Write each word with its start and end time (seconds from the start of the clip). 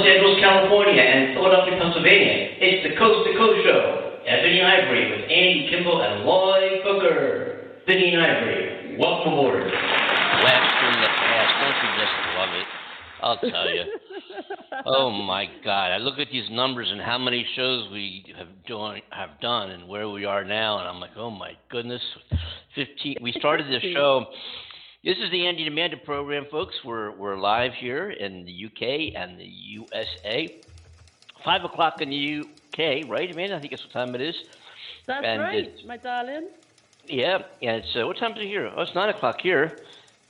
Los 0.00 0.08
Angeles, 0.08 0.40
California, 0.40 0.96
and 0.96 1.36
Philadelphia, 1.36 1.76
Pennsylvania. 1.76 2.56
It's 2.56 2.88
the 2.88 2.96
Coast 2.96 3.28
to 3.28 3.36
Coast 3.36 3.60
Show. 3.68 4.16
Ebony 4.24 4.62
Ivory 4.62 5.12
with 5.12 5.28
Andy 5.28 5.68
Kimbel 5.68 6.00
and 6.00 6.24
Lloyd 6.24 6.80
Booker. 6.82 7.84
Vinny 7.86 8.14
and 8.14 8.22
Ivory, 8.24 8.96
welcome 8.96 9.34
aboard. 9.34 9.60
Blast 9.60 10.72
from 10.80 11.04
the 11.04 11.12
past. 11.20 11.52
Don't 11.60 11.76
you 11.84 11.90
just 12.00 12.16
love 12.32 12.52
it? 12.56 12.66
I'll 13.20 13.40
tell 13.44 13.68
you. 13.68 13.84
oh 14.86 15.10
my 15.10 15.44
God! 15.62 15.92
I 15.92 15.98
look 15.98 16.18
at 16.18 16.28
these 16.32 16.48
numbers 16.50 16.88
and 16.90 17.02
how 17.02 17.18
many 17.18 17.44
shows 17.54 17.92
we 17.92 18.24
have 18.38 18.48
done 18.66 19.02
have 19.10 19.38
done 19.42 19.68
and 19.68 19.86
where 19.86 20.08
we 20.08 20.24
are 20.24 20.46
now, 20.46 20.78
and 20.78 20.88
I'm 20.88 20.98
like, 20.98 21.10
oh 21.18 21.30
my 21.30 21.52
goodness, 21.68 22.00
fifteen. 22.74 23.18
We 23.20 23.32
started 23.32 23.66
this 23.66 23.82
show. 23.92 24.24
This 25.02 25.16
is 25.16 25.30
the 25.30 25.46
Andy 25.46 25.62
and 25.62 25.72
Amanda 25.72 25.96
program, 25.96 26.44
folks. 26.50 26.74
We're 26.84 27.10
we're 27.12 27.36
live 27.38 27.72
here 27.72 28.10
in 28.10 28.44
the 28.44 28.66
UK 28.66 29.14
and 29.16 29.40
the 29.40 29.46
USA. 29.46 30.60
Five 31.42 31.64
o'clock 31.64 32.02
in 32.02 32.10
the 32.10 32.40
UK, 32.40 33.08
right, 33.08 33.32
Amanda? 33.32 33.56
I 33.56 33.60
think 33.60 33.70
that's 33.70 33.82
what 33.82 33.92
time 33.92 34.14
it 34.14 34.20
is. 34.20 34.34
That's 35.06 35.24
And 35.24 35.40
right, 35.40 35.72
my 35.86 35.96
darling. 35.96 36.48
Yeah, 37.06 37.38
and 37.62 37.82
it's 37.82 37.96
uh, 37.96 38.06
what 38.06 38.18
time 38.18 38.32
is 38.32 38.40
it 38.40 38.46
here? 38.48 38.70
Oh, 38.76 38.82
it's 38.82 38.94
nine 38.94 39.08
o'clock 39.08 39.40
here. 39.40 39.78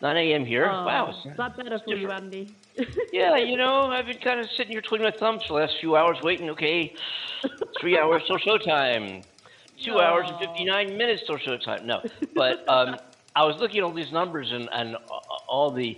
9 0.02 0.16
a.m. 0.16 0.46
here. 0.46 0.64
Oh, 0.64 0.86
wow. 0.86 1.10
Is 1.10 1.36
that 1.36 1.56
better 1.58 1.78
for 1.78 1.94
you, 1.94 2.10
Andy? 2.10 2.54
Yeah, 3.12 3.36
you 3.36 3.58
know, 3.58 3.88
I've 3.88 4.06
been 4.06 4.16
kind 4.16 4.40
of 4.40 4.46
sitting 4.52 4.72
here 4.72 4.80
twiddling 4.80 5.10
my 5.10 5.18
thumbs 5.18 5.42
for 5.42 5.54
the 5.54 5.66
last 5.66 5.74
few 5.78 5.94
hours, 5.96 6.16
waiting. 6.22 6.48
Okay, 6.50 6.94
three 7.80 7.98
hours 7.98 8.22
till 8.26 8.38
showtime, 8.38 9.24
two 9.84 9.98
hours 9.98 10.30
and 10.30 10.38
59 10.38 10.96
minutes 10.96 11.24
till 11.26 11.36
showtime. 11.36 11.84
No, 11.84 12.02
but 12.34 12.66
um, 12.66 12.96
I 13.36 13.44
was 13.44 13.56
looking 13.60 13.78
at 13.78 13.84
all 13.84 13.92
these 13.92 14.12
numbers 14.12 14.50
and, 14.52 14.68
and 14.72 14.96
uh, 14.96 14.98
all 15.48 15.70
the, 15.70 15.96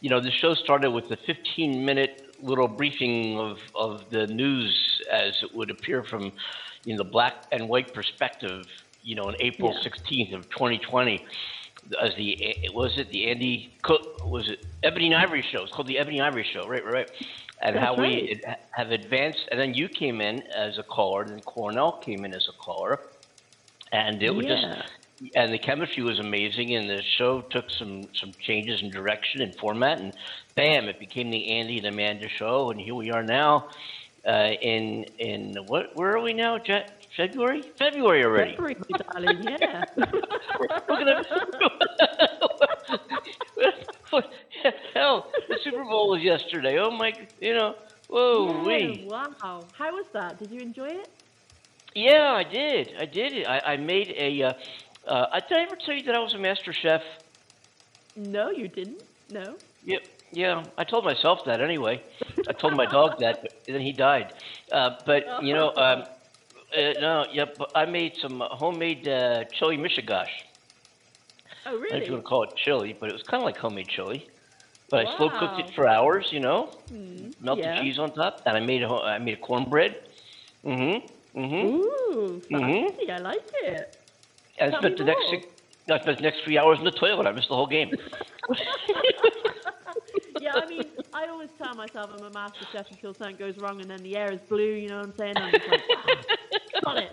you 0.00 0.10
know, 0.10 0.20
the 0.20 0.30
show 0.30 0.54
started 0.54 0.90
with 0.90 1.10
a 1.10 1.16
15 1.26 1.84
minute 1.84 2.22
little 2.42 2.68
briefing 2.68 3.38
of, 3.38 3.58
of 3.74 4.10
the 4.10 4.26
news 4.26 5.00
as 5.12 5.34
it 5.42 5.54
would 5.54 5.70
appear 5.70 6.02
from, 6.04 6.32
you 6.84 6.94
know, 6.96 7.04
the 7.04 7.10
black 7.10 7.34
and 7.52 7.68
white 7.68 7.92
perspective, 7.92 8.64
you 9.02 9.14
know, 9.14 9.24
on 9.24 9.34
April 9.40 9.74
Yeah. 9.74 9.90
16th 9.90 10.34
of 10.34 10.48
2020 10.50 11.24
as 12.02 12.10
the 12.16 12.44
eh, 12.44 12.68
was 12.72 12.92
it 12.98 13.10
the 13.10 13.30
Andy 13.30 13.74
Cook 13.82 14.24
was 14.24 14.48
it 14.48 14.64
Ebony 14.82 15.06
and 15.06 15.14
Ivory 15.16 15.44
show? 15.50 15.62
It's 15.62 15.72
called 15.72 15.88
the 15.88 15.98
Ebony 15.98 16.18
and 16.18 16.26
Ivory 16.26 16.46
show, 16.52 16.68
right? 16.68 16.84
Right, 16.84 16.92
right. 16.92 17.10
And 17.62 17.76
That's 17.76 17.84
how 17.84 17.94
we 17.94 18.40
right. 18.46 18.56
have 18.72 18.90
advanced, 18.90 19.40
and 19.50 19.60
then 19.60 19.74
you 19.74 19.88
came 19.88 20.20
in 20.20 20.42
as 20.54 20.78
a 20.78 20.82
caller, 20.82 21.22
and 21.22 21.32
then 21.32 21.40
Cornell 21.40 21.98
came 21.98 22.24
in 22.24 22.32
as 22.32 22.46
a 22.48 22.52
caller, 22.62 23.00
and 23.92 24.22
it 24.22 24.30
was 24.34 24.46
just 24.46 24.66
and 25.34 25.52
the 25.52 25.58
chemistry 25.58 26.02
was 26.02 26.18
amazing, 26.18 26.74
and 26.74 26.88
the 26.88 27.02
show 27.02 27.40
took 27.42 27.70
some 27.70 28.04
some 28.14 28.32
changes 28.40 28.82
in 28.82 28.90
direction 28.90 29.42
and 29.42 29.54
format, 29.56 30.00
and 30.00 30.14
bam, 30.54 30.88
it 30.88 30.98
became 30.98 31.30
the 31.30 31.50
Andy 31.50 31.78
and 31.78 31.86
Amanda 31.86 32.28
show, 32.28 32.70
and 32.70 32.80
here 32.80 32.94
we 32.94 33.10
are 33.10 33.22
now. 33.22 33.68
Uh, 34.26 34.50
in 34.60 35.04
in 35.18 35.56
what 35.66 35.96
where 35.96 36.14
are 36.14 36.20
we 36.20 36.32
now? 36.34 36.58
Ja- 36.64 36.84
February? 37.16 37.62
February 37.78 38.24
already. 38.24 38.50
February, 38.50 38.76
darling, 39.12 39.42
yeah. 39.42 39.84
We're 40.58 40.68
gonna. 40.86 41.24
Hell, 44.94 45.30
the 45.48 45.58
Super 45.64 45.84
Bowl 45.84 46.10
was 46.10 46.22
yesterday. 46.22 46.78
Oh 46.78 46.90
my, 46.90 47.12
you 47.40 47.54
know, 47.54 47.74
whoa. 48.08 48.62
Wow. 49.06 49.64
How 49.72 49.92
was 49.92 50.06
that? 50.12 50.38
Did 50.38 50.50
you 50.50 50.60
enjoy 50.60 50.88
it? 50.88 51.08
Yeah, 51.94 52.32
I 52.32 52.44
did. 52.44 52.92
I 52.98 53.06
did. 53.06 53.46
I, 53.46 53.62
I 53.64 53.76
made 53.76 54.14
a. 54.16 54.42
Uh, 54.42 54.52
uh, 55.06 55.26
I 55.32 55.40
did 55.40 55.58
I 55.58 55.62
ever 55.62 55.76
tell 55.84 55.94
you 55.94 56.02
that 56.04 56.14
I 56.14 56.18
was 56.18 56.34
a 56.34 56.38
master 56.38 56.72
chef? 56.72 57.02
No, 58.16 58.50
you 58.50 58.68
didn't. 58.68 59.02
No. 59.28 59.56
Yep. 59.84 60.00
Yeah, 60.32 60.64
I 60.76 60.84
told 60.84 61.04
myself 61.04 61.40
that 61.46 61.60
anyway. 61.60 62.02
I 62.48 62.52
told 62.52 62.74
my 62.74 62.86
dog 62.86 63.12
that, 63.20 63.36
but 63.42 63.50
then 63.66 63.80
he 63.80 63.92
died. 63.92 64.32
Uh, 64.72 64.90
but 65.06 65.24
you 65.38 65.54
know, 65.54 65.70
um, 65.76 66.02
uh, 66.76 66.92
no, 67.00 67.24
yep. 67.32 67.56
I 67.74 67.84
made 67.86 68.12
some 68.20 68.42
homemade 68.50 69.06
uh, 69.08 69.44
chili 69.58 69.76
mishigash. 69.76 70.32
Oh, 71.66 71.76
really? 71.76 71.88
I 71.90 71.92
don't 71.92 71.98
know 71.98 72.02
if 72.02 72.06
you 72.08 72.12
want 72.14 72.24
to 72.24 72.28
call 72.28 72.42
it 72.44 72.50
chili, 72.64 72.94
but 72.98 73.08
it 73.08 73.12
was 73.12 73.22
kind 73.30 73.42
of 73.42 73.44
like 73.44 73.56
homemade 73.56 73.88
chili. 73.88 74.26
But 74.90 75.00
I 75.00 75.04
slow 75.16 75.30
cooked 75.30 75.58
it 75.58 75.66
for 75.74 75.86
hours, 75.86 76.28
you 76.30 76.40
know, 76.40 76.70
Mm, 76.92 77.32
melted 77.40 77.72
yeah. 77.72 77.80
cheese 77.80 77.98
on 77.98 78.12
top, 78.12 78.42
and 78.46 78.56
I 78.56 78.60
made 78.60 78.82
a 78.82 78.88
I 78.88 79.18
made 79.18 79.34
a 79.34 79.40
cornbread. 79.40 79.94
Mm-hmm. 80.64 81.40
Mm-hmm. 81.40 81.66
Ooh, 81.66 82.40
Mhm. 82.50 82.96
fancy. 82.96 83.10
I 83.10 83.18
like 83.18 83.44
it. 83.62 83.88
And 84.60 84.74
I 84.74 84.78
spent 84.78 84.98
the 84.98 85.04
next 85.04 85.30
six, 85.30 85.46
I 85.90 85.98
spent 86.00 86.18
the 86.18 86.22
next 86.22 86.42
three 86.44 86.58
hours 86.58 86.78
in 86.78 86.84
the 86.84 86.90
toilet. 86.90 87.26
I 87.26 87.32
missed 87.32 87.48
the 87.48 87.56
whole 87.56 87.66
game. 87.66 87.92
Yeah, 90.40 90.52
I 90.54 90.66
mean, 90.66 90.84
I 91.12 91.26
always 91.26 91.50
tell 91.62 91.74
myself 91.74 92.10
I'm 92.16 92.24
a 92.24 92.30
master 92.30 92.64
chef 92.72 92.90
until 92.90 93.12
something 93.12 93.36
goes 93.36 93.58
wrong 93.58 93.80
and 93.82 93.90
then 93.90 94.02
the 94.02 94.16
air 94.16 94.32
is 94.32 94.40
blue, 94.40 94.72
you 94.72 94.88
know 94.88 94.98
what 94.98 95.08
I'm 95.08 95.16
saying? 95.16 95.36
I'm 95.36 95.52
just 95.52 95.68
like, 95.68 95.82
ah, 95.96 96.22
got 96.82 96.96
it. 96.96 97.10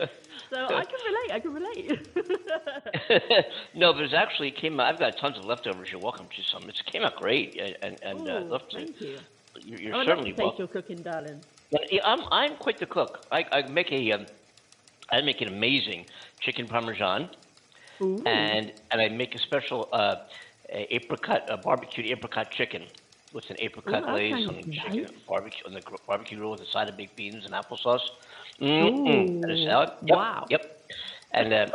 so 0.50 0.64
I 0.64 0.84
can 0.84 1.00
relate, 1.06 1.30
I 1.32 1.40
can 1.40 1.54
relate. 1.54 2.08
no, 3.74 3.92
but 3.92 4.02
it's 4.02 4.12
actually 4.12 4.48
it 4.48 4.56
came 4.56 4.80
out. 4.80 4.92
I've 4.92 4.98
got 4.98 5.16
tons 5.18 5.38
of 5.38 5.44
leftovers. 5.44 5.92
You're 5.92 6.00
welcome 6.00 6.26
to 6.36 6.42
some. 6.42 6.68
It 6.68 6.84
came 6.86 7.02
out 7.02 7.14
great, 7.16 7.56
and 7.60 7.76
and, 7.82 7.96
and 8.02 8.28
uh, 8.28 8.32
Ooh, 8.32 8.48
love 8.50 8.68
to. 8.70 8.76
thank 8.76 9.00
you. 9.00 9.18
You're, 9.64 9.80
you're 9.80 10.04
certainly 10.04 10.32
to 10.32 10.42
welcome. 10.42 10.58
your 10.58 10.68
cooking, 10.68 10.98
darling. 10.98 11.40
Yeah, 11.70 12.00
I'm 12.04 12.20
I'm 12.30 12.56
quite 12.56 12.78
the 12.78 12.86
cook. 12.86 13.26
I, 13.30 13.44
I 13.52 13.62
make 13.68 13.90
a 13.92 14.12
um, 14.12 14.26
I 15.10 15.20
make 15.20 15.40
an 15.40 15.48
amazing 15.48 16.06
chicken 16.40 16.66
parmesan, 16.66 17.28
Ooh. 18.00 18.22
and 18.26 18.72
and 18.90 19.00
I 19.00 19.08
make 19.08 19.34
a 19.34 19.38
special 19.38 19.88
uh, 19.92 20.16
a 20.70 20.94
apricot 20.94 21.42
a 21.48 21.56
barbecued 21.56 22.06
apricot 22.06 22.50
chicken 22.50 22.84
with 23.32 23.50
an 23.50 23.56
apricot 23.58 24.02
Ooh, 24.04 24.12
glaze 24.12 24.46
on 24.48 24.56
the 24.56 24.62
nice. 24.62 24.80
chicken 24.94 25.06
barbecue 25.28 25.66
on 25.66 25.74
the 25.74 25.82
barbecue 26.06 26.38
grill 26.38 26.52
with 26.52 26.60
a 26.60 26.66
side 26.66 26.88
of 26.88 26.96
baked 26.96 27.16
beans 27.16 27.44
and 27.44 27.52
applesauce. 27.54 28.00
Mm-mm. 28.60 29.42
And 29.42 29.50
a 29.50 29.64
salad. 29.64 29.90
Yep, 30.02 30.16
wow. 30.16 30.46
Yep. 30.48 30.80
And 31.32 31.52
uh, 31.52 31.66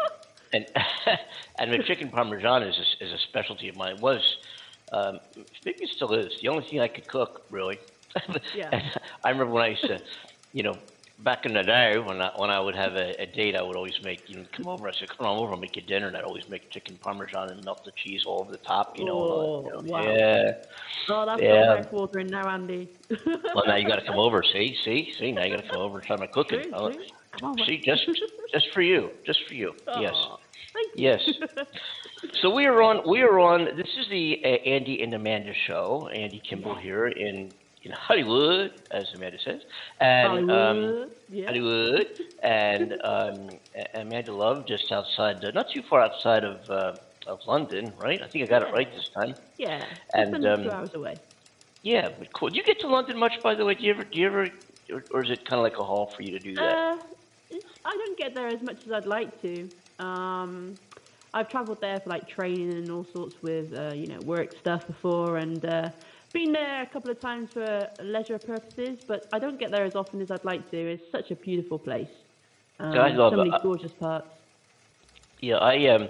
and 0.54 0.66
and 1.60 1.72
the 1.72 1.84
chicken 1.84 2.10
parmesan 2.10 2.64
is 2.64 2.78
a, 2.78 3.06
is 3.06 3.12
a 3.12 3.18
specialty 3.18 3.70
of 3.70 3.76
mine. 3.76 3.96
It 3.98 4.02
was 4.02 4.38
um, 4.92 5.20
maybe 5.66 5.84
it 5.84 5.90
still 5.90 6.14
is 6.14 6.32
the 6.42 6.48
only 6.48 6.64
thing 6.68 6.80
I 6.80 6.88
could 6.88 7.08
cook 7.08 7.44
really. 7.50 7.80
Yeah. 8.56 8.82
I 9.24 9.30
remember 9.30 9.54
when 9.54 9.64
I 9.64 9.68
used 9.70 9.84
to, 9.84 10.00
you 10.54 10.64
know, 10.64 10.78
back 11.20 11.46
in 11.46 11.54
the 11.54 11.62
day 11.64 12.00
when 12.00 12.20
I 12.22 12.32
when 12.36 12.50
I 12.50 12.60
would 12.60 12.76
have 12.76 12.96
a, 12.96 13.22
a 13.22 13.26
date, 13.28 13.56
I 13.56 13.62
would 13.62 13.76
always 13.76 14.00
make 14.04 14.28
you 14.28 14.38
know 14.38 14.46
come 14.52 14.68
over. 14.68 14.88
I 14.88 14.92
said, 14.94 15.10
come 15.10 15.28
on 15.28 15.38
over, 15.38 15.52
I'll 15.54 15.60
make 15.60 15.76
you 15.76 15.82
dinner, 15.84 16.08
and 16.08 16.18
I'd 16.18 16.24
always 16.24 16.48
make 16.50 16.70
chicken 16.72 16.98
parmesan 17.02 17.50
and 17.50 17.64
melt 17.64 17.86
the 17.86 17.92
cheese 17.92 18.24
all 18.26 18.40
over 18.42 18.52
the 18.52 18.58
top. 18.58 18.98
You 18.98 19.06
know, 19.06 19.14
and 19.64 19.66
you 19.66 19.72
Oh, 19.74 19.82
know. 19.82 19.92
wow. 19.92 20.02
yeah. 20.14 20.52
Oh, 21.10 21.26
that's 21.26 21.42
Yeah. 21.42 21.76
mouth 21.76 21.92
watering 21.92 22.28
now, 22.28 22.48
Andy. 22.48 22.90
Well, 23.54 23.66
now 23.68 23.76
you 23.76 23.88
got 23.88 23.98
to 23.98 24.06
come 24.06 24.18
over. 24.18 24.42
See, 24.44 24.76
see, 24.84 25.14
see. 25.20 25.32
Now 25.34 25.44
you 25.44 25.56
got 25.56 25.64
to 25.64 25.70
come 25.70 25.82
over 25.82 25.98
and 26.00 26.08
try 26.08 26.16
my 26.16 26.28
cooking. 26.28 26.62
True, 26.64 26.74
I'll- 26.74 26.92
true. 26.92 27.04
Come 27.40 27.52
on, 27.52 27.66
See, 27.66 27.78
just 27.78 28.06
just 28.52 28.68
for 28.74 28.82
you, 28.82 29.10
just 29.26 29.40
for 29.48 29.54
you. 29.54 29.74
Yes. 30.00 30.14
Thank 30.74 30.88
you. 30.96 31.10
Yes. 31.10 31.30
So 32.42 32.54
we 32.54 32.66
are 32.66 32.82
on. 32.84 33.02
We 33.10 33.22
are 33.22 33.40
on. 33.40 33.66
This 33.76 33.88
is 34.00 34.08
the 34.10 34.40
uh, 34.44 34.48
Andy 34.48 35.02
and 35.02 35.12
Amanda 35.14 35.54
show. 35.66 36.08
Andy 36.14 36.40
Kimbel 36.48 36.76
here 36.76 37.08
in 37.08 37.52
in 37.84 37.92
Hollywood, 37.92 38.74
as 38.92 39.12
Amanda 39.16 39.38
says, 39.44 39.62
and 40.00 40.52
um, 40.52 40.82
Hollywood. 40.82 41.12
yeah. 41.30 41.46
Hollywood, 41.48 42.08
and 42.44 42.98
um, 43.04 43.50
Amanda 43.94 44.34
Love 44.34 44.66
just 44.68 44.92
outside, 44.92 45.44
uh, 45.44 45.52
not 45.52 45.70
too 45.72 45.82
far 45.90 46.02
outside 46.02 46.44
of 46.44 46.70
uh, 46.70 46.96
of 47.28 47.40
London, 47.48 47.94
right? 47.98 48.22
I 48.22 48.28
think 48.28 48.44
I 48.44 48.48
got 48.48 48.68
it 48.68 48.74
right 48.74 48.92
this 48.94 49.10
time. 49.10 49.36
Yeah. 49.58 49.84
And, 50.14 50.46
um, 50.46 50.64
two 50.64 50.72
hours 50.72 50.94
away. 50.94 51.16
Yeah, 51.84 52.10
but 52.18 52.32
cool. 52.34 52.50
Do 52.50 52.56
you 52.58 52.64
get 52.64 52.80
to 52.82 52.88
London 52.88 53.18
much, 53.18 53.42
by 53.42 53.56
the 53.56 53.66
way? 53.66 53.76
Do 53.76 53.84
you 53.84 53.92
ever? 53.94 54.04
Do 54.04 54.20
you 54.20 54.28
ever? 54.28 54.50
Or, 54.92 55.04
or 55.12 55.24
is 55.24 55.32
it 55.32 55.46
kind 55.46 55.60
of 55.60 55.64
like 55.64 55.80
a 55.80 55.84
haul 55.84 56.12
for 56.16 56.22
you 56.22 56.32
to 56.32 56.40
do 56.40 56.54
that? 56.56 56.62
Uh, 56.62 56.98
I 57.86 57.92
don't 57.98 58.18
get 58.18 58.36
there 58.36 58.48
as 58.48 58.62
much 58.62 58.78
as 58.86 58.92
I'd 58.92 59.06
like 59.06 59.42
to. 59.42 59.70
Um, 60.00 60.76
I've 61.34 61.50
travelled 61.50 61.82
there 61.82 62.00
for 62.00 62.10
like 62.10 62.28
training 62.28 62.72
and 62.72 62.92
all 62.92 63.06
sorts 63.14 63.36
with 63.42 63.74
uh, 63.74 63.94
you 63.96 64.08
know 64.08 64.20
work 64.26 64.54
stuff 64.60 64.86
before, 64.86 65.38
and 65.38 65.64
uh, 65.66 65.90
been 66.32 66.52
there 66.52 66.82
a 66.82 66.86
couple 66.86 67.12
of 67.12 67.20
times 67.20 67.52
for 67.54 67.90
leisure 68.02 68.40
purposes. 68.40 69.00
But 69.08 69.28
I 69.34 69.40
don't 69.40 69.60
get 69.60 69.72
there 69.72 69.86
as 69.86 69.96
often 69.96 70.22
as 70.22 70.32
I'd 70.32 70.46
like 70.46 70.70
to. 70.72 70.78
It's 70.78 71.12
such 71.12 71.32
a 71.32 71.36
beautiful 71.36 71.80
place. 71.80 72.10
Um, 72.80 72.98
I 72.98 73.10
love 73.10 73.34
so 73.34 73.38
many 73.38 73.50
it. 73.50 73.62
Gorgeous 73.62 73.92
parts. 73.92 74.28
Yeah, 75.40 75.58
I 75.58 75.88
um, 75.88 76.10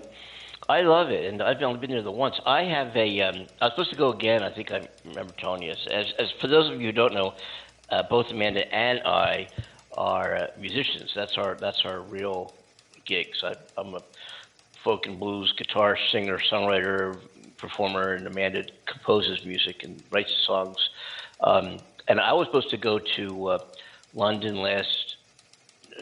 I 0.70 0.82
love 0.82 1.10
it, 1.10 1.26
and 1.26 1.42
I've 1.42 1.62
only 1.62 1.80
been 1.80 1.92
there 1.92 2.02
the 2.02 2.12
once. 2.12 2.40
I 2.46 2.64
have 2.64 2.96
a. 2.96 3.22
Um, 3.22 3.48
I 3.60 3.66
was 3.66 3.74
supposed 3.74 3.92
to 3.92 3.98
go 3.98 4.12
again. 4.12 4.44
I 4.44 4.50
think 4.50 4.72
I 4.72 4.88
remember 5.06 5.34
telling 5.38 5.64
you. 5.64 5.72
this. 5.72 5.88
As 5.90 6.14
as 6.20 6.32
for 6.40 6.48
those 6.48 6.70
of 6.70 6.80
you 6.80 6.88
who 6.88 6.92
don't 6.94 7.14
know, 7.14 7.34
uh, 7.90 8.04
both 8.04 8.32
Amanda 8.32 8.74
and 8.74 9.00
I 9.06 9.48
are 9.98 10.36
uh, 10.36 10.48
musicians. 10.60 11.12
That's 11.16 11.38
our 11.38 11.56
that's 11.56 11.84
our 11.86 12.02
real 12.02 12.54
gigs. 13.06 13.44
I, 13.44 13.56
I'm 13.78 13.96
a 13.96 14.02
folk 14.84 15.06
and 15.06 15.20
blues 15.20 15.54
guitar 15.58 15.98
singer, 16.12 16.38
songwriter, 16.38 17.18
performer, 17.62 18.14
and 18.14 18.28
Amanda 18.28 18.66
composes 18.86 19.46
music 19.46 19.84
and 19.84 20.02
writes 20.12 20.34
songs. 20.46 20.90
Um, 21.42 21.78
and 22.08 22.20
I 22.20 22.34
was 22.34 22.48
supposed 22.48 22.72
to 22.72 22.78
go 22.78 23.00
to 23.00 23.48
uh, 23.48 23.60
London 24.14 24.56
last 24.62 25.16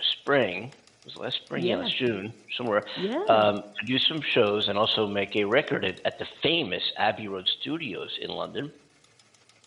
spring, 0.01 0.71
was 1.05 1.15
last 1.17 1.37
spring? 1.37 1.63
Yeah, 1.63 1.75
Yeah. 1.75 1.81
last 1.83 1.97
June, 1.97 2.33
somewhere. 2.55 2.83
Yeah. 2.99 3.23
Um, 3.25 3.63
to 3.79 3.85
do 3.85 3.99
some 3.99 4.21
shows 4.21 4.67
and 4.69 4.77
also 4.77 5.05
make 5.07 5.35
a 5.35 5.43
record 5.43 5.85
at, 5.85 5.99
at 6.05 6.19
the 6.19 6.25
famous 6.41 6.83
Abbey 6.97 7.27
Road 7.27 7.47
Studios 7.47 8.17
in 8.21 8.29
London, 8.29 8.71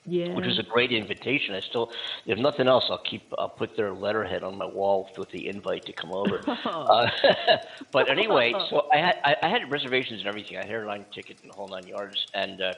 Yeah. 0.05 0.35
which 0.35 0.47
was 0.47 0.59
a 0.59 0.65
great 0.65 0.91
invitation. 0.91 1.55
I 1.55 1.61
still, 1.61 1.93
if 2.27 2.37
nothing 2.37 2.67
else, 2.67 2.87
I'll 2.91 2.99
keep, 2.99 3.23
I'll 3.39 3.49
put 3.49 3.77
their 3.77 3.93
letterhead 3.93 4.43
on 4.43 4.59
my 4.59 4.67
wall 4.67 5.09
with 5.17 5.31
the 5.31 5.49
invite 5.49 5.87
to 5.87 5.93
come 5.93 6.11
over. 6.11 6.41
uh, 6.65 7.09
but 7.93 8.11
anyway, 8.11 8.53
so 8.71 8.89
I 8.93 8.97
had, 8.97 9.21
I, 9.25 9.37
I 9.43 9.49
had 9.49 9.71
reservations 9.71 10.21
and 10.21 10.29
everything. 10.29 10.57
I 10.57 10.63
had 10.63 10.71
airline 10.71 11.05
ticket 11.13 11.37
and 11.43 11.51
the 11.51 11.55
whole 11.55 11.69
nine 11.69 11.87
yards, 11.87 12.27
and 12.35 12.61
uh, 12.61 12.75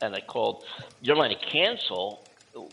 and 0.00 0.14
I 0.14 0.20
called 0.20 0.64
the 1.02 1.10
airline 1.10 1.30
to 1.30 1.44
cancel 1.44 2.24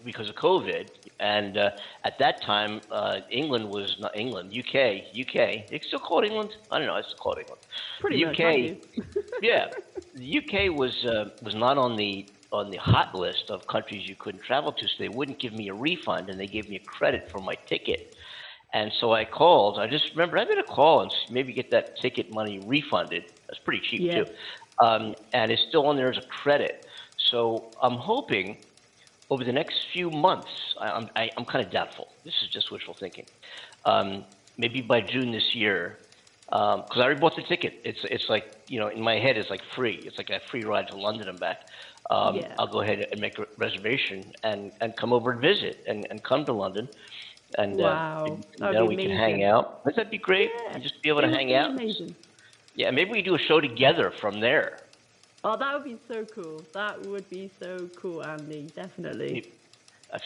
because 0.03 0.29
of 0.29 0.35
COVID. 0.35 0.89
And 1.19 1.57
uh, 1.57 1.71
at 2.03 2.19
that 2.19 2.41
time, 2.41 2.81
uh, 2.91 3.21
England 3.29 3.69
was 3.69 3.97
not 3.99 4.15
England, 4.15 4.51
UK, 4.51 5.17
UK. 5.19 5.67
They 5.67 5.81
still 5.85 5.99
called 5.99 6.25
England? 6.25 6.55
I 6.71 6.77
don't 6.77 6.87
know. 6.87 6.95
It's 6.95 7.13
called 7.15 7.39
England. 7.39 7.61
Pretty 7.99 8.23
the 8.23 8.25
much, 8.25 8.39
UK, 8.39 9.17
yeah, 9.41 9.69
the 10.13 10.37
UK 10.37 10.77
was 10.77 11.05
uh, 11.05 11.29
was 11.41 11.55
not 11.55 11.77
on 11.77 11.95
the 11.95 12.27
on 12.51 12.71
the 12.71 12.77
hot 12.77 13.13
list 13.13 13.45
of 13.49 13.67
countries 13.67 14.07
you 14.07 14.15
couldn't 14.15 14.43
travel 14.43 14.71
to, 14.71 14.87
so 14.87 14.93
they 14.99 15.09
wouldn't 15.09 15.39
give 15.39 15.53
me 15.53 15.69
a 15.69 15.73
refund, 15.73 16.29
and 16.29 16.39
they 16.39 16.47
gave 16.47 16.69
me 16.69 16.75
a 16.77 16.85
credit 16.85 17.29
for 17.31 17.39
my 17.39 17.55
ticket. 17.67 18.13
And 18.73 18.91
so 18.99 19.13
I 19.13 19.25
called. 19.25 19.79
I 19.79 19.87
just 19.87 20.11
remember 20.11 20.37
I'm 20.37 20.47
going 20.47 20.57
to 20.57 20.63
call 20.63 21.01
and 21.01 21.11
maybe 21.31 21.53
get 21.53 21.71
that 21.71 21.97
ticket 22.01 22.31
money 22.31 22.59
refunded. 22.59 23.23
That's 23.47 23.59
pretty 23.59 23.81
cheap 23.89 24.01
Yeah. 24.01 24.23
too, 24.23 24.85
um, 24.85 25.15
and 25.33 25.51
it's 25.51 25.61
still 25.69 25.85
on 25.87 25.95
there 25.95 26.11
as 26.11 26.17
a 26.17 26.27
credit. 26.43 26.85
So 27.31 27.71
I'm 27.81 27.97
hoping 27.97 28.57
over 29.29 29.43
the 29.43 29.51
next 29.51 29.75
few 29.93 30.09
months, 30.09 30.49
I, 30.79 30.89
I'm, 30.89 31.09
I, 31.15 31.29
I'm 31.37 31.45
kind 31.45 31.65
of 31.65 31.71
doubtful. 31.71 32.07
This 32.23 32.33
is 32.43 32.49
just 32.49 32.71
wishful 32.71 32.95
thinking. 32.99 33.25
Um, 33.85 34.25
maybe 34.57 34.81
by 34.81 35.01
June 35.01 35.31
this 35.31 35.53
year, 35.53 35.99
because 36.49 36.97
I 36.97 37.01
already 37.01 37.19
bought 37.19 37.35
the 37.35 37.43
ticket. 37.43 37.73
It's 37.83 37.99
it's 38.03 38.25
like 38.29 38.45
you 38.67 38.79
know 38.79 38.87
in 38.87 39.01
my 39.01 39.15
head 39.15 39.37
it's 39.37 39.49
like 39.49 39.61
free. 39.75 39.99
It's 40.05 40.17
like 40.17 40.29
a 40.29 40.39
free 40.51 40.63
ride 40.63 40.87
to 40.89 40.97
London 40.97 41.27
and 41.29 41.39
back. 41.39 41.57
Um, 42.09 42.35
Yeah. 42.37 42.53
I'll 42.57 42.67
go 42.67 42.81
ahead 42.81 42.99
and 43.11 43.19
make 43.19 43.37
a 43.37 43.45
reservation 43.57 44.31
and, 44.43 44.71
and 44.79 44.95
come 44.95 45.11
over 45.11 45.31
and 45.31 45.41
visit 45.41 45.83
and, 45.87 46.07
and 46.09 46.23
come 46.23 46.45
to 46.45 46.53
London. 46.53 46.87
And 47.57 47.77
Wow. 47.77 48.39
uh, 48.61 48.71
That 48.71 48.71
would 48.71 48.73
then 48.73 48.87
be 48.87 48.95
we 48.95 49.01
can 49.01 49.11
hang 49.11 49.43
out. 49.43 49.83
Wouldn't 49.85 49.97
that 49.97 50.09
be 50.11 50.17
great? 50.17 50.51
Yeah. 50.53 50.73
And 50.75 50.83
just 50.83 51.01
be 51.03 51.09
able 51.09 51.21
to 51.21 51.27
It 51.27 51.31
would 51.31 51.37
hang 51.37 51.53
out. 51.53 51.71
Amazing. 51.71 52.15
Yeah, 52.75 52.91
maybe 52.91 53.11
we 53.11 53.21
do 53.21 53.35
a 53.35 53.39
show 53.39 53.59
together 53.59 54.13
from 54.21 54.39
there. 54.39 54.83
Oh, 55.43 55.57
that 55.57 55.73
would 55.73 55.83
be 55.83 55.97
so 56.07 56.25
cool. 56.33 56.65
That 56.73 57.01
would 57.05 57.29
be 57.29 57.51
so 57.59 57.89
cool, 58.01 58.23
Andy. 58.23 58.71
Definitely. 58.75 59.53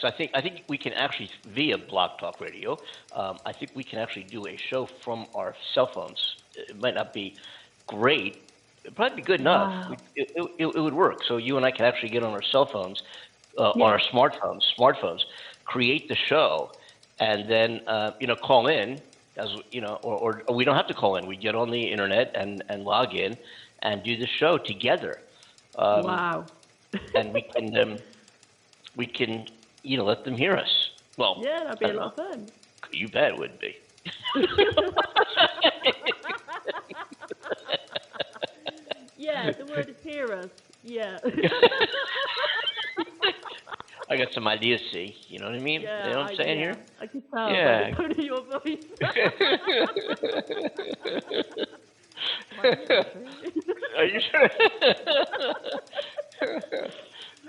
So 0.00 0.06
I 0.06 0.12
think 0.12 0.30
I 0.34 0.40
think 0.40 0.62
we 0.68 0.78
can 0.78 0.92
actually 0.92 1.30
via 1.44 1.76
Blog 1.76 2.18
Talk 2.18 2.40
Radio. 2.40 2.78
Um, 3.14 3.38
I 3.44 3.52
think 3.52 3.72
we 3.74 3.82
can 3.82 3.98
actually 3.98 4.22
do 4.24 4.46
a 4.46 4.56
show 4.56 4.86
from 4.86 5.26
our 5.34 5.54
cell 5.74 5.86
phones. 5.86 6.36
It 6.54 6.80
might 6.80 6.94
not 6.94 7.12
be 7.12 7.34
great. 7.88 8.42
It'd 8.84 8.94
probably 8.96 9.16
be 9.16 9.22
good 9.22 9.40
enough. 9.40 9.88
Wow. 9.90 9.96
It, 10.14 10.30
it, 10.36 10.50
it, 10.58 10.66
it 10.76 10.80
would 10.80 10.94
work. 10.94 11.24
So 11.24 11.36
you 11.36 11.56
and 11.56 11.66
I 11.66 11.70
can 11.72 11.84
actually 11.84 12.10
get 12.10 12.22
on 12.22 12.32
our 12.32 12.42
cell 12.42 12.66
phones, 12.66 13.02
uh, 13.58 13.72
Yeah. 13.74 13.84
on 13.84 13.92
our 13.92 13.98
smartphones, 14.00 14.62
smartphones, 14.78 15.22
create 15.64 16.08
the 16.08 16.16
show, 16.16 16.72
and 17.18 17.48
then 17.48 17.80
uh, 17.88 18.12
you 18.20 18.26
know 18.28 18.36
call 18.36 18.68
in. 18.68 19.00
As 19.36 19.48
you 19.72 19.80
know, 19.80 19.98
or, 20.02 20.16
or, 20.18 20.42
or 20.46 20.54
we 20.54 20.64
don't 20.64 20.76
have 20.76 20.88
to 20.88 20.94
call 20.94 21.16
in. 21.16 21.26
We 21.26 21.36
get 21.36 21.54
on 21.54 21.70
the 21.70 21.82
internet 21.90 22.32
and, 22.34 22.62
and 22.68 22.84
log 22.84 23.14
in, 23.14 23.36
and 23.80 24.02
do 24.02 24.16
the 24.16 24.26
show 24.26 24.58
together. 24.58 25.20
Um, 25.76 26.04
wow. 26.04 26.44
and 27.14 27.32
we 27.32 27.40
can 27.42 27.76
um, 27.78 27.96
we 28.94 29.06
can 29.06 29.46
you 29.82 29.96
know 29.96 30.04
let 30.04 30.24
them 30.24 30.36
hear 30.36 30.56
us. 30.56 30.90
Well, 31.16 31.40
Yeah, 31.42 31.64
that'd 31.64 31.78
be 31.78 31.86
a 31.86 31.92
lot 31.92 32.18
of 32.18 32.26
fun. 32.30 32.46
You 32.90 33.08
bet 33.08 33.32
it 33.32 33.38
would 33.38 33.58
be. 33.58 33.76
Yeah, 39.16 39.52
the 39.52 39.64
word 39.66 39.88
is 39.88 39.96
hear 40.02 40.32
us. 40.32 40.48
Yeah. 40.82 41.16
I 44.10 44.16
got 44.16 44.32
some 44.32 44.48
ideas. 44.48 44.80
See, 44.90 45.14
you 45.28 45.38
know 45.38 45.46
what 45.46 45.54
I 45.54 45.60
mean? 45.60 45.82
yeah. 45.82 46.08
you 46.08 46.12
know 46.12 46.22
what 46.22 46.30
I'm 46.32 46.36
saying 46.36 46.58
here? 46.58 46.76
I 47.00 47.06
can 47.06 47.22
tell 47.32 47.52
Yeah. 47.52 47.84
by 47.84 47.90
the 47.90 47.96
tone 47.96 48.10
of 48.10 48.18
your 48.18 48.40
voice. 48.42 48.84
Are 53.96 54.04
you 54.04 54.20
sure? 54.20 54.50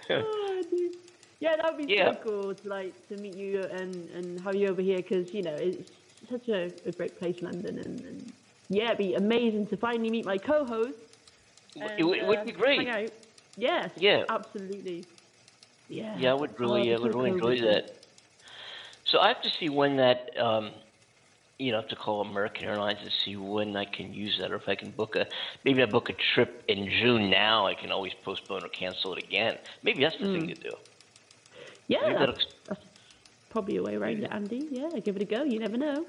Oh, 0.10 0.64
dude. 0.70 0.96
Yeah, 1.44 1.56
that 1.58 1.66
would 1.70 1.88
be 1.88 1.94
Yeah. 1.94 2.12
so 2.12 2.18
cool 2.24 2.56
to 2.56 2.68
like 2.78 2.94
to 3.10 3.18
meet 3.18 3.36
you 3.36 3.64
and 3.80 4.10
and 4.18 4.26
have 4.46 4.56
you 4.56 4.70
over 4.70 4.82
here 4.82 5.02
because 5.02 5.26
you 5.38 5.44
know 5.48 5.58
it's 5.70 5.90
such 6.32 6.48
a, 6.48 6.62
a 6.90 6.92
great 6.92 7.20
place, 7.20 7.36
London, 7.42 7.80
and, 7.86 7.96
and 8.10 8.34
yeah, 8.70 8.86
it'd 8.88 8.98
be 8.98 9.14
amazing 9.16 9.68
to 9.68 9.78
finally 9.78 10.10
meet 10.10 10.26
my 10.26 10.38
co-host. 10.38 10.96
it, 11.76 12.04
would- 12.04 12.18
it 12.18 12.28
would 12.28 12.40
and, 12.40 12.48
be 12.48 12.54
uh, 12.54 12.64
great. 12.64 12.88
Yes. 13.58 13.90
Yeah. 13.98 14.24
absolutely. 14.30 15.06
Yeah. 15.90 16.18
Yeah, 16.18 16.32
I 16.32 16.34
would 16.34 16.58
really, 16.60 16.92
Oh, 16.92 16.96
I 16.96 17.00
would 17.00 17.14
really 17.14 17.32
enjoy 17.32 17.56
that. 17.62 17.84
So 19.12 19.20
I 19.20 19.28
have 19.28 19.42
to 19.44 19.50
see 19.60 19.70
when 19.70 19.98
that, 19.98 20.20
um, 20.40 20.72
you 21.60 21.72
know, 21.72 21.78
I 21.80 21.82
have 21.82 21.90
to 21.90 21.96
call 21.96 22.22
American 22.22 22.64
Airlines 22.64 23.00
and 23.02 23.12
see 23.26 23.36
when 23.36 23.76
I 23.76 23.86
can 23.86 24.14
use 24.14 24.36
that, 24.40 24.52
or 24.52 24.56
if 24.56 24.68
I 24.68 24.76
can 24.76 24.92
book 24.92 25.16
a, 25.16 25.26
maybe 25.66 25.84
I 25.84 25.86
book 25.86 26.10
a 26.10 26.14
trip 26.34 26.64
in 26.68 26.90
June 27.02 27.30
now. 27.30 27.68
I 27.68 27.76
can 27.76 27.92
always 27.92 28.14
postpone 28.24 28.64
or 28.64 28.70
cancel 28.70 29.14
it 29.16 29.24
again. 29.24 29.56
Maybe 29.84 30.02
that's 30.04 30.16
the 30.20 30.28
thing 30.34 30.48
to 30.48 30.56
do. 30.56 30.74
Yeah, 31.88 32.26
that's, 32.26 32.46
that's 32.68 32.82
probably 33.50 33.78
a 33.78 33.84
way 33.84 33.96
around 33.96 34.24
it, 34.24 34.30
Andy. 34.32 34.68
Yeah, 34.72 34.90
give 35.04 35.16
it 35.16 35.22
a 35.22 35.26
go. 35.26 35.44
You 35.44 35.60
never 35.60 35.78
know. 35.78 36.06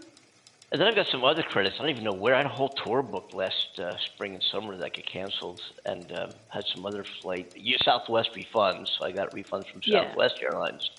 And 0.73 0.81
then 0.81 0.89
I've 0.89 0.97
got 0.97 1.07
some 1.07 1.25
other 1.25 1.43
credits. 1.43 1.77
I 1.79 1.83
don't 1.83 1.91
even 1.91 2.05
know 2.05 2.13
where. 2.13 2.35
I 2.35 2.39
had 2.39 2.47
a 2.47 2.49
whole 2.49 2.71
tour 2.71 3.03
booked 3.03 3.33
last 3.35 3.79
uh, 3.79 3.97
spring 3.99 4.35
and 4.35 4.43
summer 4.43 4.77
that 4.77 4.97
got 4.97 5.07
canceled, 5.07 5.61
and 5.85 6.11
um, 6.13 6.31
had 6.49 6.65
some 6.75 6.85
other 6.85 7.05
flight. 7.23 7.53
Yeah, 7.57 7.77
Southwest 7.85 8.31
refunds. 8.35 8.89
So 8.99 9.05
I 9.05 9.13
got 9.13 9.31
refunds 9.33 9.71
from 9.71 9.83
Yeah. 9.85 10.09
Southwest 10.09 10.41
Airlines. 10.43 10.91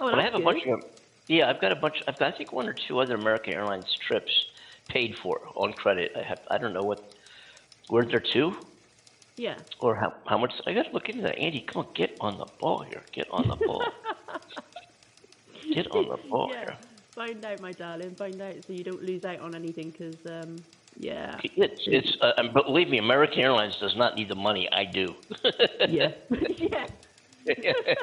Oh, 0.00 0.10
but 0.10 0.18
I 0.18 0.22
have 0.22 0.34
a 0.34 0.38
good. 0.38 0.44
bunch 0.44 0.66
of. 0.66 0.84
Yeah, 1.28 1.48
I've 1.48 1.60
got 1.60 1.72
a 1.72 1.76
bunch. 1.76 2.02
I've 2.06 2.18
got 2.18 2.34
I 2.34 2.36
think 2.36 2.52
one 2.52 2.68
or 2.68 2.74
two 2.74 2.98
other 2.98 3.14
American 3.14 3.54
Airlines 3.54 3.94
trips 3.94 4.46
paid 4.88 5.16
for 5.16 5.40
on 5.54 5.72
credit. 5.72 6.12
I 6.16 6.22
have. 6.22 6.40
I 6.50 6.58
don't 6.58 6.74
know 6.74 6.82
what. 6.82 7.14
Were 7.88 8.04
there 8.04 8.20
two? 8.20 8.56
Yeah. 9.36 9.56
Or 9.80 9.96
how, 9.96 10.14
how 10.26 10.38
much? 10.38 10.52
I 10.66 10.72
got 10.72 10.86
to 10.86 10.92
look 10.92 11.08
into 11.08 11.22
that. 11.22 11.38
Andy, 11.38 11.60
come 11.60 11.84
on, 11.86 11.92
get 11.94 12.16
on 12.20 12.38
the 12.38 12.46
ball 12.60 12.82
here. 12.82 13.02
Get 13.12 13.26
on 13.30 13.48
the 13.48 13.56
ball. 13.56 13.84
get 15.72 15.90
on 15.90 16.08
the 16.08 16.18
ball 16.28 16.48
yeah. 16.50 16.58
here. 16.58 16.76
Find 17.10 17.44
out, 17.44 17.60
my 17.60 17.72
darling. 17.72 18.14
Find 18.14 18.40
out 18.40 18.54
so 18.66 18.72
you 18.72 18.84
don't 18.84 19.02
lose 19.02 19.24
out 19.24 19.40
on 19.40 19.54
anything. 19.54 19.90
Because 19.90 20.16
um, 20.26 20.56
yeah, 20.98 21.38
It's, 21.42 21.82
it's 21.86 22.16
uh, 22.20 22.42
believe 22.52 22.88
me, 22.88 22.98
American 22.98 23.40
Airlines 23.40 23.76
does 23.76 23.96
not 23.96 24.14
need 24.16 24.28
the 24.28 24.36
money. 24.36 24.68
I 24.72 24.84
do. 24.84 25.14
yeah, 25.88 26.12
yeah. 27.46 27.94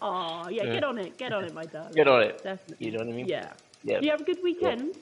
Oh, 0.00 0.48
yeah. 0.48 0.64
Get 0.66 0.84
on 0.84 0.98
it. 0.98 1.18
Get 1.18 1.32
on 1.32 1.44
it, 1.44 1.54
my 1.54 1.64
darling. 1.64 1.92
Get 1.94 2.06
on 2.06 2.22
it. 2.22 2.42
Definitely. 2.42 2.86
You 2.86 2.92
know 2.92 2.98
what 2.98 3.08
I 3.08 3.12
mean? 3.12 3.26
Yeah. 3.26 3.52
Yeah. 3.82 4.00
You 4.00 4.10
have 4.10 4.20
a 4.20 4.24
good 4.24 4.42
weekend. 4.42 4.96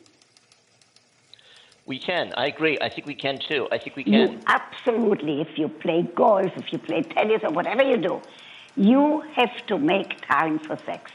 We 1.88 1.98
can. 1.98 2.32
I 2.36 2.46
agree. 2.48 2.78
I 2.82 2.90
think 2.90 3.06
we 3.06 3.14
can 3.14 3.40
too. 3.48 3.66
I 3.72 3.78
think 3.78 3.96
we 3.96 4.04
You 4.04 4.28
can. 4.28 4.42
absolutely, 4.46 5.40
if 5.40 5.56
you 5.56 5.68
play 5.68 6.02
golf, 6.14 6.52
if 6.56 6.70
you 6.70 6.78
play 6.78 7.02
tennis, 7.02 7.40
or 7.42 7.50
whatever 7.50 7.82
you 7.82 7.96
do, 7.96 8.20
you 8.76 9.22
have 9.34 9.66
to 9.68 9.78
make 9.78 10.26
time 10.28 10.60
for 10.60 10.78
sex. 10.86 11.10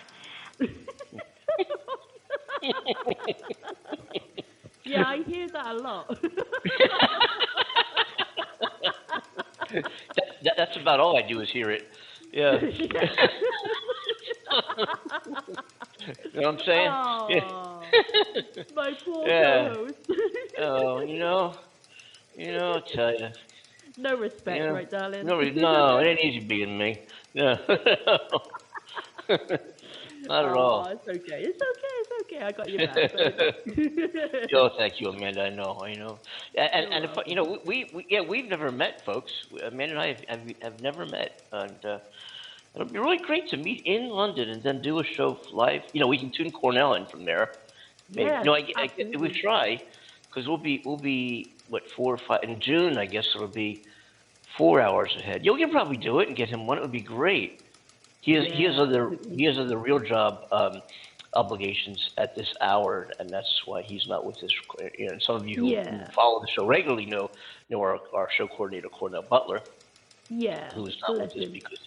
Yeah, 4.86 5.06
I 5.06 5.24
hear 5.24 5.48
that 5.54 5.66
a 5.68 5.74
lot. 5.74 6.18
That, 10.16 10.26
that, 10.44 10.54
that's 10.58 10.78
about 10.78 11.00
all 11.00 11.18
I 11.18 11.28
do 11.28 11.40
is 11.42 11.50
hear 11.50 11.72
it. 11.72 11.84
Yeah. 12.32 12.60
you 16.34 16.42
know 16.42 16.52
what 16.52 16.60
I'm 16.60 16.60
saying? 16.66 16.96
oh, 17.30 17.96
my 18.74 18.94
poor 19.06 19.32
Yeah. 19.40 19.70
Oh, 20.60 21.02
you 21.02 21.20
know, 21.20 21.56
you 22.36 22.52
know, 22.54 22.74
I'll 22.76 22.82
tell 22.96 23.12
you. 23.14 23.30
no 23.98 24.16
respect, 24.16 24.70
Yeah. 24.70 24.72
right, 24.72 24.90
darling? 24.90 25.30
No, 25.30 25.40
no, 25.42 25.98
it 26.00 26.06
ain't 26.06 26.20
easy 26.20 26.40
being 26.48 26.78
me. 26.78 27.00
No. 27.34 27.56
Not 30.28 30.46
at 30.46 30.54
Oh, 30.56 30.56
all. 30.56 30.92
it's 30.92 31.08
okay. 31.08 31.44
It's 31.44 31.60
okay. 31.62 31.96
It's 32.02 32.12
okay. 32.22 32.46
I 32.46 32.52
got 32.52 32.70
you 32.70 32.80
back. 32.80 33.06
Oh, 34.56 34.70
thank 34.78 35.00
you, 35.00 35.10
Amanda. 35.10 35.42
I 35.42 35.50
know, 35.50 35.82
I 35.84 35.96
know. 35.96 36.20
And, 36.56 36.70
and, 36.74 36.88
and 36.92 37.06
if, 37.06 37.12
you 37.26 37.36
know, 37.36 37.58
we, 37.66 37.90
we, 37.94 38.06
yeah, 38.10 38.22
we've 38.22 38.46
never 38.48 38.72
met, 38.72 38.94
folks. 39.06 39.32
Amanda 39.66 39.94
and 39.96 40.00
I 40.02 40.08
have, 40.08 40.18
have, 40.28 40.48
have 40.62 40.80
never 40.82 41.06
met, 41.06 41.32
and 41.52 41.84
uh, 41.86 42.00
it'll 42.76 42.88
be 42.88 43.00
really 43.00 43.18
great 43.18 43.48
to 43.50 43.58
meet 43.58 43.82
in 43.86 44.10
London 44.10 44.50
and 44.50 44.62
then 44.64 44.82
do 44.82 45.00
a 45.00 45.04
show 45.04 45.40
live. 45.52 45.84
You 45.94 46.00
know, 46.02 46.08
we 46.08 46.18
can 46.18 46.30
tune 46.32 46.52
Cornell 46.52 46.94
in 46.96 47.06
from 47.06 47.26
there. 47.26 47.52
Maybe. 48.14 48.30
Yes, 48.30 48.46
no, 48.46 48.54
I, 48.54 48.68
I, 48.76 48.84
absolutely. 48.84 49.18
we 49.18 49.30
try 49.30 49.82
because 50.28 50.48
we'll 50.48 50.58
be 50.58 50.82
we'll 50.86 50.98
be 50.98 51.52
what 51.70 51.90
four 51.90 52.14
or 52.14 52.18
five 52.18 52.44
in 52.44 52.60
June. 52.60 52.98
I 52.98 53.06
guess 53.06 53.28
it'll 53.36 53.48
be 53.48 53.84
four 54.58 54.82
hours 54.82 55.16
ahead. 55.18 55.46
You 55.46 55.56
can 55.58 55.72
probably 55.72 55.98
do 55.98 56.20
it 56.20 56.28
and 56.28 56.38
get 56.38 56.50
him 56.50 56.68
one. 56.68 56.78
It 56.78 56.82
would 56.82 56.92
be 56.92 57.02
great. 57.02 57.62
He 58.22 58.34
has 58.34 58.46
he 58.46 58.64
has 58.64 58.78
other 58.80 59.18
he 59.36 59.44
has 59.46 59.58
other 59.58 59.78
real 59.78 60.00
job 60.00 60.46
um, 60.52 60.82
obligations 61.36 62.12
at 62.18 62.36
this 62.36 62.54
hour, 62.62 63.10
and 63.20 63.30
that's 63.30 63.66
why 63.66 63.82
he's 63.82 64.08
not 64.08 64.26
with 64.26 64.44
us. 64.44 64.52
You 64.98 65.12
know, 65.12 65.20
some 65.20 65.36
of 65.36 65.48
you 65.48 65.56
who, 65.56 65.68
Yeah. 65.68 66.06
who 66.06 66.12
follow 66.12 66.40
the 66.40 66.48
show 66.48 66.66
regularly 66.66 67.06
know 67.06 67.30
know 67.70 67.82
our, 67.82 68.00
our 68.14 68.30
show 68.32 68.48
coordinator 68.48 68.90
Cornell 68.90 69.24
Butler, 69.24 69.62
Yeah. 70.30 70.72
who 70.74 70.86
is 70.86 70.98
not 71.02 71.18
with 71.18 71.36
us 71.36 71.50
because 71.50 71.80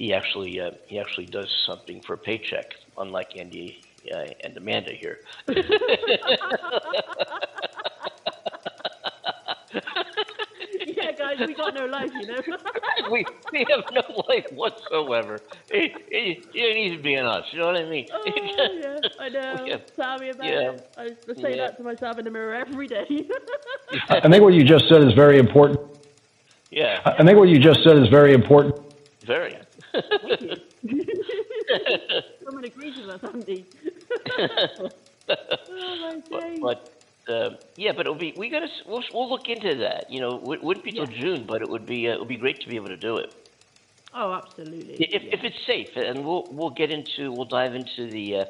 he 0.00 0.14
actually 0.14 0.58
uh, 0.58 0.70
he 0.86 0.98
actually 0.98 1.26
does 1.26 1.50
something 1.66 2.00
for 2.06 2.14
a 2.14 2.16
paycheck, 2.16 2.72
unlike 2.96 3.36
Andy 3.36 3.84
uh, 4.10 4.24
and 4.42 4.56
Amanda 4.56 4.92
here. 4.92 5.18
yeah, 10.86 11.12
guys, 11.12 11.36
we 11.46 11.52
got 11.54 11.74
no 11.74 11.84
life, 11.84 12.10
you 12.14 12.26
know. 12.28 12.40
we, 13.10 13.26
we 13.52 13.66
have 13.68 13.84
no 13.92 14.24
life 14.26 14.46
whatsoever. 14.52 15.38
It, 15.68 15.92
it, 16.08 16.38
it 16.54 16.74
needs 16.74 16.96
to 16.96 17.02
be 17.02 17.18
on 17.18 17.26
us. 17.26 17.44
You 17.52 17.58
know 17.58 17.66
what 17.66 17.76
I 17.76 17.84
mean? 17.84 18.06
oh, 18.10 18.22
yeah, 18.26 18.98
I 19.18 19.28
know. 19.28 19.64
Yeah. 19.66 19.76
Tell 19.96 20.18
me 20.18 20.30
about 20.30 20.46
Yeah. 20.46 20.70
it. 20.70 20.90
I 20.96 21.04
used 21.04 21.26
to 21.28 21.34
say 21.42 21.56
Yeah. 21.56 21.66
that 21.66 21.76
to 21.76 21.82
myself 21.82 22.18
in 22.18 22.24
the 22.24 22.30
mirror 22.30 22.54
every 22.54 22.88
day. 22.88 23.04
I 24.08 24.26
think 24.30 24.42
what 24.42 24.54
you 24.54 24.64
just 24.64 24.88
said 24.88 25.02
is 25.02 25.12
very 25.12 25.38
important. 25.38 25.78
yeah, 26.70 27.00
I 27.04 27.22
think 27.22 27.36
what 27.38 27.48
you 27.50 27.58
just 27.58 27.82
said 27.84 27.98
is 27.98 28.08
very 28.08 28.32
important. 28.32 28.80
very. 29.26 29.58
Thank 29.92 30.40
you. 30.40 30.56
Someone 32.44 32.64
agrees 32.64 32.96
with 32.96 33.08
us, 33.10 33.20
Andy. 33.32 33.66
oh 34.38 35.96
my 36.00 36.22
but, 36.30 36.60
but 36.60 37.32
uh, 37.32 37.50
yeah, 37.76 37.92
but 37.92 38.00
it'll 38.00 38.14
be 38.14 38.32
we 38.36 38.48
gotta 38.48 38.68
we'll, 38.86 39.02
we'll 39.12 39.28
look 39.28 39.48
into 39.48 39.74
that. 39.76 40.10
You 40.10 40.20
know, 40.20 40.52
it 40.52 40.62
wouldn't 40.62 40.84
be 40.84 40.92
till 40.92 41.08
Yeah. 41.10 41.20
June, 41.20 41.44
but 41.46 41.62
it 41.62 41.68
would 41.68 41.86
be 41.86 42.08
uh, 42.08 42.14
it 42.14 42.18
would 42.18 42.28
be 42.28 42.36
great 42.36 42.60
to 42.60 42.68
be 42.68 42.76
able 42.76 42.88
to 42.88 42.96
do 42.96 43.16
it 43.18 43.32
Oh, 44.14 44.32
absolutely. 44.32 44.94
if, 44.94 45.22
yeah. 45.22 45.30
if 45.32 45.44
it's 45.44 45.66
safe. 45.66 45.96
And 45.96 46.24
we'll 46.24 46.46
we'll 46.50 46.70
get 46.70 46.90
into 46.90 47.30
we'll 47.32 47.44
dive 47.44 47.74
into 47.74 48.10
the 48.10 48.36
uh, 48.36 48.44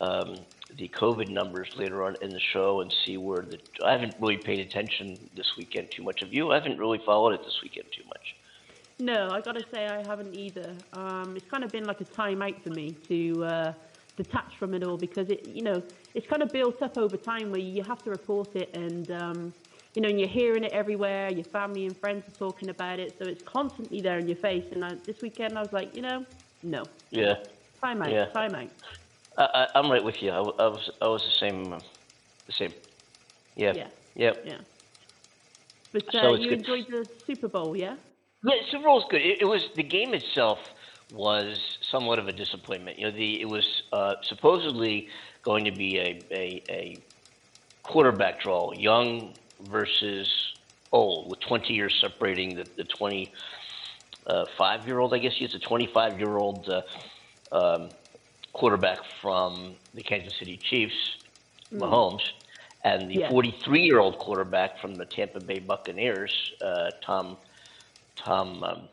um, 0.00 0.36
the 0.76 0.88
COVID 0.88 1.28
numbers 1.28 1.68
later 1.76 2.04
on 2.04 2.16
in 2.20 2.30
the 2.30 2.40
show 2.40 2.80
and 2.80 2.92
see 3.04 3.16
where 3.16 3.42
the 3.42 3.58
I 3.84 3.92
haven't 3.92 4.14
really 4.20 4.36
paid 4.36 4.60
attention 4.60 5.18
this 5.34 5.56
weekend 5.56 5.90
too 5.90 6.02
much. 6.02 6.22
Of 6.22 6.32
you, 6.34 6.50
I 6.52 6.56
haven't 6.56 6.78
really 6.78 7.00
followed 7.04 7.32
it 7.32 7.42
this 7.44 7.60
weekend 7.62 7.86
too 7.96 8.04
much. 8.08 8.34
No, 9.00 9.30
I 9.32 9.40
gotta 9.40 9.64
say 9.72 9.86
I 9.88 10.02
haven't 10.02 10.34
either. 10.34 10.74
Um, 10.92 11.34
it's 11.34 11.50
kind 11.50 11.64
of 11.64 11.72
been 11.72 11.86
like 11.86 12.00
a 12.02 12.04
time 12.04 12.42
out 12.42 12.52
for 12.62 12.68
me 12.68 12.94
to 13.08 13.44
uh, 13.44 13.72
detach 14.18 14.52
from 14.58 14.74
it 14.74 14.82
all 14.84 14.98
because 14.98 15.26
it, 15.30 15.42
you 15.44 15.62
know, 15.62 15.82
it's 16.14 16.26
kind 16.28 16.42
of 16.42 16.52
built 16.52 16.82
up 16.82 16.98
over 16.98 17.16
time 17.16 17.50
where 17.50 17.60
you 17.60 17.82
have 17.82 18.04
to 18.04 18.10
report 18.10 18.54
it 18.54 18.68
and, 18.74 19.10
um, 19.10 19.54
you 19.94 20.02
know, 20.02 20.08
and 20.10 20.20
you're 20.20 20.28
hearing 20.28 20.64
it 20.64 20.72
everywhere. 20.72 21.30
Your 21.30 21.46
family 21.46 21.86
and 21.86 21.96
friends 21.96 22.24
are 22.28 22.38
talking 22.38 22.68
about 22.68 23.00
it, 23.00 23.16
so 23.18 23.24
it's 23.24 23.40
constantly 23.50 24.02
there 24.02 24.18
in 24.18 24.28
your 24.28 24.36
face. 24.36 24.64
And 24.70 24.84
I, 24.84 24.96
this 25.06 25.16
weekend 25.22 25.56
I 25.56 25.62
was 25.62 25.72
like, 25.72 25.94
you 25.94 26.02
know, 26.02 26.26
no, 26.62 26.86
Yeah. 27.10 27.34
time 27.80 28.02
out, 28.02 28.12
Yeah. 28.12 28.26
time 28.26 28.54
out. 28.54 28.68
I, 29.38 29.44
I, 29.44 29.66
I'm 29.78 29.90
right 29.90 30.04
with 30.04 30.16
you. 30.20 30.30
I, 30.30 30.40
I 30.40 30.68
was 30.68 30.90
I 31.00 31.06
was 31.06 31.22
the 31.22 31.46
same, 31.46 31.72
uh, 31.72 31.80
the 32.46 32.52
same. 32.58 32.74
Yeah. 33.56 33.72
Yeah. 33.72 33.86
Yep. 34.16 34.42
Yeah. 34.44 34.58
But 35.94 36.02
uh, 36.14 36.32
it's 36.34 36.42
you 36.42 36.50
good. 36.50 36.58
enjoyed 36.58 36.86
the 36.90 37.08
Super 37.26 37.48
Bowl, 37.48 37.74
yeah? 37.74 37.96
Yeah, 38.42 38.54
Super 38.70 38.84
Bowl's 38.84 39.04
good. 39.10 39.20
It, 39.20 39.42
it 39.42 39.44
was 39.44 39.68
the 39.76 39.82
game 39.82 40.14
itself 40.14 40.58
was 41.12 41.58
somewhat 41.90 42.18
of 42.18 42.28
a 42.28 42.32
disappointment. 42.32 42.98
You 42.98 43.06
know, 43.06 43.16
the 43.16 43.40
it 43.40 43.48
was 43.48 43.82
uh, 43.92 44.14
supposedly 44.22 45.08
going 45.42 45.64
to 45.64 45.72
be 45.72 45.98
a, 45.98 46.22
a 46.30 46.62
a 46.68 46.98
quarterback 47.82 48.40
draw, 48.40 48.72
young 48.72 49.34
versus 49.68 50.28
old, 50.92 51.30
with 51.30 51.40
20 51.40 51.72
years 51.74 51.94
separating 52.00 52.56
the 52.56 52.66
the 52.76 52.84
25 52.84 54.86
year 54.86 54.98
old. 54.98 55.14
I 55.14 55.18
guess 55.18 55.34
he's 55.36 55.54
a 55.54 55.58
25 55.58 56.18
year 56.18 56.36
old 56.36 56.68
uh, 56.68 56.82
um, 57.52 57.90
quarterback 58.52 58.98
from 59.20 59.74
the 59.94 60.02
Kansas 60.02 60.34
City 60.38 60.56
Chiefs, 60.56 61.16
Mahomes, 61.72 62.22
and 62.84 63.10
the 63.10 63.20
Yeah. 63.20 63.30
43 63.30 63.82
year 63.82 63.98
old 63.98 64.18
quarterback 64.18 64.78
from 64.80 64.94
the 64.94 65.04
Tampa 65.04 65.40
Bay 65.40 65.58
Buccaneers, 65.58 66.52
uh, 66.64 66.90
Tom 67.02 67.36
Tom 68.24 68.62
um, 68.62 68.88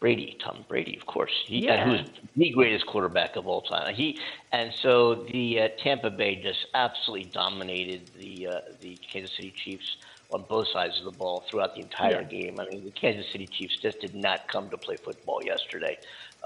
Brady. 0.00 0.36
Tom 0.44 0.64
Brady, 0.68 0.98
of 1.00 1.06
course. 1.06 1.30
He, 1.46 1.64
Yeah. 1.64 1.84
who's 1.84 2.06
the 2.36 2.50
greatest 2.50 2.86
quarterback 2.86 3.36
of 3.36 3.46
all 3.46 3.62
time. 3.62 3.94
He 3.94 4.18
and 4.52 4.70
so 4.82 5.24
the 5.32 5.60
uh, 5.60 5.68
Tampa 5.82 6.10
Bay 6.10 6.36
just 6.42 6.58
absolutely 6.74 7.30
dominated 7.32 8.02
the 8.18 8.46
uh, 8.46 8.60
the 8.80 8.98
Kansas 9.10 9.30
City 9.36 9.54
Chiefs 9.64 9.84
on 10.30 10.44
both 10.48 10.66
sides 10.72 10.98
of 10.98 11.04
the 11.04 11.16
ball 11.16 11.44
throughout 11.50 11.74
the 11.74 11.80
entire 11.80 12.22
Yeah. 12.22 12.28
game. 12.28 12.58
I 12.60 12.66
mean, 12.68 12.84
the 12.84 12.90
Kansas 12.90 13.24
City 13.32 13.46
Chiefs 13.56 13.76
just 13.80 14.00
did 14.00 14.14
not 14.14 14.48
come 14.48 14.68
to 14.70 14.76
play 14.76 14.96
football 15.04 15.42
yesterday. 15.42 15.96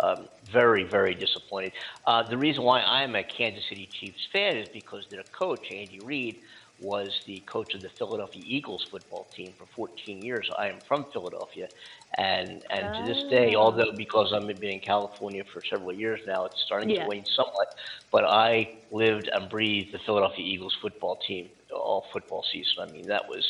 Um, 0.02 0.28
very, 0.52 0.85
very 0.85 1.14
disappointed. 1.14 1.73
Uh, 2.07 2.23
the 2.28 2.37
reason 2.37 2.62
why 2.64 2.83
I'm 2.83 3.16
a 3.16 3.25
Kansas 3.25 3.64
City 3.68 3.88
Chiefs 3.99 4.18
fan 4.33 4.57
is 4.57 4.68
because 4.73 5.04
their 5.11 5.25
coach, 5.37 5.66
Andy 5.73 6.00
Reid, 6.04 6.37
was 6.78 7.11
the 7.26 7.42
coach 7.50 7.75
of 7.75 7.82
the 7.82 7.90
Philadelphia 7.99 8.42
Eagles 8.44 8.85
football 8.90 9.28
team 9.37 9.54
for 9.58 9.66
14 9.76 10.23
years. 10.23 10.49
I 10.58 10.68
am 10.68 10.80
from 10.88 11.06
Philadelphia, 11.12 11.68
and 12.16 12.62
and 12.70 12.92
to 12.94 13.02
this 13.02 13.23
day, 13.30 13.54
Ah. 13.54 13.58
although 13.58 13.92
because 13.97 14.32
I've 14.35 14.47
been 14.47 14.70
in 14.70 14.80
California 14.80 15.42
for 15.52 15.62
several 15.70 15.92
years 15.92 16.20
now, 16.26 16.44
it's 16.47 16.61
starting 16.66 16.90
Yeah. 16.90 16.99
to 16.99 17.02
wane 17.04 17.25
somewhat. 17.37 17.68
But 18.12 18.25
I 18.25 18.68
lived 18.90 19.28
and 19.32 19.49
breathed 19.50 19.92
the 19.92 19.99
Philadelphia 20.06 20.44
Eagles 20.44 20.75
football 20.82 21.18
team 21.26 21.50
all 21.73 22.04
football 22.12 22.44
season. 22.52 22.75
I 22.82 22.87
mean, 22.87 23.06
that 23.08 23.23
was 23.28 23.44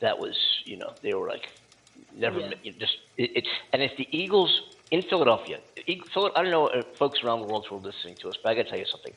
that 0.00 0.18
was 0.18 0.36
you 0.64 0.76
know 0.76 0.90
they 1.02 1.14
were 1.14 1.28
like 1.28 1.44
never 2.12 2.40
Yeah. 2.40 2.50
you 2.62 2.72
just 2.78 2.96
it, 3.16 3.30
it 3.34 3.44
and 3.72 3.82
if 3.82 3.92
the 3.98 4.06
Eagles 4.12 4.50
in 4.90 5.02
Philadelphia, 5.08 5.58
I 5.76 6.42
don't 6.42 6.50
know 6.50 6.68
if 6.68 6.84
folks 6.98 7.20
around 7.24 7.40
the 7.40 7.46
world 7.46 7.66
who 7.68 7.76
are 7.76 7.80
listening 7.80 8.16
to 8.22 8.28
us, 8.28 8.36
but 8.42 8.50
I 8.50 8.54
got 8.54 8.64
to 8.64 8.70
tell 8.70 8.78
you 8.78 8.86
something. 8.90 9.12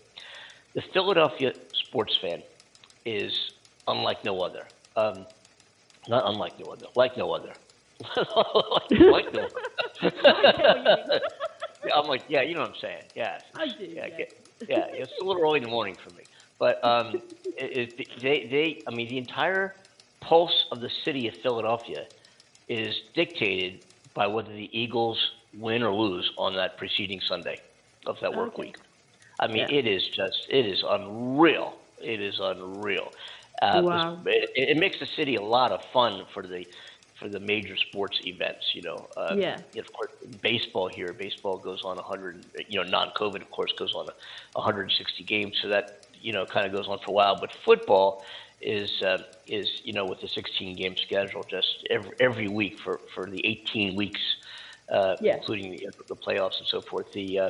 The 0.76 0.82
Philadelphia 0.94 1.52
sports 1.88 2.18
fan 2.22 2.42
is 3.06 3.32
unlike 3.88 4.24
no 4.26 4.42
other. 4.42 4.68
Um, 4.96 5.26
not 6.08 6.24
unlike 6.28 6.60
no 6.60 6.68
other, 6.68 6.86
like 6.96 7.18
no 7.18 7.32
other. 7.32 7.54
like, 8.16 8.92
like 9.02 9.34
no 9.34 9.48
other. 10.04 11.20
Yeah, 11.86 11.94
I'm 11.96 12.08
like, 12.08 12.24
yeah, 12.28 12.42
you 12.42 12.54
know 12.54 12.62
what 12.62 12.70
I'm 12.70 12.76
saying. 12.82 13.04
Yes. 13.16 13.42
I 13.56 13.66
do, 13.78 13.86
Yeah, 13.86 14.06
yeah. 14.08 14.18
get- 14.18 14.30
yeah, 14.68 14.86
it's 14.92 15.12
a 15.22 15.24
little 15.26 15.42
early 15.42 15.58
in 15.58 15.64
the 15.64 15.70
morning 15.70 15.96
for 16.04 16.14
me. 16.16 16.24
But 16.60 16.84
um, 16.84 17.22
it, 17.58 17.96
it, 17.98 18.08
they, 18.22 18.48
they, 18.52 18.84
I 18.88 18.92
mean, 18.94 19.08
the 19.10 19.18
entire 19.18 19.76
pulse 20.22 20.66
of 20.72 20.82
the 20.82 20.90
city 21.06 21.30
of 21.30 21.34
Philadelphia 21.42 22.06
is 22.68 22.94
dictated 23.16 23.80
by 24.14 24.28
whether 24.28 24.52
the 24.52 24.70
Eagles 24.78 25.18
win 25.58 25.82
or 25.82 25.94
lose 25.94 26.30
on 26.38 26.54
that 26.58 26.78
preceding 26.78 27.22
Sunday 27.30 27.62
of 28.06 28.18
that 28.22 28.36
work 28.36 28.50
Okay. 28.54 28.64
week. 28.64 28.76
I 29.40 29.48
mean, 29.48 29.66
Yeah. 29.70 29.78
it 29.80 29.88
is 29.88 30.04
just, 30.14 30.38
it 30.50 30.66
is 30.66 30.84
unreal. 30.88 31.76
It 32.02 32.22
is 32.22 32.40
unreal. 32.40 33.10
Uh, 33.62 33.82
Wow. 33.84 34.24
It, 34.26 34.50
it 34.56 34.78
makes 34.78 35.00
the 35.00 35.06
city 35.06 35.36
a 35.36 35.42
lot 35.42 35.72
of 35.72 35.82
fun 35.94 36.26
for 36.34 36.44
the 36.44 36.66
for 37.20 37.30
the 37.30 37.40
major 37.40 37.76
sports 37.76 38.20
events. 38.24 38.66
You 38.74 38.84
know, 38.84 39.08
um, 39.18 39.40
Yeah. 39.40 39.62
Of 39.78 39.86
course, 39.94 40.12
baseball 40.42 40.88
here, 40.88 41.14
baseball 41.14 41.58
goes 41.58 41.82
on 41.84 41.98
100. 41.98 42.46
You 42.68 42.82
know, 42.84 42.90
non-COVID, 42.90 43.42
of 43.42 43.52
course, 43.52 43.72
goes 43.78 43.94
on 43.94 44.08
160 44.54 45.24
games, 45.24 45.58
so 45.62 45.68
that 45.70 45.86
you 46.14 46.32
know 46.34 46.46
kind 46.46 46.66
of 46.66 46.72
goes 46.72 46.88
on 46.88 47.00
for 47.00 47.12
a 47.12 47.14
while. 47.14 47.36
But 47.40 47.52
football 47.66 48.22
is 48.62 49.02
uh, 49.02 49.18
is 49.48 49.70
you 49.84 49.94
know 49.94 50.06
with 50.06 50.20
the 50.22 50.28
16 50.28 50.76
game 50.76 50.96
schedule, 50.98 51.44
just 51.50 51.68
every 51.90 52.12
every 52.20 52.48
week 52.48 52.76
for 52.84 53.00
for 53.14 53.30
the 53.30 53.42
18 53.46 53.96
weeks, 53.96 54.22
uh, 54.94 55.16
Yeah. 55.20 55.36
including 55.36 55.72
the, 55.72 55.88
the 56.10 56.16
playoffs 56.16 56.58
and 56.60 56.68
so 56.68 56.82
forth. 56.82 57.08
The 57.14 57.40
uh, 57.40 57.50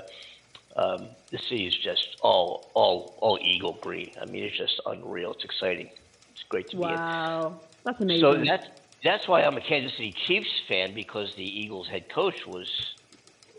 um, 0.79 1.09
the 1.31 1.39
city 1.49 1.67
is 1.67 1.75
just 1.83 2.07
all 2.21 2.71
all 2.75 3.17
all 3.21 3.39
eagle 3.41 3.79
green. 3.81 4.11
I 4.21 4.25
mean, 4.25 4.43
it's 4.43 4.57
just 4.57 4.81
unreal. 4.85 5.33
It's 5.33 5.43
exciting. 5.43 5.89
It's 6.31 6.43
great 6.49 6.69
to 6.71 6.77
be 6.77 6.93
in. 6.93 6.99
Wow, 6.99 7.61
that's 7.85 7.99
amazing. 8.01 8.21
So 8.21 8.35
that's 8.45 8.63
that's 9.03 9.27
why 9.27 9.43
I'm 9.43 9.57
a 9.57 9.61
Kansas 9.61 9.91
City 9.97 10.15
Chiefs 10.27 10.49
fan 10.67 10.93
because 10.95 11.29
the 11.37 11.43
Eagles 11.43 11.87
head 11.87 12.05
coach 12.13 12.35
was 12.47 12.67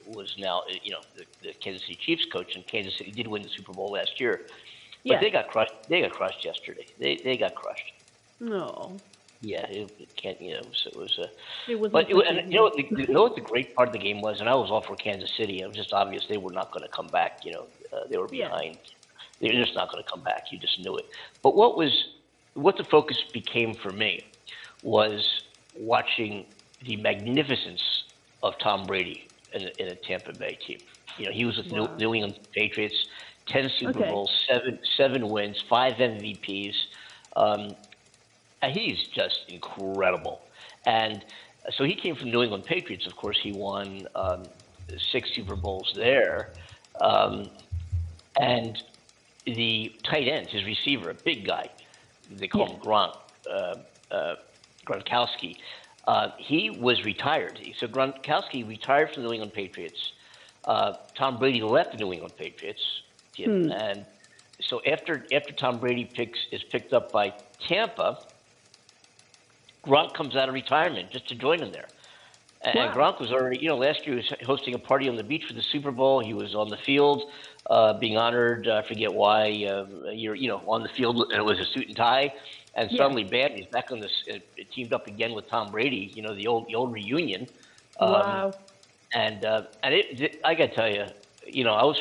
was 0.07 0.35
now 0.39 0.63
you 0.83 0.93
know 0.93 1.01
the, 1.17 1.25
the 1.43 1.55
Kansas 1.63 1.83
City 1.83 1.99
Chiefs 2.07 2.25
coach 2.33 2.51
and 2.55 2.65
Kansas 2.71 2.95
City 2.99 3.13
did 3.13 3.27
win 3.29 3.43
the 3.43 3.51
Super 3.57 3.73
Bowl 3.73 3.93
last 3.93 4.13
year, 4.21 4.43
but 5.07 5.15
Yeah. 5.15 5.21
they 5.21 5.31
got 5.31 5.49
crushed. 5.49 5.73
They 5.89 6.01
got 6.03 6.13
crushed 6.13 6.45
yesterday. 6.45 6.87
They 6.99 7.21
they 7.25 7.37
got 7.37 7.55
crushed. 7.55 7.93
no, 8.41 9.03
Yeah, 9.41 9.65
it, 9.69 9.91
it 9.99 10.09
can't 10.21 10.41
you 10.41 10.53
know 10.55 10.67
so 10.85 10.91
it 10.91 10.97
was 10.97 11.19
a. 11.19 11.71
it 11.71 11.75
was. 11.81 11.91
But 11.93 12.11
it, 12.11 12.15
and 12.15 12.53
you 12.53 12.59
know 12.59 12.65
what 12.65 12.75
the, 12.77 12.85
you 12.97 13.13
know 13.13 13.23
what 13.23 13.35
the 13.35 13.41
great 13.41 13.75
part 13.75 13.89
of 13.89 13.93
the 13.93 13.99
game 13.99 14.21
was, 14.21 14.37
and 14.41 14.49
I 14.49 14.55
was 14.55 14.71
all 14.71 14.85
for 14.87 14.97
Kansas 14.97 15.31
City. 15.37 15.61
It 15.61 15.67
was 15.67 15.77
just 15.77 15.93
obvious 15.93 16.25
they 16.29 16.37
were 16.37 16.53
not 16.53 16.73
going 16.73 16.83
to 16.83 16.95
come 16.95 17.11
back. 17.11 17.41
You 17.45 17.53
know, 17.53 17.67
uh, 17.93 18.01
they 18.11 18.19
were 18.19 18.29
Yeah. 18.31 18.49
behind. 18.49 18.79
They're 19.41 19.53
just 19.53 19.75
not 19.75 19.91
going 19.91 20.03
to 20.03 20.11
come 20.11 20.23
back. 20.23 20.45
You 20.51 20.59
just 20.59 20.79
knew 20.81 20.97
it. 20.99 21.05
But 21.43 21.57
what 21.57 21.77
was 21.77 21.91
what 22.55 22.77
the 22.77 22.85
focus 22.91 23.17
became 23.33 23.77
for 23.83 23.93
me 23.93 24.23
was 24.83 25.25
watching 25.75 26.47
the 26.87 26.97
magnificence 26.97 27.81
of 28.43 28.55
Tom 28.63 28.87
Brady 28.87 29.31
in 29.55 29.63
a, 29.63 29.71
in 29.83 29.89
a 29.89 29.95
Tampa 30.07 30.33
Bay 30.33 30.59
team. 30.67 30.79
You 31.19 31.27
know, 31.27 31.33
he 31.33 31.45
was 31.45 31.57
with 31.57 31.67
Wow. 31.71 31.89
New, 31.97 31.97
New 32.09 32.15
England 32.15 32.39
Patriots, 32.55 32.95
ten 33.49 33.71
Super 33.79 34.01
Okay. 34.01 34.09
Bowls, 34.11 34.31
seven 34.49 34.79
seven 34.97 35.29
wins, 35.31 35.57
five 35.69 35.95
MVPs. 35.95 36.75
Um, 37.37 37.77
and 38.63 38.73
he's 38.77 39.07
just 39.09 39.41
incredible. 39.49 40.41
And 40.87 41.25
so 41.77 41.85
he 41.85 41.95
came 41.95 42.15
from 42.17 42.31
New 42.31 42.43
England 42.43 42.65
Patriots. 42.65 43.07
Of 43.07 43.17
course, 43.17 43.39
he 43.41 43.53
won 43.53 44.07
um, 44.15 44.45
six 45.13 45.33
Super 45.35 45.57
Bowls 45.57 45.93
there. 45.95 46.51
Um, 47.01 47.49
and 48.39 48.83
the 49.45 49.93
tight 50.03 50.29
end, 50.29 50.49
his 50.49 50.65
receiver, 50.65 51.11
a 51.11 51.15
big 51.15 51.47
guy, 51.47 51.69
they 52.31 52.49
call 52.49 52.67
Yeah. 52.69 52.75
him 52.75 52.81
Gronk, 52.81 53.17
uh, 53.51 53.75
uh, 54.11 54.37
Gronkowski. 54.87 55.57
Uh, 56.07 56.31
he 56.39 56.71
was 56.71 57.05
retired. 57.05 57.59
So 57.79 57.87
Gronkowski 57.87 58.67
retired 58.67 59.13
from 59.13 59.23
the 59.23 59.29
New 59.29 59.35
England 59.35 59.53
Patriots. 59.55 60.13
Uh, 60.65 60.95
Tom 61.15 61.39
Brady 61.39 61.63
left 61.63 61.93
the 61.93 61.99
New 61.99 62.13
England 62.13 62.37
Patriots, 62.37 62.83
Hmm. 63.37 63.71
and 63.73 64.05
so 64.61 64.83
after 64.87 65.25
after 65.33 65.53
Tom 65.55 65.79
Brady 65.79 66.05
picks 66.05 66.39
is 66.51 66.63
picked 66.63 66.93
up 66.93 67.11
by 67.13 67.33
Tampa, 67.67 68.19
Gronk 69.85 70.15
comes 70.15 70.37
out 70.37 70.49
of 70.49 70.55
retirement 70.55 71.11
just 71.11 71.29
to 71.29 71.35
join 71.35 71.63
him 71.63 71.73
there. 71.73 71.89
And 72.63 72.77
Wow. 72.77 72.95
Gronk 72.95 73.21
was 73.21 73.33
already, 73.33 73.59
you 73.59 73.69
know, 73.69 73.77
last 73.77 74.07
year 74.07 74.17
he 74.17 74.23
was 74.23 74.33
hosting 74.45 74.75
a 74.75 74.79
party 74.79 75.09
on 75.09 75.17
the 75.17 75.23
beach 75.23 75.45
for 75.47 75.55
the 75.55 75.63
Super 75.73 75.91
Bowl. 75.91 76.21
He 76.21 76.35
was 76.35 76.55
on 76.55 76.69
the 76.69 76.77
field, 76.85 77.23
uh, 77.71 77.95
being 77.95 78.19
honored. 78.19 78.69
I 78.69 78.83
forget 78.87 79.13
why. 79.13 79.65
Um, 79.65 80.05
you're, 80.13 80.35
you 80.35 80.49
know, 80.49 80.63
on 80.67 80.83
the 80.83 80.91
field, 80.91 81.17
and 81.31 81.41
it 81.41 81.45
was 81.45 81.59
a 81.59 81.65
suit 81.65 81.89
and 81.89 81.97
tie. 81.97 82.35
And 82.75 82.91
Yeah. 82.91 82.99
suddenly, 82.99 83.25
bam, 83.25 83.53
he's 83.53 83.67
back 83.67 83.91
on 83.91 84.01
this. 84.01 84.13
Uh, 84.31 84.39
teamed 84.75 84.93
up 84.93 85.07
again 85.07 85.33
with 85.33 85.49
Tom 85.49 85.71
Brady. 85.73 86.13
You 86.15 86.23
know, 86.23 86.35
the 86.35 86.47
old, 86.47 86.69
the 86.69 86.75
old 86.75 86.93
reunion. 86.93 87.49
Um, 87.99 88.11
wow. 88.11 88.55
And 89.15 89.45
uh, 89.45 89.63
and 89.83 89.95
it, 89.95 90.21
it, 90.21 90.41
I 90.45 90.55
got 90.55 90.67
to 90.67 90.75
tell 90.75 90.89
you, 90.89 91.07
you 91.47 91.65
know, 91.65 91.73
I 91.73 91.85
was 91.85 92.01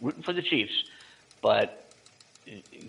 rooting 0.00 0.22
for 0.22 0.32
the 0.32 0.42
Chiefs, 0.42 0.72
but 1.42 1.92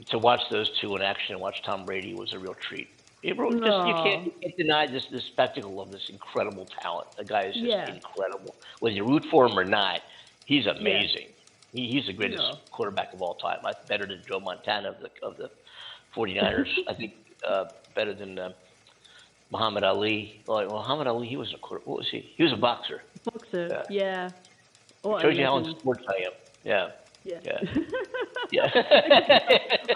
to 0.10 0.18
watch 0.18 0.42
those 0.50 0.70
two 0.80 0.96
in 0.96 1.02
action 1.02 1.34
and 1.34 1.42
watch 1.42 1.62
Tom 1.64 1.86
Brady 1.86 2.14
was 2.14 2.34
a 2.34 2.40
real 2.40 2.54
treat. 2.54 2.88
It, 3.22 3.36
were- 3.36 3.50
just, 3.52 3.62
you, 3.88 3.94
can't, 4.04 4.26
you 4.26 4.32
can't 4.42 4.58
deny 4.58 4.88
this 4.88 5.06
this 5.12 5.26
spectacle 5.26 5.82
of 5.82 5.92
this 5.92 6.08
incredible 6.10 6.66
talent. 6.82 7.08
The 7.18 7.26
guy 7.26 7.44
is 7.46 7.56
just 7.56 7.66
Yeah. 7.66 7.94
incredible. 7.94 8.56
Whether 8.80 8.96
you 8.96 9.06
root 9.06 9.26
for 9.30 9.46
him 9.48 9.58
or 9.60 9.66
not, 9.66 10.02
he's 10.46 10.66
amazing. 10.68 11.28
He, 11.74 11.88
he's 11.92 12.06
the 12.08 12.14
greatest 12.14 12.42
Yeah. 12.44 12.54
quarterback 12.72 13.14
of 13.14 13.22
all 13.22 13.36
time. 13.36 13.60
I, 13.66 13.74
better 13.88 14.06
than 14.06 14.22
Joe 14.28 14.40
Montana 14.40 14.90
of 14.90 15.00
the 15.02 15.10
of 15.22 15.38
the 15.38 15.52
49ers. 16.16 16.70
I 16.88 16.94
think 16.94 17.14
uh, 17.46 17.66
better 17.94 18.14
than 18.14 18.40
uh, 18.40 18.54
Muhammad 19.52 19.84
Ali. 19.84 20.42
Well, 20.48 20.66
Muhammad 20.68 21.08
Ali, 21.08 21.28
he 21.28 21.36
was 21.38 21.54
a 21.54 21.58
quarter. 21.58 21.84
What 21.86 21.98
was 22.00 22.10
he? 22.10 22.20
He 22.38 22.44
was 22.44 22.54
a 22.54 22.58
boxer. 22.58 23.02
Boxer. 23.26 23.68
yeah. 23.68 23.84
Yeah. 23.90 24.30
What 25.02 25.20
a 25.20 25.22
Shows 25.28 25.38
you 25.38 25.46
how 25.46 25.58
in 25.58 25.66
sports 25.80 26.04
I 26.08 26.24
am. 26.26 26.32
Yeah. 26.64 26.92
Yeah. 27.24 27.40
Yeah. 27.44 27.60
Yeah. 28.52 28.68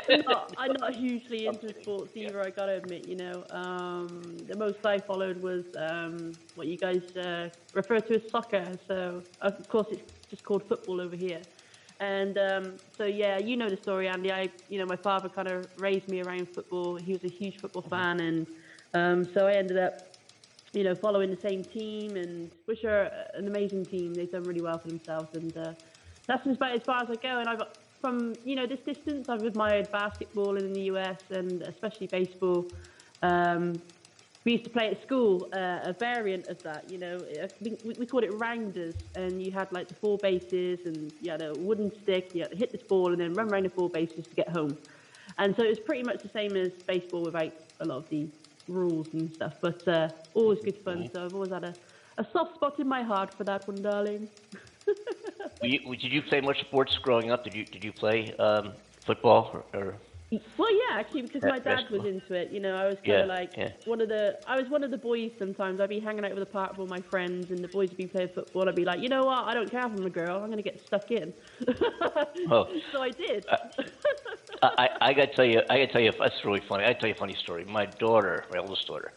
I'm, 0.10 0.22
not, 0.28 0.54
I'm 0.58 0.74
not 0.74 0.94
hugely 0.94 1.48
into 1.48 1.74
sports 1.82 2.12
either. 2.16 2.40
I 2.40 2.52
gotta 2.52 2.74
admit, 2.74 3.08
you 3.08 3.16
know, 3.16 3.44
um, 3.50 4.38
the 4.48 4.56
most 4.56 4.86
I 4.86 5.00
followed 5.00 5.42
was 5.42 5.64
um, 5.76 6.34
what 6.54 6.68
you 6.68 6.78
guys 6.78 7.02
uh, 7.18 7.50
refer 7.74 8.00
to 8.02 8.16
as 8.16 8.22
soccer. 8.32 8.78
So 8.88 9.24
of 9.42 9.68
course 9.70 9.88
it's 9.92 10.04
just 10.30 10.44
called 10.44 10.68
football 10.68 11.02
over 11.02 11.16
here. 11.16 11.42
And 12.00 12.38
um, 12.38 12.74
so 12.98 13.06
yeah, 13.06 13.38
you 13.40 13.56
know 13.58 13.70
the 13.70 13.78
story, 13.78 14.08
Andy. 14.08 14.32
I, 14.32 14.50
you 14.70 14.78
know, 14.78 14.86
my 14.86 14.98
father 14.98 15.30
kind 15.30 15.48
of 15.48 15.68
raised 15.78 16.08
me 16.08 16.22
around 16.22 16.48
football. 16.54 16.96
He 16.98 17.14
was 17.14 17.24
a 17.24 17.30
huge 17.30 17.58
football 17.60 17.84
fan, 17.84 18.20
and 18.20 18.48
um, 18.94 19.26
so 19.34 19.48
I 19.48 19.54
ended 19.54 19.78
up, 19.78 19.94
you 20.74 20.84
know, 20.84 20.96
following 20.96 21.30
the 21.30 21.38
same 21.42 21.64
team, 21.64 22.18
and 22.18 22.52
which 22.66 22.84
are 22.84 23.10
an 23.36 23.48
amazing 23.48 23.86
team. 23.86 24.14
They've 24.14 24.30
done 24.32 24.44
really 24.44 24.62
well 24.62 24.78
for 24.80 24.88
themselves, 24.90 25.30
and 25.36 25.56
uh, 25.56 25.74
that's 26.28 26.46
about 26.46 26.76
as 26.76 26.84
far 26.84 27.04
as 27.04 27.10
I 27.10 27.16
go. 27.16 27.40
And 27.40 27.50
I've 27.50 27.62
from 28.04 28.34
you 28.44 28.56
know 28.56 28.68
this 28.68 28.82
distance, 28.82 29.30
I've 29.30 29.44
admired 29.44 29.90
basketball 29.92 30.58
in 30.58 30.74
the 30.74 30.82
US 30.94 31.20
and 31.30 31.62
especially 31.62 32.08
baseball. 32.08 32.68
Um, 33.22 33.82
we 34.44 34.54
used 34.54 34.66
to 34.66 34.70
play 34.70 34.90
at 34.90 35.02
school 35.02 35.48
uh, 35.54 35.80
a 35.84 35.94
variant 35.94 36.48
of 36.48 36.62
that. 36.64 36.92
You 36.92 36.98
know, 36.98 37.18
we, 37.62 37.78
we 37.98 38.06
called 38.06 38.26
it 38.26 38.34
rounders, 38.34 38.96
and 39.16 39.42
you 39.42 39.52
had 39.52 39.72
like 39.72 39.88
the 39.88 39.94
four 39.94 40.18
bases, 40.18 40.80
and 40.86 41.14
you 41.22 41.32
had 41.32 41.42
a 41.42 41.54
wooden 41.54 41.92
stick. 42.02 42.36
You 42.36 42.42
had 42.42 42.52
to 42.52 42.58
hit 42.58 42.74
this 42.74 42.82
ball 42.82 43.14
and 43.14 43.22
then 43.22 43.34
run 43.34 43.50
around 43.50 43.64
the 43.64 43.70
four 43.70 43.90
bases 43.90 44.28
to 44.28 44.36
get 44.36 44.50
home. 44.50 44.78
And 45.38 45.56
so 45.56 45.64
it 45.64 45.70
was 45.70 45.80
pretty 45.80 46.04
much 46.04 46.22
the 46.22 46.30
same 46.30 46.58
as 46.58 46.72
baseball 46.86 47.24
without 47.24 47.54
a 47.80 47.86
lot 47.86 48.00
of 48.00 48.10
the 48.10 48.28
rules 48.68 49.08
and 49.14 49.34
stuff. 49.34 49.56
But 49.62 49.88
uh, 49.88 50.10
always 50.34 50.60
good 50.60 50.78
fun. 50.78 51.10
So 51.14 51.24
I've 51.24 51.34
always 51.34 51.52
had 51.52 51.64
a, 51.64 51.74
a 52.18 52.28
soft 52.34 52.56
spot 52.56 52.80
in 52.80 52.88
my 52.88 53.02
heart 53.02 53.34
for 53.34 53.46
that 53.46 53.66
one, 53.66 53.82
darling. 53.82 54.28
You, 55.62 55.80
did 55.96 56.12
you 56.12 56.22
play 56.22 56.42
much 56.42 56.60
sports 56.62 56.98
growing 56.98 57.32
up? 57.32 57.44
Did 57.44 57.54
you 57.56 57.66
did 57.66 57.84
you 57.84 57.92
play 57.94 58.34
um, 58.40 58.74
football 59.06 59.50
or, 59.54 59.66
or 59.80 59.98
Well, 60.58 60.72
yeah, 60.72 60.98
actually, 61.00 61.22
because 61.24 61.44
my 61.46 61.60
dad 61.60 61.86
was 61.92 62.04
into 62.06 62.34
it. 62.34 62.50
You 62.52 62.60
know, 62.60 62.76
I 62.76 62.88
was 62.88 62.98
kind 63.06 63.20
Yeah, 63.20 63.22
of 63.22 63.28
like 63.28 63.52
yeah. 63.58 63.70
one 63.86 64.02
of 64.02 64.10
the. 64.10 64.34
I 64.48 64.56
was 64.58 64.68
one 64.70 64.84
of 64.84 64.90
the 64.90 64.98
boys. 64.98 65.32
Sometimes 65.38 65.80
I'd 65.80 65.90
be 65.90 66.00
hanging 66.00 66.26
out 66.26 66.34
with 66.34 66.42
a 66.42 66.48
park 66.48 66.72
with 66.72 66.80
all 66.80 66.88
my 66.88 67.02
friends, 67.02 67.52
and 67.52 67.64
the 67.64 67.68
boys 67.68 67.90
would 67.90 67.98
be 67.98 68.08
playing 68.08 68.30
football. 68.34 68.68
I'd 68.68 68.76
be 68.76 68.84
like, 68.86 69.00
you 69.00 69.10
know 69.10 69.26
what? 69.26 69.46
I 69.46 69.54
don't 69.54 69.70
care 69.70 69.86
if 69.86 69.92
I'm 69.92 70.06
a 70.06 70.10
girl. 70.10 70.38
I'm 70.38 70.48
going 70.48 70.58
to 70.58 70.64
get 70.64 70.80
stuck 70.88 71.12
in. 71.12 71.34
Oh. 72.50 72.66
so 72.92 73.02
I 73.02 73.12
did. 73.12 73.46
I, 74.62 74.70
I 74.78 74.88
I 75.10 75.14
got 75.14 75.30
to 75.30 75.36
tell 75.36 75.46
you, 75.46 75.62
I 75.70 75.78
got 75.80 75.86
to 75.88 75.92
tell 75.94 76.02
you, 76.02 76.12
that's 76.20 76.44
really 76.46 76.62
funny. 76.68 76.84
I 76.84 76.88
got 76.90 76.94
to 76.94 77.00
tell 77.00 77.10
you 77.10 77.16
a 77.16 77.18
funny 77.20 77.36
story. 77.44 77.64
My 77.66 77.86
daughter, 77.86 78.46
my 78.52 78.60
oldest 78.60 78.88
daughter, 78.88 79.12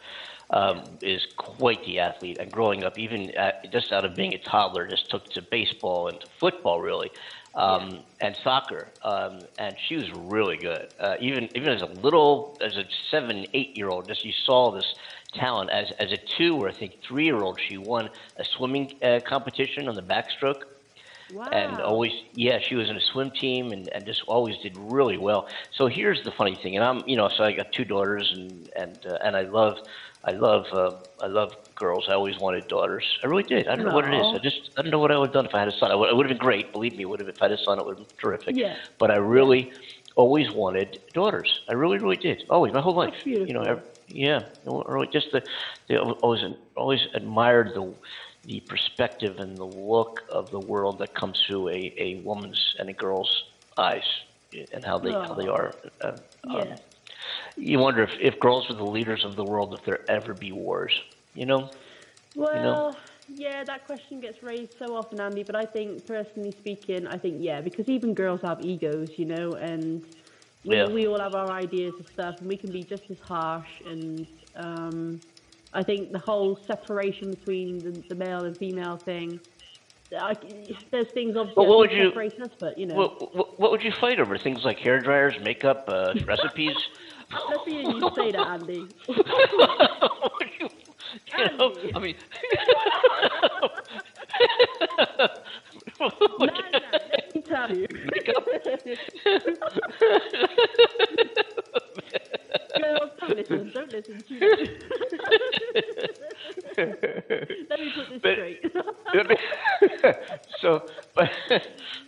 um, 0.50 0.82
is 1.02 1.26
quite 1.36 1.84
the 1.84 1.98
athlete. 1.98 2.38
And 2.38 2.50
growing 2.50 2.84
up, 2.84 2.98
even 2.98 3.30
at, 3.32 3.70
just 3.72 3.92
out 3.92 4.04
of 4.04 4.14
being 4.14 4.34
a 4.34 4.38
toddler, 4.38 4.86
just 4.86 5.10
took 5.10 5.28
to 5.30 5.42
baseball 5.42 6.08
and 6.08 6.20
to 6.20 6.26
football, 6.38 6.80
really, 6.80 7.10
um, 7.54 8.00
and 8.20 8.36
soccer. 8.42 8.88
Um, 9.02 9.40
and 9.58 9.76
she 9.88 9.96
was 9.96 10.10
really 10.12 10.56
good. 10.56 10.88
Uh, 10.98 11.16
even 11.20 11.48
even 11.56 11.70
as 11.70 11.82
a 11.82 11.86
little, 11.86 12.56
as 12.60 12.76
a 12.76 12.84
seven, 13.10 13.46
eight 13.54 13.76
year 13.76 13.88
old, 13.88 14.08
just 14.08 14.24
you 14.24 14.32
saw 14.32 14.70
this 14.70 14.94
talent. 15.34 15.70
As 15.70 15.90
as 15.98 16.12
a 16.12 16.18
two 16.38 16.56
or 16.56 16.68
I 16.68 16.72
think 16.72 17.00
three 17.02 17.24
year 17.24 17.42
old, 17.42 17.60
she 17.60 17.78
won 17.78 18.10
a 18.36 18.44
swimming 18.44 18.94
uh, 19.02 19.20
competition 19.24 19.88
on 19.88 19.94
the 19.94 20.02
backstroke 20.02 20.62
wow. 21.32 21.48
and 21.52 21.80
always 21.80 22.12
yeah 22.34 22.58
she 22.58 22.74
was 22.74 22.88
in 22.88 22.96
a 22.96 23.00
swim 23.00 23.30
team 23.30 23.72
and, 23.72 23.88
and 23.88 24.04
just 24.06 24.22
always 24.26 24.56
did 24.58 24.76
really 24.76 25.18
well 25.18 25.48
so 25.72 25.86
here's 25.86 26.22
the 26.24 26.30
funny 26.30 26.54
thing 26.54 26.76
and 26.76 26.84
i'm 26.84 27.02
you 27.06 27.16
know 27.16 27.28
so 27.28 27.44
i 27.44 27.52
got 27.52 27.72
two 27.72 27.84
daughters 27.84 28.32
and 28.34 28.70
and 28.76 29.06
uh, 29.06 29.18
and 29.22 29.36
i 29.36 29.42
love 29.42 29.78
i 30.26 30.32
love 30.32 30.64
uh, 30.72 30.92
i 31.26 31.26
love 31.26 31.50
girls. 31.74 32.04
I 32.08 32.14
always 32.14 32.38
wanted 32.38 32.66
daughters. 32.68 33.04
I 33.22 33.26
really 33.26 33.42
did. 33.42 33.68
I 33.68 33.76
don't 33.76 33.84
know 33.86 33.94
what 33.98 34.06
it 34.08 34.14
is. 34.14 34.26
I 34.34 34.38
just 34.48 34.60
i 34.76 34.82
don't 34.82 34.90
know 34.90 34.98
what 35.04 35.12
i 35.12 35.18
would 35.18 35.28
have 35.28 35.34
done 35.34 35.46
if 35.50 35.54
i 35.54 35.58
had 35.58 35.68
a 35.68 35.78
son. 35.80 35.90
It 35.92 35.98
would, 35.98 36.08
it 36.10 36.16
would 36.16 36.26
have 36.26 36.34
been 36.36 36.44
great. 36.48 36.72
Believe 36.72 36.96
me 36.96 37.04
would 37.04 37.20
have 37.20 37.28
if 37.28 37.40
i 37.42 37.44
had 37.48 37.52
a 37.58 37.62
son 37.66 37.78
it 37.78 37.84
would 37.86 37.98
have 37.98 38.08
been 38.08 38.16
terrific. 38.24 38.56
Yeah. 38.56 38.76
but 38.98 39.10
i 39.10 39.16
really 39.16 39.62
always 40.22 40.50
wanted 40.62 40.88
daughters. 41.12 41.50
I 41.68 41.74
really 41.82 41.98
really 41.98 42.16
did. 42.28 42.44
Always 42.48 42.72
my 42.72 42.80
whole 42.86 42.94
life. 43.04 43.14
You 43.26 43.38
know 43.56 43.62
beautiful. 43.64 43.66
ev- 43.68 43.82
yeah. 44.08 44.40
Really 44.64 45.08
just 45.18 45.28
the, 45.32 45.42
the 45.88 46.00
always 46.24 46.42
always 46.76 47.02
admired 47.20 47.68
the 47.74 47.84
the 48.48 48.60
perspective 48.60 49.34
and 49.38 49.52
the 49.64 49.70
look 49.94 50.14
of 50.38 50.50
the 50.56 50.60
world 50.72 50.98
that 51.00 51.12
comes 51.14 51.36
through 51.46 51.68
a, 51.68 51.92
a 52.06 52.08
woman's 52.30 52.60
and 52.78 52.88
a 52.88 52.92
girl's 53.04 53.32
eyes 53.76 54.08
and 54.72 54.82
how 54.90 54.96
they 54.98 55.10
how 55.26 55.34
they 55.34 55.48
are. 55.48 55.74
Uh, 56.00 56.12
um, 56.48 56.56
Yeah. 56.58 56.76
You 57.56 57.78
wonder 57.78 58.02
if, 58.02 58.10
if 58.20 58.38
girls 58.40 58.68
were 58.68 58.74
the 58.76 58.84
leaders 58.84 59.24
of 59.24 59.36
the 59.36 59.44
world, 59.44 59.74
if 59.78 59.84
there 59.84 60.08
ever 60.10 60.34
be 60.34 60.52
wars. 60.52 60.92
You 61.34 61.46
know? 61.46 61.70
Well, 62.34 62.96
yeah, 63.28 63.64
that 63.64 63.86
question 63.86 64.20
gets 64.20 64.42
raised 64.42 64.70
so 64.78 64.94
often, 64.96 65.20
Andy. 65.20 65.42
But 65.42 65.56
I 65.56 65.64
think, 65.66 66.06
personally 66.06 66.54
speaking, 66.60 67.06
I 67.06 67.18
think 67.18 67.36
yeah, 67.40 67.60
because 67.60 67.88
even 67.88 68.14
girls 68.14 68.40
have 68.42 68.60
egos, 68.60 69.08
you 69.16 69.24
know, 69.24 69.54
and 69.54 70.02
we, 70.64 70.76
Yeah. 70.76 70.86
we 70.88 71.06
all 71.06 71.18
have 71.20 71.34
our 71.34 71.50
ideas 71.50 71.94
of 71.98 72.06
stuff, 72.12 72.36
and 72.40 72.48
we 72.48 72.56
can 72.56 72.72
be 72.72 72.84
just 72.84 73.02
as 73.10 73.18
harsh. 73.26 73.68
And 73.86 74.26
um, 74.54 75.20
I 75.72 75.82
think 75.82 76.12
the 76.12 76.18
whole 76.18 76.58
separation 76.66 77.34
between 77.34 77.82
the, 77.82 78.02
the 78.08 78.14
male 78.14 78.44
and 78.44 78.56
female 78.58 79.00
thing. 79.04 79.40
I, 80.16 80.34
there's 80.92 81.08
things 81.14 81.36
obviously 81.36 81.54
But 81.56 81.66
what 81.66 81.78
would 81.78 81.90
you- 81.90 82.12
us, 82.42 82.50
but 82.60 82.78
you 82.78 82.86
know, 82.86 82.94
What, 82.94 83.34
what, 83.34 83.60
what 83.60 83.70
would 83.72 83.82
you 83.82 83.92
fight 84.00 84.20
over? 84.20 84.38
Things 84.38 84.60
like 84.64 84.78
hair 84.78 85.00
dryers, 85.02 85.34
makeup, 85.42 85.84
uh, 85.88 86.14
recipes? 86.26 86.76
Let's 87.32 87.64
see 87.64 87.80
if 87.80 87.88
you 87.88 88.10
say 88.16 88.32
that, 88.32 88.46
Andy. 88.46 88.86
You, 90.60 90.68
you 91.38 91.56
know, 91.58 91.74
I 91.94 91.98
mean. 91.98 92.14
no, 96.00 96.10
no, 96.20 96.26
let 96.40 97.34
me 97.34 97.40
tell 97.42 97.76
you. 97.76 97.86
Girls, 102.78 103.10
don't 103.20 103.36
listen. 103.36 103.70
Don't 103.74 103.92
listen. 103.92 104.22
to 104.22 104.34
me. 104.34 104.40
Let 106.76 107.80
me 107.80 107.92
put 107.94 108.08
this 108.10 108.20
But- 108.22 108.32
straight. 108.32 108.60
so, 110.60 110.86
but, 111.14 111.30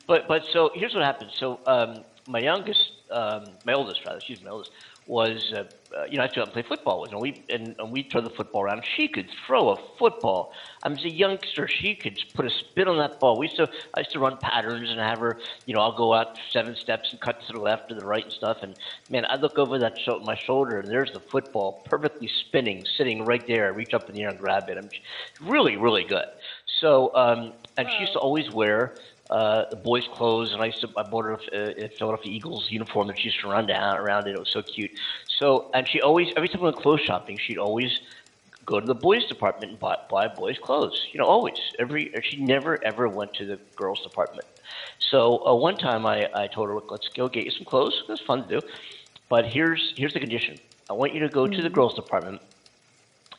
but, 0.07 0.29
but, 0.29 0.43
so 0.53 0.71
here's 0.75 0.95
what 0.95 1.05
happened. 1.05 1.31
So, 1.39 1.61
um, 1.67 2.05
my 2.27 2.41
youngest, 2.41 2.88
um, 3.19 3.45
my 3.65 3.73
oldest 3.73 4.05
rather, 4.05 4.21
she's 4.21 4.43
my 4.43 4.51
oldest, 4.51 4.71
was, 5.09 5.55
uh, 5.57 5.65
uh, 5.97 6.05
you 6.05 6.19
know, 6.19 6.23
I 6.23 6.27
used 6.27 6.35
to 6.35 6.41
go 6.41 6.43
out 6.43 6.49
and 6.49 6.53
play 6.53 6.63
football 6.69 7.01
with 7.01 7.11
her, 7.11 7.17
and 7.17 7.23
we, 7.23 7.43
and, 7.49 7.75
and 7.79 7.91
we 7.91 8.03
throw 8.03 8.21
the 8.21 8.31
football 8.31 8.63
around. 8.63 8.83
She 8.97 9.09
could 9.09 9.27
throw 9.47 9.71
a 9.71 9.77
football. 9.99 10.53
I 10.83 10.89
mean, 10.91 10.99
as 10.99 11.05
a 11.05 11.09
youngster, 11.09 11.67
she 11.67 11.95
could 11.95 12.19
put 12.35 12.45
a 12.45 12.51
spin 12.51 12.89
on 12.89 12.99
that 12.99 13.19
ball. 13.19 13.39
We 13.39 13.47
used 13.47 13.57
to, 13.57 13.69
I 13.95 14.01
used 14.01 14.13
to 14.13 14.19
run 14.19 14.37
patterns 14.37 14.89
and 14.91 15.01
have 15.01 15.19
her, 15.21 15.39
you 15.65 15.75
know, 15.75 15.81
I'll 15.81 15.97
go 15.97 16.13
out 16.13 16.37
seven 16.53 16.77
steps 16.77 17.09
and 17.11 17.21
cut 17.21 17.41
to 17.47 17.53
the 17.55 17.59
left 17.59 17.91
or 17.91 17.95
the 17.99 18.07
right 18.07 18.23
and 18.23 18.33
stuff. 18.33 18.59
And 18.63 18.79
man, 19.09 19.25
I 19.29 19.37
look 19.37 19.59
over 19.59 19.79
that 19.79 19.99
sho- 20.05 20.21
my 20.21 20.37
shoulder, 20.37 20.79
and 20.79 20.89
there's 20.89 21.13
the 21.13 21.21
football 21.21 21.83
perfectly 21.87 22.31
spinning, 22.47 22.85
sitting 22.99 23.25
right 23.25 23.45
there. 23.47 23.65
I 23.65 23.69
reach 23.69 23.95
up 23.95 24.09
in 24.11 24.15
the 24.15 24.23
air 24.23 24.29
and 24.29 24.39
grab 24.39 24.69
it. 24.69 24.77
I'm 24.77 24.91
really, 25.41 25.77
really 25.77 26.05
good. 26.05 26.27
So, 26.81 27.15
um, 27.15 27.55
and 27.79 27.89
she 27.91 28.01
used 28.01 28.13
to 28.13 28.19
always 28.19 28.51
wear 28.53 28.95
uh, 29.31 29.65
the 29.71 29.77
boys' 29.77 30.09
clothes, 30.15 30.53
and 30.53 30.63
I 30.63 30.67
used 30.67 30.81
to 30.81 30.89
I 30.97 31.03
bought 31.03 31.25
her 31.25 31.39
a, 31.53 31.85
a 31.85 31.89
Philadelphia 31.89 32.33
Eagles 32.33 32.67
uniform 32.71 33.09
that 33.09 33.19
she 33.19 33.25
used 33.25 33.41
to 33.41 33.49
run 33.49 33.67
down 33.67 33.99
around 33.99 34.27
it. 34.27 34.35
It 34.35 34.39
was 34.39 34.51
so 34.51 34.63
cute. 34.63 34.91
So, 35.27 35.71
and 35.75 35.87
she 35.87 36.01
always 36.01 36.33
every 36.37 36.49
time 36.49 36.61
we 36.61 36.67
went 36.67 36.77
clothes 36.77 37.01
shopping, 37.01 37.37
she'd 37.39 37.59
always 37.59 38.01
go 38.65 38.81
to 38.81 38.87
the 38.87 38.95
boys' 38.95 39.27
department 39.27 39.73
and 39.73 39.81
buy, 39.81 39.97
buy 40.11 40.29
boys' 40.29 40.59
clothes. 40.59 41.07
You 41.13 41.21
know, 41.21 41.27
always. 41.27 41.59
Every 41.79 42.13
she 42.23 42.37
never 42.39 42.83
ever 42.85 43.09
went 43.09 43.35
to 43.35 43.45
the 43.47 43.59
girls' 43.77 44.03
department. 44.03 44.47
So 44.99 45.47
uh, 45.47 45.55
one 45.55 45.77
time 45.77 46.07
I, 46.07 46.29
I 46.35 46.47
told 46.47 46.69
her, 46.69 46.75
Look, 46.75 46.91
let's 46.91 47.09
go 47.09 47.29
get 47.29 47.45
you 47.45 47.51
some 47.51 47.65
clothes. 47.65 48.03
It 48.09 48.11
was 48.11 48.21
fun 48.21 48.49
to 48.49 48.61
do. 48.61 48.67
But 49.29 49.47
here's 49.47 49.93
here's 49.97 50.15
the 50.15 50.21
condition. 50.21 50.59
I 50.89 50.95
want 50.95 51.13
you 51.13 51.21
to 51.21 51.29
go 51.29 51.47
to 51.47 51.63
the 51.63 51.71
girls' 51.71 51.95
department 51.95 52.41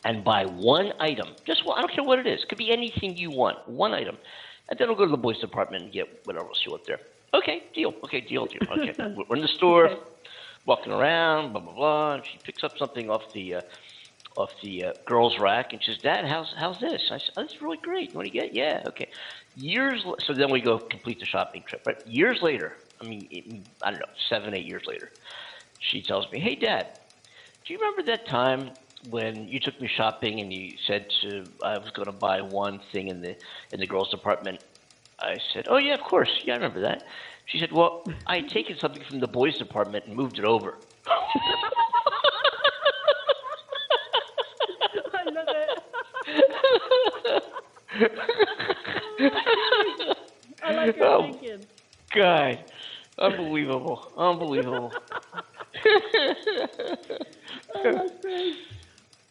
and 0.04 0.23
buy 0.23 0.45
one 0.45 0.93
item. 0.99 1.30
Just 1.45 1.65
one, 1.65 1.78
I 1.78 1.82
don't 1.82 1.91
care 1.91 2.04
what 2.04 2.19
it 2.19 2.28
is. 2.28 2.43
It 2.43 2.49
could 2.49 2.58
be 2.58 2.71
anything 2.71 3.17
you 3.17 3.32
want. 3.32 3.67
One 3.67 3.93
item. 3.93 4.17
And 4.70 4.78
then 4.80 4.88
we'll 4.88 4.98
go 4.98 5.06
to 5.06 5.12
the 5.12 5.18
boys' 5.18 5.40
department 5.40 5.84
and 5.84 5.92
get 5.94 6.06
whatever 6.26 6.48
else 6.48 6.62
you 6.66 6.72
want 6.72 6.84
there. 6.88 7.00
Okay, 7.34 7.64
deal. 7.74 7.94
Okay, 8.04 8.22
deal, 8.22 8.46
deal. 8.46 8.62
Okay. 8.72 8.94
We're 9.30 9.36
in 9.36 9.42
the 9.42 9.48
store, 9.58 9.88
Okay. 9.88 10.02
walking 10.66 10.92
around, 10.92 11.52
blah 11.54 11.62
blah 11.62 11.74
blah. 11.74 12.14
And 12.16 12.24
she 12.32 12.40
picks 12.46 12.64
up 12.64 12.74
something 12.78 13.10
off 13.10 13.22
the 13.34 13.56
uh, 13.56 13.62
off 14.36 14.50
the 14.64 14.84
uh, 14.86 14.92
girls' 15.08 15.36
rack 15.40 15.74
and 15.74 15.82
she 15.84 15.92
says, 15.92 16.02
"Dad, 16.02 16.26
how's 16.26 16.48
how's 16.58 16.80
this?" 16.80 17.02
I 17.12 17.18
said, 17.18 17.30
"Oh, 17.38 17.42
"That's 17.42 17.62
really 17.62 17.78
great. 17.82 18.14
What 18.16 18.24
do 18.24 18.28
you 18.28 18.34
get?" 18.42 18.54
Yeah, 18.54 18.84
okay. 18.88 19.08
Years 19.56 20.02
l- 20.06 20.16
so 20.28 20.34
then 20.34 20.52
we 20.52 20.62
go 20.62 20.80
complete 20.80 21.20
the 21.20 21.26
shopping 21.26 21.64
trip. 21.68 21.82
Right? 21.86 21.98
Years 22.06 22.40
later, 22.42 22.74
I 23.02 23.06
mean, 23.06 23.28
it- 23.32 23.64
I 23.82 23.92
don't 23.92 24.00
know, 24.00 24.06
seven, 24.30 24.54
eight 24.54 24.66
years 24.66 24.84
later, 24.88 25.12
she 25.80 26.02
tells 26.04 26.32
me, 26.32 26.40
"Hey, 26.40 26.56
Dad, 26.56 26.88
do 27.66 27.74
you 27.74 27.80
remember 27.80 28.04
that 28.04 28.28
time 28.28 28.72
when 29.10 29.48
you 29.48 29.60
took 29.60 29.80
me 29.80 29.90
shopping 29.96 30.40
and 30.42 30.52
you 30.52 30.74
said 30.88 31.06
to 31.22 31.48
I 31.64 31.78
was 31.78 31.90
going 31.96 32.08
to 32.08 32.12
buy 32.12 32.42
one 32.42 32.80
thing 32.92 33.08
in 33.08 33.22
the 33.22 33.36
in 33.72 33.80
the 33.80 33.88
girls' 33.88 34.10
department?" 34.10 34.60
I 35.20 35.38
said, 35.54 35.66
"Oh 35.70 35.78
yeah, 35.78 35.94
of 35.96 36.02
course. 36.02 36.30
Yeah, 36.46 36.54
I 36.54 36.58
remember 36.58 36.82
that." 36.82 37.04
She 37.48 37.60
said, 37.60 37.72
"Well, 37.72 38.04
I 38.28 38.36
had 38.38 38.50
taken 38.50 38.78
something 38.80 39.04
from 39.10 39.20
the 39.20 39.28
boys' 39.28 39.58
department 39.58 40.06
and 40.06 40.16
moved 40.16 40.38
it 40.40 40.46
over." 40.46 40.76
I 45.14 45.24
love 45.26 45.48
it. 45.50 45.70
I 50.64 50.74
like 50.74 50.96
your 50.96 51.06
Oh. 51.06 51.22
thinking. 51.24 51.68
God, 52.16 52.60
unbelievable, 53.18 54.12
unbelievable. 54.18 54.92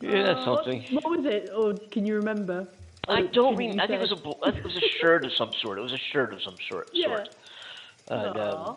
Yeah, 0.00 0.22
that's 0.22 0.46
what- 0.46 0.64
something. 0.64 0.82
What, 0.92 1.04
was 1.18 1.24
it? 1.26 1.50
Or 1.54 1.74
can 1.90 2.06
you 2.06 2.16
remember? 2.16 2.68
I 3.08 3.22
Or 3.22 3.26
don't 3.28 3.56
can 3.56 3.72
you 3.72 3.80
I 3.82 3.86
think 3.86 4.00
it 4.02 4.10
was 4.10 4.12
a. 4.12 4.16
bl- 4.16 4.32
I 4.42 4.50
think 4.50 4.64
it 4.64 4.72
was 4.72 4.76
a 4.76 4.88
shirt 5.00 5.24
of 5.24 5.32
some 5.32 5.52
sort. 5.54 5.78
It 5.78 5.82
was 5.82 5.92
a 5.92 5.98
shirt 5.98 6.32
of 6.32 6.42
some 6.42 6.56
sort. 6.68 6.90
Yeah. 6.92 7.06
Sort. 7.06 7.28
And, 8.10 8.36
um, 8.38 8.38
Aw. 8.38 8.76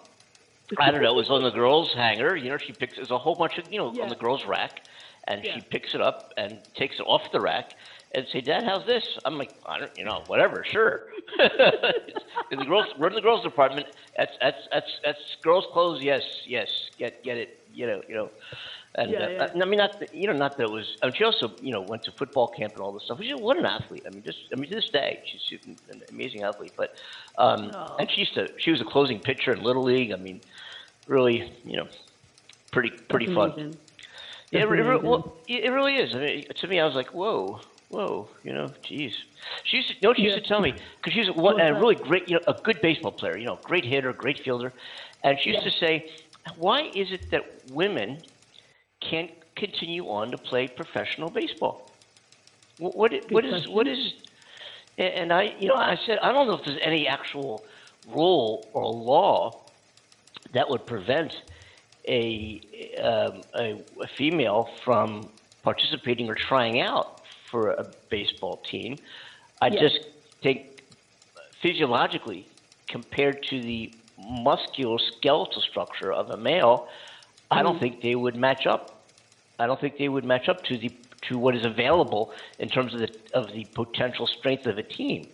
I 0.80 0.92
don't 0.92 1.02
know. 1.02 1.12
It 1.12 1.16
was 1.16 1.30
on 1.30 1.44
the 1.44 1.50
girls' 1.52 1.94
hanger. 1.94 2.36
You 2.36 2.50
know, 2.50 2.58
she 2.58 2.72
picks. 2.72 2.96
There's 2.96 3.12
a 3.12 3.18
whole 3.18 3.36
bunch 3.36 3.58
of 3.58 3.72
you 3.72 3.78
know 3.78 3.92
Yeah. 3.94 4.04
on 4.04 4.10
the 4.10 4.16
girls' 4.16 4.46
rack, 4.46 4.84
and 5.28 5.44
Yeah. 5.44 5.56
she 5.56 5.62
picks 5.62 5.94
it 5.94 6.02
up 6.02 6.34
and 6.38 6.60
takes 6.76 6.96
it 7.00 7.04
off 7.04 7.30
the 7.34 7.42
rack 7.42 7.74
and 8.14 8.26
say, 8.32 8.40
"Dad, 8.42 8.64
how's 8.64 8.86
this?" 8.86 9.06
I'm 9.26 9.38
like, 9.38 9.52
I 9.66 9.80
don't, 9.80 9.92
you 9.98 10.06
know, 10.06 10.24
whatever, 10.28 10.64
sure. 10.64 11.08
in 12.52 12.60
the 12.60 12.66
girls, 12.66 12.86
we're 12.98 13.08
in 13.10 13.16
the 13.16 13.22
girls' 13.22 13.44
department. 13.44 13.88
That's 14.18 14.32
that's 14.40 14.68
that's 14.72 14.92
that's 15.04 15.36
girls' 15.44 15.66
clothes. 15.74 16.02
Yes, 16.02 16.24
yes, 16.46 16.90
get 16.98 17.22
get 17.24 17.38
it. 17.38 17.60
You 17.74 17.88
know, 17.88 18.02
you 18.08 18.16
know. 18.16 18.30
And 18.96 19.12
Yeah, 19.12 19.28
uh. 19.40 19.48
I 19.62 19.66
mean, 19.66 19.78
not 19.78 19.92
that, 20.00 20.14
you 20.14 20.28
know, 20.28 20.34
not 20.34 20.58
that 20.58 20.64
it 20.64 20.70
was. 20.70 20.86
I 21.02 21.06
mean, 21.06 21.16
she 21.18 21.24
also, 21.24 21.52
you 21.62 21.72
know, 21.72 21.82
went 21.82 22.04
to 22.04 22.12
football 22.20 22.50
camp 22.50 22.74
and 22.74 22.82
all 22.84 22.92
this 22.92 23.04
stuff. 23.06 23.20
She, 23.22 23.34
what 23.34 23.58
an 23.58 23.66
athlete! 23.66 24.04
I 24.06 24.10
mean, 24.10 24.24
just, 24.24 24.38
I 24.52 24.56
mean, 24.58 24.70
to 24.70 24.76
this 24.76 24.90
day, 24.92 25.20
she's 25.48 25.60
an 25.66 26.02
amazing 26.10 26.44
athlete. 26.44 26.74
But, 26.76 26.90
um, 27.38 27.72
Aw. 27.72 27.96
and 28.00 28.10
she 28.12 28.20
used 28.22 28.34
to, 28.36 28.48
she 28.60 28.72
was 28.72 28.82
a 28.82 28.86
closing 28.86 29.20
pitcher 29.20 29.54
in 29.54 29.64
little 29.64 29.84
league. 29.84 30.12
I 30.12 30.18
mean, 30.18 30.42
really, 31.08 31.54
you 31.64 31.78
know, 31.78 31.88
pretty, 32.74 32.92
pretty 33.10 33.28
That's 33.28 33.36
fun. 33.36 33.52
amazing. 33.52 33.78
Yeah, 34.52 34.64
it, 34.64 34.68
amazing. 34.68 35.04
well, 35.04 35.44
it 35.48 35.64
it 35.64 35.70
really 35.70 35.96
is. 35.96 36.14
I 36.14 36.20
mean, 36.20 36.46
to 36.54 36.68
me, 36.68 36.80
I 36.82 36.86
was 36.86 36.94
like, 36.96 37.14
whoa, 37.14 37.60
whoa, 37.88 38.30
you 38.44 38.54
know, 38.54 38.74
geez. 38.88 39.14
She 39.64 39.78
used 39.78 39.88
to, 39.90 39.94
you 40.02 40.08
know, 40.10 40.14
she 40.14 40.24
used 40.24 40.36
Yeah. 40.36 40.42
to 40.42 40.48
tell 40.48 40.60
me 40.60 40.74
because 40.98 41.14
she's 41.14 41.30
a, 41.30 41.34
What's 41.34 41.60
a 41.60 41.74
really 41.74 41.96
great, 41.96 42.28
you 42.28 42.36
know, 42.36 42.42
a 42.48 42.56
good 42.62 42.82
baseball 42.82 43.14
player, 43.14 43.38
you 43.38 43.46
know, 43.46 43.60
great 43.64 43.86
hitter, 43.86 44.12
great 44.12 44.40
fielder, 44.44 44.74
and 45.24 45.38
she 45.42 45.52
used 45.52 45.64
Yeah. 45.64 45.70
to 45.72 45.78
say, 45.80 46.06
why 46.58 46.82
is 46.94 47.12
it 47.12 47.22
that 47.32 47.44
women 47.70 48.24
can't 49.10 49.32
continue 49.56 50.06
on 50.06 50.32
to 50.32 50.38
play 50.38 50.68
professional 50.68 51.30
baseball? 51.30 51.92
What, 52.78 52.96
what, 52.96 53.12
what 53.30 53.46
is, 53.46 53.68
what 53.68 53.88
is, 53.88 54.14
and 54.98 55.32
I, 55.32 55.54
you 55.60 55.68
know, 55.68 55.76
I 55.76 55.96
said, 56.06 56.18
I 56.22 56.32
don't 56.32 56.48
know 56.48 56.56
if 56.56 56.66
there's 56.66 56.80
any 56.84 57.08
actual 57.08 57.64
rule 58.08 58.70
or 58.74 58.84
law 58.86 59.62
that 60.54 60.70
would 60.70 60.86
prevent 60.88 61.32
a, 62.08 62.62
um, 63.02 63.44
a, 63.56 63.74
a 64.02 64.08
female 64.18 64.68
from 64.84 65.30
participating 65.64 66.28
or 66.28 66.36
trying 66.36 66.82
out 66.82 67.22
for 67.52 67.72
a 67.72 67.86
baseball 68.10 68.62
team. 68.70 68.98
I 69.62 69.68
Yeah. 69.68 69.82
just 69.82 70.00
think 70.42 70.62
physiologically, 71.62 72.48
compared 72.90 73.44
to 73.50 73.62
the 73.62 73.94
musculoskeletal 74.20 75.62
structure 75.70 76.12
of 76.12 76.32
a 76.32 76.38
male, 76.38 76.88
I 77.52 77.64
don't 77.64 77.80
think 77.80 78.02
they 78.02 78.16
would 78.16 78.36
match 78.36 78.66
up. 78.68 79.06
I 79.60 79.68
don't 79.68 79.80
think 79.80 79.98
they 79.98 80.10
would 80.10 80.26
match 80.26 80.50
up 80.50 80.64
to 80.66 80.78
the 80.78 80.92
to 81.30 81.38
what 81.38 81.56
is 81.56 81.66
available 81.66 82.32
in 82.60 82.70
terms 82.70 82.94
of 82.94 83.02
the 83.02 83.10
of 83.34 83.52
the 83.54 83.66
potential 83.76 84.28
strength 84.28 84.66
of 84.68 84.78
a 84.78 84.84
team. 84.84 85.30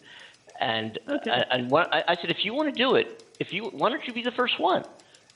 And 0.59 0.99
Okay. 1.07 1.43
and, 1.51 1.73
I, 1.75 2.03
I 2.09 2.15
said, 2.21 2.31
if 2.31 2.43
you 2.43 2.53
want 2.53 2.69
to 2.69 2.83
do 2.83 2.95
it, 2.95 3.07
if 3.39 3.53
you 3.53 3.65
why 3.71 3.89
don't 3.89 4.05
you 4.07 4.13
be 4.13 4.23
the 4.23 4.31
first 4.31 4.59
one? 4.59 4.83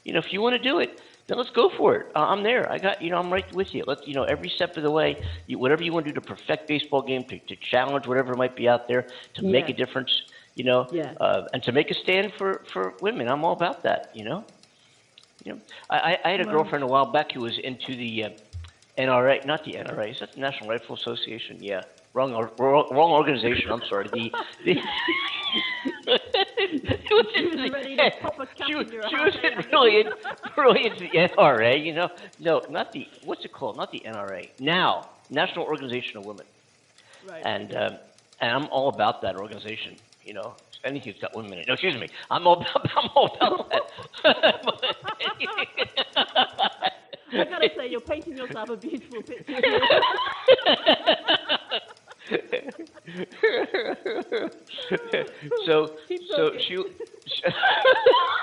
You 0.03 0.13
know, 0.13 0.19
if 0.19 0.33
you 0.33 0.41
want 0.41 0.55
to 0.55 0.69
do 0.69 0.79
it, 0.79 0.89
then 1.27 1.37
let's 1.37 1.51
go 1.51 1.69
for 1.77 1.95
it. 1.95 2.07
Uh, 2.15 2.19
I'm 2.19 2.43
there. 2.43 2.71
I 2.71 2.79
got 2.79 3.01
you 3.01 3.09
know, 3.11 3.17
I'm 3.17 3.31
right 3.31 3.51
with 3.53 3.73
you. 3.73 3.83
Let's 3.87 4.01
you 4.05 4.13
know, 4.15 4.23
every 4.23 4.49
step 4.49 4.75
of 4.77 4.83
the 4.83 4.91
way, 4.91 5.17
you, 5.47 5.59
whatever 5.59 5.83
you 5.83 5.93
want 5.93 6.05
to 6.05 6.11
do 6.11 6.15
to 6.19 6.21
perfect 6.21 6.67
baseball 6.67 7.01
game, 7.03 7.23
to, 7.29 7.39
to 7.39 7.55
challenge 7.71 8.07
whatever 8.07 8.35
might 8.35 8.55
be 8.55 8.67
out 8.67 8.87
there, 8.87 9.07
to 9.35 9.43
make 9.43 9.69
a 9.69 9.73
difference. 9.73 10.11
You 10.55 10.65
know, 10.65 10.87
Yeah. 10.91 11.13
uh, 11.19 11.43
and 11.53 11.63
to 11.63 11.71
make 11.71 11.89
a 11.91 11.95
stand 11.95 12.33
for 12.37 12.63
for 12.73 12.95
women. 13.01 13.27
I'm 13.29 13.43
all 13.45 13.53
about 13.53 13.83
that. 13.83 14.09
You 14.13 14.25
know. 14.25 14.45
You 15.43 15.53
know, 15.53 15.59
I, 15.89 16.17
I- 16.23 16.29
had 16.31 16.41
a 16.41 16.45
girlfriend 16.45 16.83
a 16.83 16.87
while 16.87 17.05
back 17.11 17.31
who 17.31 17.41
was 17.41 17.57
into 17.57 17.95
the 17.95 18.25
uh, 18.25 18.29
NRA, 18.97 19.45
not 19.45 19.63
the 19.63 19.73
NRA. 19.73 20.11
Is 20.11 20.19
that 20.19 20.33
the 20.33 20.39
National 20.39 20.69
Rifle 20.69 20.95
Association? 20.95 21.57
Yeah, 21.61 21.81
wrong, 22.13 22.33
or, 22.33 22.51
wrong, 22.59 22.87
wrong 22.91 23.11
organization. 23.11 23.71
I'm 23.71 23.81
sorry. 23.89 24.07
The, 24.13 24.31
the 24.65 24.75
she 26.05 27.13
was 27.13 27.25
She 27.33 27.45
was 27.45 27.55
the- 27.55 27.69
ready 27.71 27.95
to 27.95 28.11
pop 28.21 28.39
a 28.39 28.45
cap 28.45 28.67
she 28.67 28.75
was, 28.75 28.87
in 28.87 28.93
your 28.93 29.03
she 29.09 29.15
was 29.15 29.35
in- 29.43 29.65
really, 29.71 30.01
in, 30.01 30.07
really 30.57 30.85
into 30.85 30.99
the 30.99 31.09
NRA. 31.09 31.83
You 31.83 31.93
know, 31.93 32.09
no, 32.39 32.61
not 32.69 32.91
the 32.93 33.07
what's 33.23 33.43
it 33.45 33.51
called? 33.51 33.77
Not 33.77 33.91
the 33.91 34.01
NRA. 34.05 34.49
Now, 34.59 35.09
National 35.29 35.65
Organization 35.65 36.17
of 36.17 36.25
Women 36.25 36.45
Right. 37.27 37.41
and 37.45 37.75
um, 37.75 37.97
and 38.39 38.51
I'm 38.51 38.67
all 38.71 38.89
about 38.89 39.21
that 39.21 39.35
organization. 39.35 39.95
You 40.25 40.33
know, 40.33 40.53
anything 40.83 41.13
women 41.35 41.53
in 41.53 41.59
it. 41.59 41.67
No, 41.67 41.73
excuse 41.73 41.99
me, 41.99 42.09
I'm 42.29 42.47
all 42.47 42.61
about, 42.61 42.89
I'm 42.95 43.09
all 43.15 43.35
about 43.35 43.69
that. 43.71 43.81
I 47.33 47.45
gotta 47.45 47.69
say, 47.77 47.89
you're 47.89 48.01
painting 48.01 48.35
yourself 48.37 48.69
a 48.69 48.77
beautiful 48.77 49.21
picture. 49.23 49.61
so 55.65 55.95
so 56.35 56.51
she. 56.57 56.83
she 57.25 57.43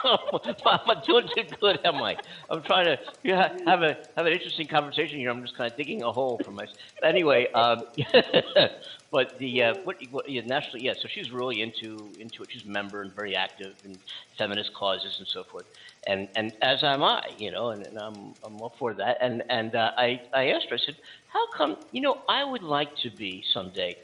I'm 0.05 1.03
doing 1.07 1.29
too 1.35 1.43
good, 1.61 1.79
am 1.85 1.97
I? 1.97 2.17
I'm 2.49 2.63
trying 2.63 2.87
to 2.87 2.99
yeah, 3.25 3.57
have 3.67 3.83
a 3.83 3.97
have 4.17 4.27
an 4.27 4.33
interesting 4.33 4.69
conversation 4.69 5.19
here. 5.19 5.31
I'm 5.31 5.43
just 5.43 5.57
kind 5.57 5.71
of 5.71 5.77
digging 5.77 6.03
a 6.03 6.13
hole 6.13 6.41
for 6.45 6.51
myself. 6.51 6.77
Anyway, 7.03 7.49
um, 7.53 7.85
but 9.11 9.39
the 9.39 9.63
uh, 9.63 9.75
what, 9.85 9.97
what 10.11 10.29
yeah, 10.29 10.43
nationally, 10.43 10.85
yeah. 10.85 10.95
So 11.01 11.09
she's 11.13 11.31
really 11.31 11.63
into 11.63 12.15
into 12.19 12.43
it. 12.43 12.51
She's 12.53 12.65
a 12.65 12.69
member 12.69 13.03
and 13.03 13.15
very 13.15 13.35
active 13.35 13.75
in 13.85 13.99
feminist 14.37 14.73
causes 14.75 15.17
and 15.19 15.29
so 15.29 15.45
forth. 15.51 15.67
And 16.09 16.29
and 16.37 16.53
as 16.63 16.83
am 16.85 17.05
I, 17.05 17.23
you 17.39 17.53
know, 17.53 17.71
and, 17.71 17.85
and 17.85 17.99
I'm 17.99 18.35
I'm 18.45 18.61
all 18.63 18.75
for 18.81 18.95
that. 18.95 19.19
And 19.23 19.45
and 19.51 19.75
uh, 19.77 19.93
I 19.99 20.21
I 20.35 20.47
asked 20.49 20.67
her, 20.71 20.77
I 20.77 20.81
said, 20.87 20.97
how 21.33 21.45
come? 21.59 21.77
You 21.93 22.03
know, 22.03 22.17
I 22.29 22.45
would 22.45 22.63
like 22.65 22.91
to 23.05 23.11
be 23.19 23.45
someday. 23.55 23.97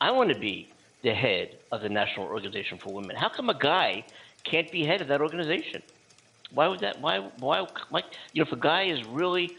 I 0.00 0.12
want 0.12 0.30
to 0.30 0.38
be 0.40 0.70
the 1.04 1.14
head 1.14 1.48
of 1.72 1.82
the 1.82 1.90
National 1.90 2.26
Organization 2.26 2.78
for 2.82 2.94
Women. 2.94 3.16
How 3.16 3.30
come 3.36 3.50
a 3.50 3.58
guy 3.58 4.04
can't 4.50 4.72
be 4.72 4.84
head 4.86 5.02
of 5.02 5.08
that 5.08 5.20
organization? 5.22 5.82
Why 6.52 6.68
would 6.68 6.80
that? 6.80 7.00
Why? 7.00 7.18
Why? 7.38 7.64
Like, 7.90 8.04
you 8.32 8.42
know, 8.42 8.48
if 8.50 8.52
a 8.56 8.60
guy 8.60 8.84
is 8.90 9.00
really, 9.10 9.50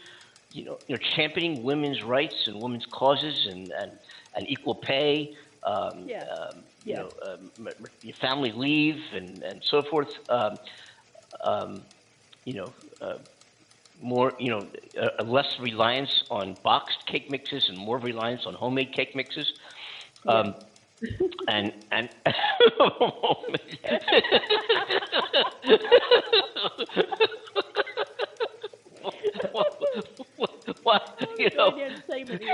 you 0.50 0.64
know, 0.64 0.78
you 0.88 0.96
know, 0.96 1.00
championing 1.16 1.62
women's 1.64 2.02
rights 2.02 2.34
and 2.46 2.60
women's 2.60 2.86
causes 2.92 3.46
and 3.50 3.72
and, 3.72 3.92
and 4.34 4.48
equal 4.48 4.76
pay, 4.76 5.30
um, 5.66 6.10
Yeah. 6.10 6.26
um, 6.30 6.64
you 6.86 6.96
Yeah. 6.96 6.98
know, 6.98 7.10
um, 7.26 7.52
m- 7.58 7.68
m- 7.68 7.86
your 8.02 8.16
family 8.20 8.52
leave 8.54 8.96
and 9.14 9.42
and 9.42 9.62
so 9.70 9.82
forth. 9.90 10.08
Um, 10.28 10.58
um, 11.40 11.82
you 12.44 12.54
know, 12.54 12.72
uh, 13.00 13.18
more, 14.00 14.32
you 14.38 14.50
know, 14.50 14.66
uh, 15.00 15.22
less 15.24 15.58
reliance 15.60 16.24
on 16.30 16.56
boxed 16.62 17.06
cake 17.06 17.30
mixes 17.30 17.68
and 17.68 17.78
more 17.78 17.98
reliance 17.98 18.46
on 18.46 18.54
homemade 18.54 18.92
cake 18.92 19.14
mixes. 19.14 19.52
Um, 20.26 20.54
and 21.48 21.72
and 21.90 22.08
what, 29.52 29.68
what, 30.82 31.20
you 31.38 31.48
know 31.56 31.68
Enjoy 31.70 31.78
the 31.78 31.84
entertainment. 31.84 32.42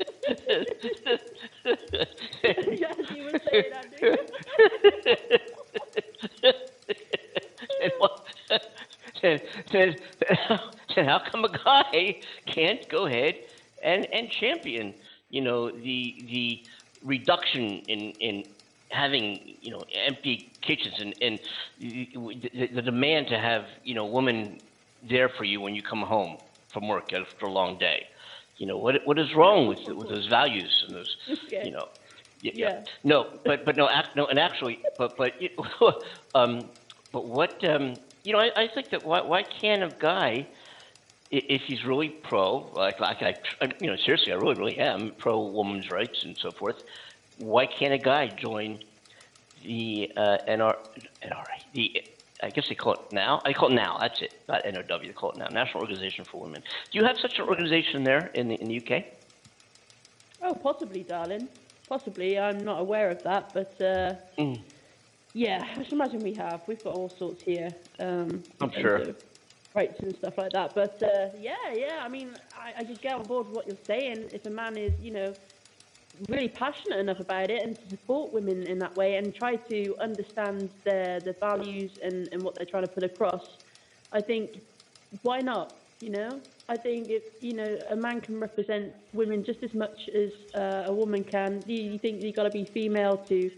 yes, 1.64 2.96
you 3.14 3.24
were 3.24 3.40
saying, 3.50 3.64
Andy. 3.74 4.18
then, 7.80 7.90
what, 7.98 8.24
then, 9.22 9.40
then, 9.72 9.96
then 10.94 11.04
how 11.04 11.20
come 11.30 11.44
a 11.44 11.48
guy 11.64 12.16
can't 12.46 12.88
go 12.88 13.06
ahead 13.06 13.34
and, 13.82 14.06
and 14.12 14.30
champion, 14.30 14.94
you 15.30 15.40
know, 15.40 15.70
the 15.70 16.24
the 16.28 16.60
reduction 17.04 17.82
in, 17.86 18.12
in 18.20 18.44
having, 18.90 19.56
you 19.60 19.70
know, 19.70 19.84
empty 20.06 20.50
kitchens 20.62 20.94
and, 20.98 21.14
and 21.20 21.38
the, 21.80 22.68
the 22.74 22.82
demand 22.82 23.28
to 23.28 23.38
have, 23.38 23.64
you 23.84 23.94
know, 23.94 24.06
women 24.06 24.60
there 25.08 25.28
for 25.28 25.44
you 25.44 25.60
when 25.60 25.74
you 25.74 25.82
come 25.82 26.02
home 26.02 26.38
from 26.72 26.88
work 26.88 27.12
after 27.12 27.46
a 27.46 27.50
long 27.50 27.78
day. 27.78 28.06
You 28.58 28.66
know, 28.66 28.78
what 28.78 28.96
what 29.06 29.18
is 29.18 29.34
wrong 29.36 29.68
with 29.68 29.80
with 29.88 30.08
those 30.08 30.26
values 30.28 30.84
and 30.86 30.96
those, 30.96 31.16
Okay. 31.30 31.62
you 31.62 31.72
know, 31.72 31.86
y- 32.42 32.52
Yeah. 32.52 32.80
no, 33.04 33.26
but 33.46 33.64
but 33.64 33.76
no, 33.76 33.88
act, 33.88 34.16
no, 34.16 34.26
and 34.26 34.38
actually, 34.38 34.80
but 34.98 35.16
but 35.16 35.32
it, 35.40 35.52
um, 36.34 36.70
but 37.12 37.26
what 37.26 37.62
um, 37.64 37.98
you 38.24 38.32
know, 38.32 38.40
I, 38.40 38.50
I 38.64 38.68
think 38.74 38.90
that 38.90 39.04
why 39.04 39.20
why 39.22 39.42
can't 39.60 39.82
a 39.84 39.92
guy, 40.00 40.48
if 41.30 41.62
he's 41.66 41.84
really 41.84 42.10
pro, 42.10 42.70
like 42.74 43.00
like 43.00 43.22
I, 43.22 43.34
I- 43.64 43.72
you 43.80 43.88
know, 43.90 43.96
seriously, 44.04 44.32
I 44.32 44.36
really 44.36 44.56
really 44.56 44.78
am 44.78 45.12
pro 45.18 45.40
women's 45.40 45.90
rights 45.90 46.18
and 46.24 46.36
so 46.42 46.52
forth. 46.52 46.76
Why 47.36 47.66
can't 47.66 47.92
a 47.94 47.98
guy 47.98 48.28
join 48.40 48.80
the 49.64 50.10
uh, 50.16 50.38
NR, 50.48 50.74
NRA, 51.22 51.58
the 51.74 51.90
I 52.42 52.50
guess 52.50 52.68
they 52.68 52.74
call 52.74 52.94
it 52.94 53.12
now. 53.12 53.40
I 53.44 53.52
call 53.52 53.70
it 53.70 53.74
now. 53.74 53.98
That's 53.98 54.20
it. 54.22 54.32
Not 54.48 54.62
NOW. 54.64 54.98
They 54.98 55.08
call 55.08 55.32
it 55.32 55.38
now. 55.38 55.48
National 55.48 55.80
Organization 55.82 56.24
for 56.24 56.40
Women. 56.40 56.62
Do 56.90 56.98
you 56.98 57.04
have 57.04 57.18
such 57.18 57.38
an 57.38 57.48
organization 57.48 58.04
there 58.04 58.30
in 58.34 58.48
the 58.48 58.54
in 58.60 58.68
the 58.68 58.76
UK? 58.80 59.04
Oh, 60.42 60.54
possibly, 60.54 61.02
darling. 61.02 61.48
Possibly. 61.88 62.38
I'm 62.38 62.64
not 62.64 62.80
aware 62.80 63.10
of 63.10 63.22
that, 63.24 63.52
but 63.52 63.72
uh, 63.80 64.14
Mm. 64.38 64.60
yeah, 65.32 65.64
I 65.76 65.82
should 65.82 65.92
imagine 65.94 66.20
we 66.20 66.34
have. 66.34 66.62
We've 66.68 66.82
got 66.82 66.94
all 66.94 67.08
sorts 67.08 67.42
here. 67.42 67.70
Um, 67.98 68.42
I'm 68.60 68.70
sure. 68.72 69.02
Rights 69.74 69.98
and 70.00 70.14
stuff 70.16 70.38
like 70.38 70.52
that. 70.52 70.74
But 70.74 71.02
uh, 71.02 71.30
yeah, 71.40 71.54
yeah. 71.74 72.00
I 72.02 72.08
mean, 72.08 72.30
I, 72.56 72.80
I 72.80 72.84
just 72.84 73.00
get 73.02 73.14
on 73.14 73.24
board 73.24 73.46
with 73.46 73.56
what 73.56 73.66
you're 73.66 73.76
saying. 73.84 74.28
If 74.32 74.46
a 74.46 74.50
man 74.50 74.76
is, 74.76 74.92
you 75.00 75.10
know, 75.12 75.34
really 76.28 76.48
passionate 76.48 76.98
enough 76.98 77.20
about 77.20 77.50
it 77.50 77.62
and 77.62 77.76
to 77.76 77.90
support 77.90 78.32
women 78.32 78.64
in 78.64 78.78
that 78.78 78.96
way 78.96 79.16
and 79.16 79.34
try 79.34 79.56
to 79.56 79.96
understand 80.00 80.70
their 80.84 81.20
their 81.20 81.34
values 81.34 81.92
and, 82.02 82.28
and 82.32 82.42
what 82.42 82.54
they're 82.54 82.66
trying 82.66 82.82
to 82.82 82.88
put 82.88 83.04
across, 83.04 83.46
I 84.12 84.20
think 84.20 84.60
why 85.22 85.40
not? 85.40 85.74
You 86.00 86.10
know, 86.10 86.40
I 86.68 86.76
think 86.76 87.08
if 87.08 87.22
you 87.40 87.54
know 87.54 87.78
a 87.90 87.96
man 87.96 88.20
can 88.20 88.38
represent 88.38 88.92
women 89.12 89.42
just 89.44 89.62
as 89.62 89.74
much 89.74 90.08
as 90.08 90.30
uh, 90.54 90.84
a 90.86 90.92
woman 90.92 91.24
can. 91.24 91.60
Do 91.60 91.72
you 91.72 91.98
think 91.98 92.22
you 92.22 92.32
got 92.32 92.44
to 92.44 92.50
be 92.50 92.64
female 92.64 93.16
to 93.28 93.50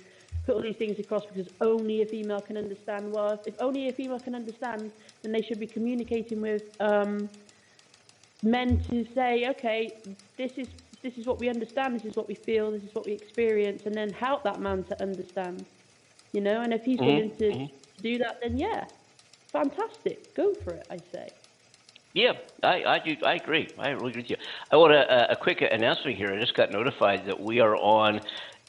put 0.47 0.55
all 0.55 0.63
these 0.63 0.77
things 0.77 0.99
across 0.99 1.27
because 1.27 1.53
only 1.61 2.03
a 2.03 2.07
female 2.07 2.41
can 2.41 2.57
understand? 2.57 3.13
Well, 3.13 3.41
if 3.45 3.55
only 3.61 3.89
a 3.89 3.93
female 3.93 4.21
can 4.21 4.35
understand, 4.35 4.91
then 5.23 5.33
they 5.33 5.43
should 5.43 5.61
be 5.61 5.67
communicating 5.67 6.41
with 6.41 6.63
um, 6.81 7.29
men 8.43 8.81
to 8.85 9.07
say, 9.15 9.49
okay, 9.51 9.99
this 10.37 10.53
is 10.57 10.69
this 11.03 11.17
is 11.17 11.27
what 11.27 11.39
we 11.39 11.49
understand, 11.49 11.95
this 11.95 12.05
is 12.05 12.17
what 12.17 12.29
we 12.29 12.35
feel, 12.35 12.71
this 12.71 12.83
is 12.83 12.95
what 12.95 13.07
we 13.07 13.13
experience, 13.13 13.83
and 13.87 13.95
then 13.95 14.11
help 14.11 14.45
that 14.45 14.61
man 14.61 14.85
to 14.85 15.03
understand. 15.03 15.65
You 16.33 16.41
know, 16.41 16.61
and 16.61 16.73
if 16.73 16.85
he's 16.85 16.99
willing 16.99 17.35
to 17.37 17.69
do 18.03 18.19
that, 18.19 18.41
then 18.43 18.57
yeah, 18.57 18.85
fantastic, 19.53 20.35
go 20.35 20.55
for 20.55 20.75
it. 20.75 20.87
I 20.91 20.99
say. 21.13 21.29
Yeah, 22.13 22.33
I, 22.63 22.85
I 22.85 22.99
do. 22.99 23.17
I 23.25 23.35
agree. 23.35 23.69
I 23.79 23.91
really 23.91 24.11
agree 24.11 24.23
with 24.23 24.31
you. 24.31 24.37
I 24.73 24.77
want 24.77 24.93
a, 24.93 25.33
a 25.33 25.37
quick 25.37 25.63
announcement 25.63 26.17
here. 26.17 26.33
I 26.33 26.41
just 26.41 26.55
got 26.55 26.73
notified 26.73 27.25
that 27.27 27.41
we 27.41 27.61
are 27.61 27.77
on 27.77 28.21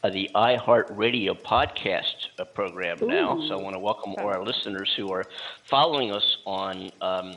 uh, 0.04 0.10
the 0.10 0.30
iHeartRadio 0.36 1.42
podcast 1.42 2.28
uh, 2.40 2.46
program 2.46 2.98
now. 3.02 3.40
So 3.48 3.60
I 3.60 3.62
want 3.62 3.76
to 3.76 3.80
welcome 3.80 4.14
all 4.18 4.28
our 4.28 4.44
listeners 4.44 4.94
who 4.96 5.12
are 5.12 5.24
following 5.64 6.12
us 6.12 6.38
on 6.46 6.92
um, 7.02 7.36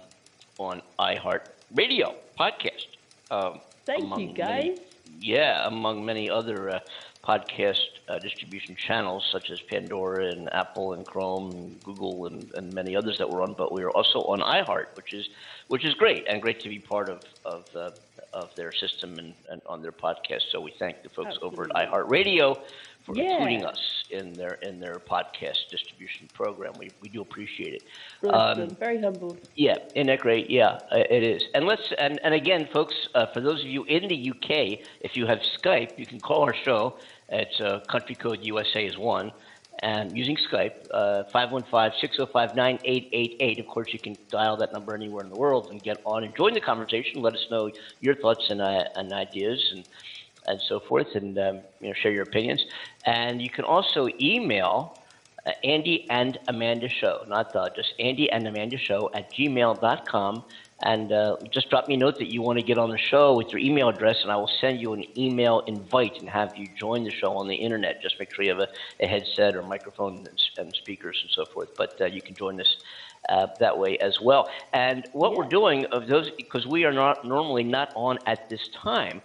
on 0.58 0.82
iHeartRadio 0.98 2.14
podcast. 2.38 2.86
Um, 3.30 3.60
Thank 3.86 4.02
you, 4.04 4.08
many- 4.08 4.32
guys. 4.32 4.78
yeah, 5.20 5.66
among 5.66 6.04
many 6.04 6.28
other 6.30 6.70
uh, 6.70 6.80
podcast 7.24 7.78
uh, 8.08 8.18
distribution 8.18 8.76
channels 8.76 9.26
such 9.32 9.50
as 9.50 9.60
Pandora 9.62 10.26
and 10.26 10.52
Apple 10.52 10.92
and 10.92 11.06
Chrome, 11.06 11.50
and 11.52 11.82
Google, 11.82 12.26
and, 12.26 12.50
and 12.54 12.72
many 12.72 12.94
others 12.96 13.18
that 13.18 13.28
we're 13.30 13.42
on. 13.42 13.54
But 13.54 13.72
we 13.72 13.82
are 13.82 13.90
also 13.90 14.20
on 14.24 14.40
iHeart, 14.40 14.86
which 14.94 15.12
is 15.12 15.28
which 15.68 15.84
is 15.84 15.94
great 15.94 16.26
and 16.28 16.42
great 16.42 16.60
to 16.60 16.68
be 16.68 16.78
part 16.78 17.08
of 17.08 17.20
of, 17.44 17.64
uh, 17.74 17.90
of 18.32 18.54
their 18.56 18.72
system 18.72 19.18
and, 19.18 19.34
and 19.50 19.62
on 19.66 19.80
their 19.82 19.92
podcast. 19.92 20.42
So 20.50 20.60
we 20.60 20.74
thank 20.78 21.02
the 21.02 21.08
folks 21.08 21.36
over 21.40 21.64
at 21.64 21.70
iHeartRadio 21.70 22.58
for 23.04 23.14
Yeah. 23.16 23.32
including 23.32 23.64
us 23.64 23.78
in 24.10 24.32
their 24.32 24.54
in 24.54 24.80
their 24.80 24.98
podcast 24.98 25.68
distribution 25.70 26.28
program. 26.32 26.72
We 26.78 26.90
we 27.02 27.08
do 27.08 27.20
appreciate 27.20 27.74
it. 27.74 27.82
Bless 28.22 28.58
Um. 28.58 28.68
Very 28.76 29.00
humbled. 29.00 29.38
Yeah, 29.54 29.76
isn't 29.94 30.06
that 30.08 30.20
great? 30.20 30.50
Yeah, 30.50 30.78
it 30.92 31.22
is. 31.22 31.42
And 31.54 31.66
let's 31.66 31.92
and, 31.98 32.18
and 32.24 32.34
again, 32.34 32.68
folks, 32.72 32.94
uh, 33.14 33.26
for 33.32 33.40
those 33.40 33.60
of 33.60 33.66
you 33.66 33.84
in 33.84 34.08
the 34.08 34.30
UK, 34.32 34.80
if 35.00 35.16
you 35.16 35.26
have 35.26 35.40
Skype, 35.58 35.98
you 35.98 36.06
can 36.06 36.20
call 36.20 36.42
our 36.42 36.54
show. 36.64 36.96
It's 37.28 37.60
uh, 37.60 37.80
country 37.90 38.14
code 38.14 38.40
USA 38.42 38.84
is 38.84 38.96
one, 38.98 39.32
and 39.82 40.16
using 40.16 40.36
Skype, 40.50 40.74
uh, 40.92 41.24
515-605-9888. 41.34 43.60
Of 43.60 43.66
course, 43.66 43.88
you 43.92 43.98
can 43.98 44.16
dial 44.30 44.56
that 44.58 44.72
number 44.72 44.94
anywhere 44.94 45.24
in 45.24 45.30
the 45.30 45.38
world 45.38 45.68
and 45.70 45.82
get 45.82 46.00
on 46.04 46.24
and 46.24 46.34
join 46.36 46.54
the 46.54 46.60
conversation. 46.60 47.22
Let 47.22 47.34
us 47.34 47.44
know 47.50 47.70
your 48.00 48.14
thoughts 48.14 48.44
and 48.50 48.60
uh, 48.60 48.84
and 48.94 49.12
ideas 49.12 49.60
and 49.74 49.84
and 50.46 50.60
so 50.68 50.80
forth, 50.80 51.14
and 51.14 51.38
um, 51.38 51.60
you 51.80 51.88
know 51.88 51.94
share 51.94 52.12
your 52.12 52.22
opinions. 52.22 52.64
And 53.06 53.40
you 53.40 53.50
can 53.50 53.64
also 53.64 54.08
email 54.20 54.98
uh, 55.46 55.52
Andy 55.62 56.06
and 56.10 56.38
Amanda 56.48 56.88
Show, 56.88 57.24
not 57.28 57.52
the, 57.52 57.70
just 57.76 57.94
Andy 57.98 58.30
and 58.30 58.46
Amanda 58.46 58.78
Show 58.78 59.10
at 59.14 59.32
gmail.com. 59.32 60.44
And 60.82 61.12
uh, 61.12 61.36
just 61.50 61.70
drop 61.70 61.88
me 61.88 61.94
a 61.94 61.96
note 61.96 62.18
that 62.18 62.30
you 62.30 62.42
want 62.42 62.58
to 62.58 62.64
get 62.64 62.78
on 62.78 62.90
the 62.90 62.98
show 62.98 63.34
with 63.36 63.48
your 63.50 63.60
email 63.60 63.88
address, 63.88 64.16
and 64.22 64.30
I 64.30 64.36
will 64.36 64.50
send 64.60 64.80
you 64.80 64.92
an 64.92 65.04
email 65.16 65.60
invite 65.60 66.18
and 66.20 66.28
have 66.28 66.56
you 66.56 66.66
join 66.76 67.04
the 67.04 67.10
show 67.10 67.36
on 67.36 67.48
the 67.48 67.54
internet. 67.54 68.02
Just 68.02 68.18
make 68.18 68.34
sure 68.34 68.44
you 68.44 68.50
have 68.50 68.60
a, 68.60 68.68
a 69.00 69.06
headset 69.06 69.54
or 69.54 69.62
microphone 69.62 70.26
and, 70.26 70.42
and 70.58 70.74
speakers 70.74 71.18
and 71.22 71.30
so 71.30 71.50
forth. 71.52 71.70
But 71.76 71.98
uh, 72.00 72.06
you 72.06 72.20
can 72.20 72.34
join 72.34 72.60
us 72.60 72.76
uh, 73.28 73.46
that 73.60 73.78
way 73.78 73.96
as 73.98 74.20
well. 74.20 74.50
And 74.72 75.08
what 75.12 75.36
we're 75.36 75.48
doing 75.48 75.86
of 75.86 76.06
those, 76.06 76.30
because 76.36 76.66
we 76.66 76.84
are 76.84 76.92
not 76.92 77.24
normally 77.24 77.64
not 77.64 77.92
on 77.94 78.18
at 78.26 78.48
this 78.50 78.68
time, 78.68 79.22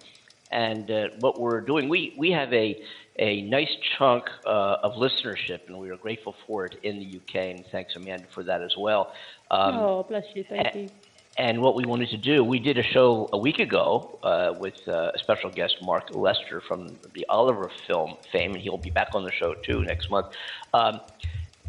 and 0.51 0.89
uh, 0.89 1.09
what 1.19 1.39
we're 1.39 1.61
doing, 1.61 1.89
we, 1.89 2.13
we 2.17 2.31
have 2.31 2.51
a, 2.53 2.81
a 3.17 3.41
nice 3.43 3.75
chunk 3.97 4.25
uh, 4.45 4.77
of 4.83 4.93
listenership, 4.93 5.67
and 5.67 5.77
we 5.77 5.89
are 5.89 5.97
grateful 5.97 6.35
for 6.47 6.65
it 6.65 6.75
in 6.83 6.99
the 6.99 7.17
UK, 7.17 7.55
and 7.55 7.65
thanks, 7.71 7.95
Amanda, 7.95 8.25
for 8.33 8.43
that 8.43 8.61
as 8.61 8.75
well. 8.77 9.13
Um, 9.51 9.75
oh, 9.75 10.03
bless 10.03 10.25
you. 10.33 10.43
Thank 10.43 10.67
eh, 10.67 10.79
you. 10.79 10.89
and 11.37 11.61
what 11.61 11.75
we 11.75 11.85
wanted 11.85 12.09
to 12.09 12.17
do, 12.17 12.43
we 12.43 12.59
did 12.59 12.77
a 12.77 12.83
show 12.83 13.29
a 13.31 13.37
week 13.37 13.59
ago 13.59 14.17
uh, 14.23 14.53
with 14.57 14.87
uh, 14.87 15.11
a 15.13 15.19
special 15.19 15.51
guest, 15.51 15.77
Mark 15.83 16.15
Lester 16.15 16.61
from 16.61 16.97
the 17.13 17.25
Oliver 17.29 17.69
film 17.85 18.15
fame, 18.31 18.53
and 18.53 18.61
he'll 18.61 18.77
be 18.77 18.91
back 18.91 19.09
on 19.13 19.23
the 19.23 19.31
show 19.31 19.53
too 19.53 19.83
next 19.83 20.09
month. 20.09 20.27
Um, 20.73 20.99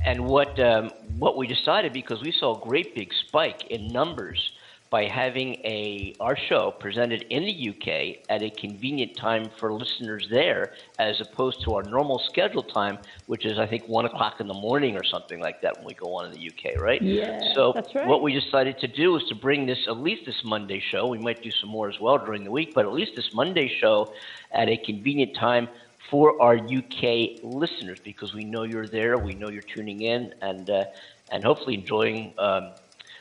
and 0.03 0.25
what 0.25 0.59
um, 0.59 0.91
what 1.19 1.37
we 1.37 1.47
decided, 1.47 1.93
because 1.93 2.23
we 2.23 2.33
saw 2.33 2.57
a 2.57 2.67
great 2.67 2.95
big 2.95 3.13
spike 3.13 3.67
in 3.67 3.89
numbers 3.89 4.53
by 4.91 5.05
having 5.05 5.55
a 5.65 6.17
our 6.21 6.37
show 6.37 6.73
presented 6.81 7.25
in 7.31 7.45
the 7.45 7.69
UK 7.71 8.25
at 8.29 8.43
a 8.43 8.51
convenient 8.51 9.17
time 9.17 9.49
for 9.61 9.73
listeners 9.73 10.27
there, 10.31 10.73
as 10.99 11.21
opposed 11.21 11.63
to 11.65 11.75
our 11.75 11.83
normal 11.85 12.19
schedule 12.19 12.63
time, 12.65 12.99
which 13.27 13.47
is 13.47 13.59
I 13.59 13.67
think 13.67 13.87
one 13.87 14.05
o'clock 14.05 14.41
in 14.41 14.49
the 14.49 14.55
morning 14.55 14.97
or 14.97 15.05
something 15.05 15.41
like 15.41 15.61
that 15.63 15.77
when 15.77 15.87
we 15.87 15.95
go 15.95 16.15
on 16.15 16.27
in 16.27 16.33
the 16.33 16.49
UK, 16.49 16.81
right? 16.81 17.01
Yeah, 17.01 17.55
So 17.55 17.73
that's 17.75 17.95
right. 17.95 18.07
what 18.07 18.23
we 18.23 18.33
decided 18.33 18.79
to 18.81 18.89
do 18.89 19.17
is 19.17 19.23
to 19.29 19.35
bring 19.35 19.67
this 19.67 19.79
at 19.87 19.97
least 19.97 20.23
this 20.27 20.43
Monday 20.45 20.81
show. 20.91 21.07
We 21.07 21.19
might 21.19 21.41
do 21.43 21.51
some 21.53 21.71
more 21.71 21.89
as 21.89 22.01
well 22.01 22.19
during 22.19 22.45
the 22.45 22.51
week, 22.51 22.73
but 22.75 22.85
at 22.85 22.93
least 22.93 23.13
this 23.17 23.31
Monday 23.33 23.69
show 23.81 24.13
at 24.53 24.69
a 24.69 24.77
convenient 24.77 25.37
time 25.37 25.69
for 26.11 26.41
our 26.43 26.57
UK 26.57 27.39
listeners 27.45 27.99
because 28.03 28.35
we 28.35 28.45
know 28.45 28.65
you're 28.65 28.89
there, 28.89 29.19
we 29.19 29.35
know 29.35 29.49
you're 29.49 29.63
tuning 29.63 30.01
in, 30.03 30.35
and 30.43 30.69
uh, 30.69 30.85
and 31.31 31.45
hopefully 31.45 31.75
enjoying. 31.75 32.35
Um, 32.39 32.73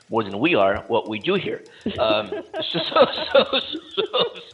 more 0.10 0.24
than 0.24 0.40
we 0.40 0.56
are, 0.56 0.84
what 0.88 1.08
we 1.08 1.20
do 1.20 1.36
here. 1.36 1.64
Um, 1.98 2.30
so, 2.62 2.80
so, 2.80 3.06
so, 3.32 3.46
so, 3.52 3.62
so, 3.96 4.04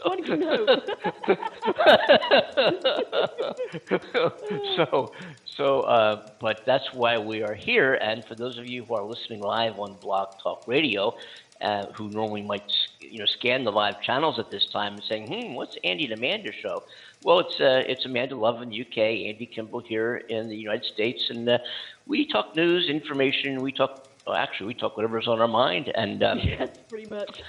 hope. 0.04 0.26
so, 4.76 5.12
so, 5.46 5.82
uh, 5.82 6.28
but 6.39 6.62
that's 6.65 6.94
why 6.94 7.18
we 7.18 7.44
are 7.44 7.54
here. 7.54 7.96
And 7.96 8.24
for 8.26 8.36
those 8.36 8.58
of 8.58 8.68
you 8.68 8.84
who 8.84 8.96
are 8.96 9.04
listening 9.04 9.41
live 9.41 9.80
on 9.80 9.96
Blog 10.02 10.39
Talk 10.41 10.63
Radio, 10.68 11.15
uh, 11.62 11.86
who 11.94 12.10
normally 12.10 12.41
might, 12.41 12.63
you 13.00 13.10
you 13.12 13.20
know 13.20 13.26
scan 13.26 13.63
the 13.63 13.72
live 13.72 14.02
channels 14.02 14.39
at 14.39 14.52
this 14.52 14.65
time 14.68 14.96
and 14.96 15.04
saying, 15.04 15.28
"Hmm, 15.28 15.54
what's 15.54 15.78
Andy 15.84 16.06
and 16.06 16.13
Amanda 16.13 16.52
show?" 16.52 16.84
Well, 17.24 17.39
it's 17.39 17.60
uh, 17.60 17.84
it's 17.88 18.06
Amanda 18.06 18.36
Love 18.36 18.62
in 18.62 18.70
the 18.70 18.82
UK, 18.82 18.98
Andy 18.98 19.46
Kimbel 19.46 19.80
here 19.80 20.18
in 20.18 20.50
the 20.50 20.58
United 20.58 20.86
States, 20.86 21.30
and 21.30 21.48
uh, 21.48 21.60
we 22.06 22.28
talk 22.28 22.56
news, 22.56 22.89
information. 22.89 23.62
We 23.62 23.72
talk. 23.72 24.08
Well, 24.26 24.36
actually, 24.36 24.68
we 24.68 24.74
talk 24.74 24.98
whatever's 24.98 25.28
on 25.28 25.40
our 25.40 25.48
mind, 25.48 25.92
and 25.94 26.24
um, 26.24 26.40
Yes, 26.44 26.70
pretty 26.90 27.08
much. 27.08 27.44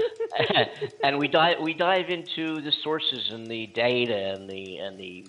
and 1.03 1.19
we 1.19 1.27
dive 1.27 1.61
we 1.61 1.73
dive 1.73 2.11
into 2.11 2.61
the 2.61 2.73
sources 2.83 3.31
and 3.31 3.47
the 3.47 3.67
data 3.69 4.35
and 4.35 4.49
the 4.49 4.77
and 4.77 4.99
the 4.99 5.25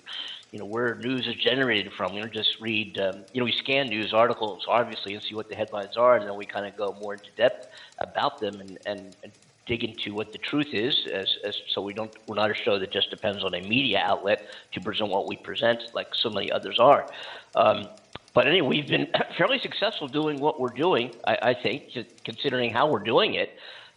you 0.50 0.58
know 0.58 0.66
where 0.66 0.94
news 0.96 1.26
is 1.26 1.34
generated 1.36 1.92
from. 1.96 2.14
We 2.14 2.20
don't 2.20 2.32
just 2.32 2.60
read 2.60 2.98
um, 2.98 3.24
you 3.32 3.40
know 3.40 3.46
we 3.46 3.52
scan 3.52 3.88
news 3.88 4.12
articles 4.12 4.66
obviously 4.68 5.14
and 5.14 5.22
see 5.22 5.34
what 5.34 5.48
the 5.48 5.54
headlines 5.54 5.96
are, 5.96 6.16
and 6.16 6.26
then 6.26 6.36
we 6.36 6.44
kind 6.44 6.66
of 6.66 6.76
go 6.76 6.94
more 7.00 7.14
into 7.14 7.30
depth 7.36 7.68
about 7.98 8.40
them 8.40 8.60
and, 8.60 8.78
and, 8.84 9.16
and 9.22 9.32
dig 9.64 9.84
into 9.84 10.14
what 10.14 10.32
the 10.32 10.38
truth 10.38 10.74
is. 10.74 11.06
As, 11.10 11.28
as 11.44 11.56
so 11.68 11.80
we 11.80 11.94
don't 11.94 12.12
we're 12.26 12.36
not 12.36 12.50
a 12.50 12.54
show 12.54 12.78
that 12.78 12.90
just 12.90 13.08
depends 13.08 13.42
on 13.42 13.54
a 13.54 13.62
media 13.62 14.02
outlet 14.04 14.46
to 14.72 14.80
present 14.82 15.08
what 15.08 15.26
we 15.26 15.36
present 15.36 15.82
like 15.94 16.14
so 16.14 16.28
many 16.28 16.52
others 16.52 16.78
are. 16.78 17.08
Um, 17.54 17.88
but 18.34 18.46
anyway, 18.46 18.68
we've 18.68 18.88
been 18.88 19.08
fairly 19.38 19.58
successful 19.60 20.08
doing 20.08 20.40
what 20.40 20.60
we're 20.60 20.68
doing, 20.70 21.12
I, 21.26 21.38
I 21.42 21.54
think, 21.54 21.84
considering 22.24 22.72
how 22.72 22.90
we're 22.90 23.04
doing 23.04 23.34
it 23.34 23.50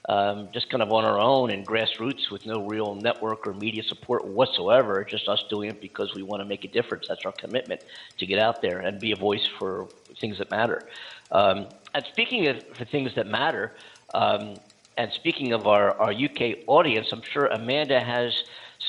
um, 0.10 0.50
just 0.52 0.70
kind 0.70 0.82
of 0.82 0.92
on 0.92 1.06
our 1.06 1.20
own 1.20 1.52
and 1.52 1.66
grassroots 1.66 2.32
with 2.32 2.46
no 2.46 2.66
real 2.66 2.96
network 2.96 3.46
or 3.46 3.54
media 3.54 3.84
support 3.84 4.26
whatsoever. 4.26 5.04
Just 5.04 5.28
us 5.28 5.44
doing 5.50 5.70
it 5.70 5.80
because 5.80 6.14
we 6.16 6.24
want 6.24 6.42
to 6.42 6.46
make 6.46 6.64
a 6.64 6.68
difference. 6.68 7.06
That's 7.08 7.26
our 7.26 7.32
commitment 7.32 7.82
to 8.18 8.26
get 8.26 8.40
out 8.40 8.62
there 8.62 8.80
and 8.80 9.00
be 9.00 9.12
a 9.12 9.16
voice 9.16 9.48
for 9.60 9.88
things 10.20 10.40
that 10.40 10.50
matter. 10.50 10.88
Um, 11.32 11.68
and 11.94 12.04
speaking 12.12 12.48
of 12.48 12.64
for 12.76 12.86
things 12.86 13.12
that 13.16 13.28
matter, 13.28 13.74
um, 14.14 14.56
and 14.98 15.12
speaking 15.14 15.54
of 15.54 15.68
our, 15.68 15.92
our 16.00 16.12
UK 16.12 16.68
audience, 16.68 17.08
I'm 17.12 17.22
sure 17.32 17.46
Amanda 17.46 18.00
has 18.00 18.34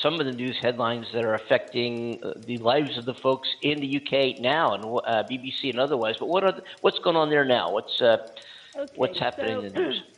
some 0.01 0.19
of 0.19 0.25
the 0.25 0.31
news 0.31 0.57
headlines 0.61 1.07
that 1.13 1.23
are 1.23 1.35
affecting 1.35 2.23
uh, 2.23 2.33
the 2.45 2.57
lives 2.57 2.97
of 2.97 3.05
the 3.05 3.13
folks 3.13 3.47
in 3.61 3.79
the 3.79 3.97
UK 3.97 4.39
now, 4.39 4.73
and 4.73 4.83
uh, 4.83 5.23
BBC 5.29 5.69
and 5.69 5.79
otherwise. 5.79 6.15
But 6.19 6.29
what 6.29 6.43
are 6.43 6.51
the, 6.51 6.63
what's 6.81 6.99
going 6.99 7.15
on 7.15 7.29
there 7.29 7.45
now? 7.45 7.71
What's 7.71 8.01
uh, 8.01 8.27
Okay, 8.75 8.93
what's 8.95 9.19
happening 9.19 9.59
so- 9.59 9.65
in 9.65 9.73
the 9.73 9.79
news? 9.79 10.03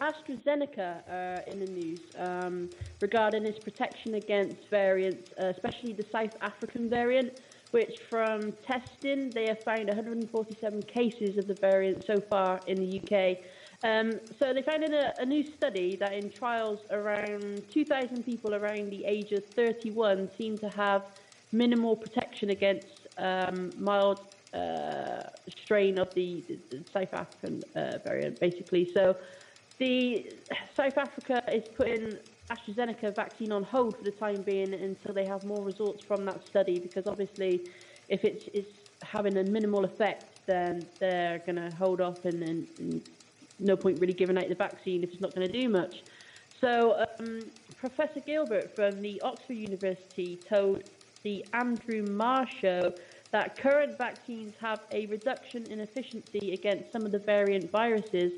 AstraZeneca 0.00 1.00
uh, 1.10 1.50
in 1.50 1.58
the 1.58 1.70
news 1.70 2.00
um, 2.18 2.68
regarding 3.00 3.46
its 3.46 3.58
protection 3.58 4.14
against 4.14 4.68
variants, 4.68 5.30
uh, 5.40 5.46
especially 5.46 5.94
the 5.94 6.04
South 6.12 6.36
African 6.42 6.90
variant, 6.90 7.40
which 7.70 7.98
from 8.10 8.52
testing 8.66 9.30
they 9.30 9.46
have 9.46 9.62
found 9.62 9.88
147 9.88 10.82
cases 10.82 11.38
of 11.38 11.46
the 11.46 11.54
variant 11.54 12.04
so 12.04 12.20
far 12.20 12.60
in 12.66 12.76
the 12.76 13.00
UK. 13.00 13.38
Um, 13.84 14.12
so 14.38 14.52
they 14.52 14.62
found 14.62 14.84
in 14.84 14.94
a, 14.94 15.12
a 15.18 15.26
new 15.26 15.44
study 15.44 15.96
that 15.96 16.12
in 16.12 16.30
trials 16.30 16.80
around 16.90 17.62
2,000 17.70 18.24
people 18.24 18.54
around 18.54 18.90
the 18.90 19.04
age 19.04 19.32
of 19.32 19.44
31 19.44 20.30
seem 20.36 20.56
to 20.58 20.68
have 20.70 21.04
minimal 21.52 21.96
protection 21.96 22.50
against 22.50 23.06
um, 23.18 23.70
mild 23.78 24.20
uh, 24.54 25.22
strain 25.48 25.98
of 25.98 26.12
the, 26.14 26.42
the, 26.70 26.82
South 26.92 27.12
African 27.12 27.62
uh, 27.74 27.98
variant, 28.04 28.40
basically. 28.40 28.90
So 28.92 29.16
the 29.78 30.32
South 30.74 30.96
Africa 30.96 31.42
is 31.52 31.68
putting 31.76 32.14
AstraZeneca 32.50 33.14
vaccine 33.14 33.52
on 33.52 33.62
hold 33.64 33.96
for 33.96 34.04
the 34.04 34.10
time 34.12 34.42
being 34.42 34.72
until 34.72 35.12
they 35.12 35.26
have 35.26 35.44
more 35.44 35.62
results 35.62 36.04
from 36.04 36.24
that 36.24 36.46
study, 36.46 36.78
because 36.78 37.06
obviously, 37.06 37.68
if 38.08 38.24
it's, 38.24 38.48
it's 38.54 38.72
having 39.02 39.36
a 39.36 39.44
minimal 39.44 39.84
effect, 39.84 40.46
then 40.46 40.86
they're 40.98 41.38
going 41.40 41.56
to 41.56 41.74
hold 41.76 42.00
off 42.00 42.24
and, 42.24 42.42
and, 42.42 42.68
and 42.78 43.08
no 43.58 43.76
point 43.76 44.00
really 44.00 44.12
giving 44.12 44.38
out 44.38 44.48
the 44.48 44.54
vaccine 44.54 45.02
if 45.02 45.12
it's 45.12 45.20
not 45.20 45.34
going 45.34 45.46
to 45.46 45.60
do 45.60 45.68
much. 45.68 46.02
So, 46.60 47.04
um, 47.18 47.40
Professor 47.76 48.20
Gilbert 48.20 48.74
from 48.74 49.02
the 49.02 49.20
Oxford 49.22 49.54
University 49.56 50.38
told 50.48 50.82
the 51.22 51.44
Andrew 51.52 52.02
Marr 52.02 52.46
show 52.60 52.94
that 53.32 53.58
current 53.58 53.98
vaccines 53.98 54.54
have 54.60 54.80
a 54.92 55.06
reduction 55.06 55.64
in 55.70 55.80
efficiency 55.80 56.52
against 56.52 56.92
some 56.92 57.04
of 57.04 57.12
the 57.12 57.18
variant 57.18 57.70
viruses. 57.70 58.32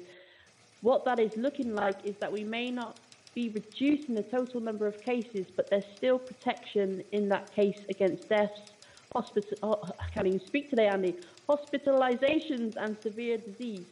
What 0.81 1.05
that 1.05 1.21
is 1.21 1.37
looking 1.37 1.75
like 1.75 1.97
is 2.05 2.17
that 2.17 2.33
we 2.33 2.45
may 2.45 2.71
not 2.71 2.99
be 3.35 3.51
reducing 3.51 4.15
the 4.15 4.23
total 4.23 4.61
number 4.61 4.87
of 4.87 5.01
cases, 5.01 5.47
but 5.55 5.71
there's 5.71 5.85
still 5.95 6.19
protection 6.19 7.05
in 7.13 7.29
that 7.29 7.53
case 7.55 7.79
against 7.89 8.29
deaths, 8.29 8.73
hospital. 9.13 9.57
Oh, 9.63 9.91
I 10.01 10.11
can't 10.13 10.27
even 10.27 10.45
speak 10.45 10.71
today, 10.71 10.89
Andy. 10.89 11.15
Hospitalizations 11.49 12.77
and 12.77 12.97
severe 13.01 13.39
disease. 13.39 13.87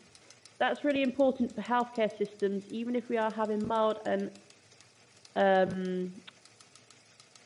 That's 0.58 0.84
really 0.84 1.02
important 1.02 1.54
for 1.54 1.60
healthcare 1.60 2.10
systems, 2.18 2.62
even 2.70 2.96
if 2.96 3.08
we 3.08 3.18
are 3.18 3.30
having 3.30 3.66
mild 3.66 3.98
and 4.06 4.30
um, 5.36 6.12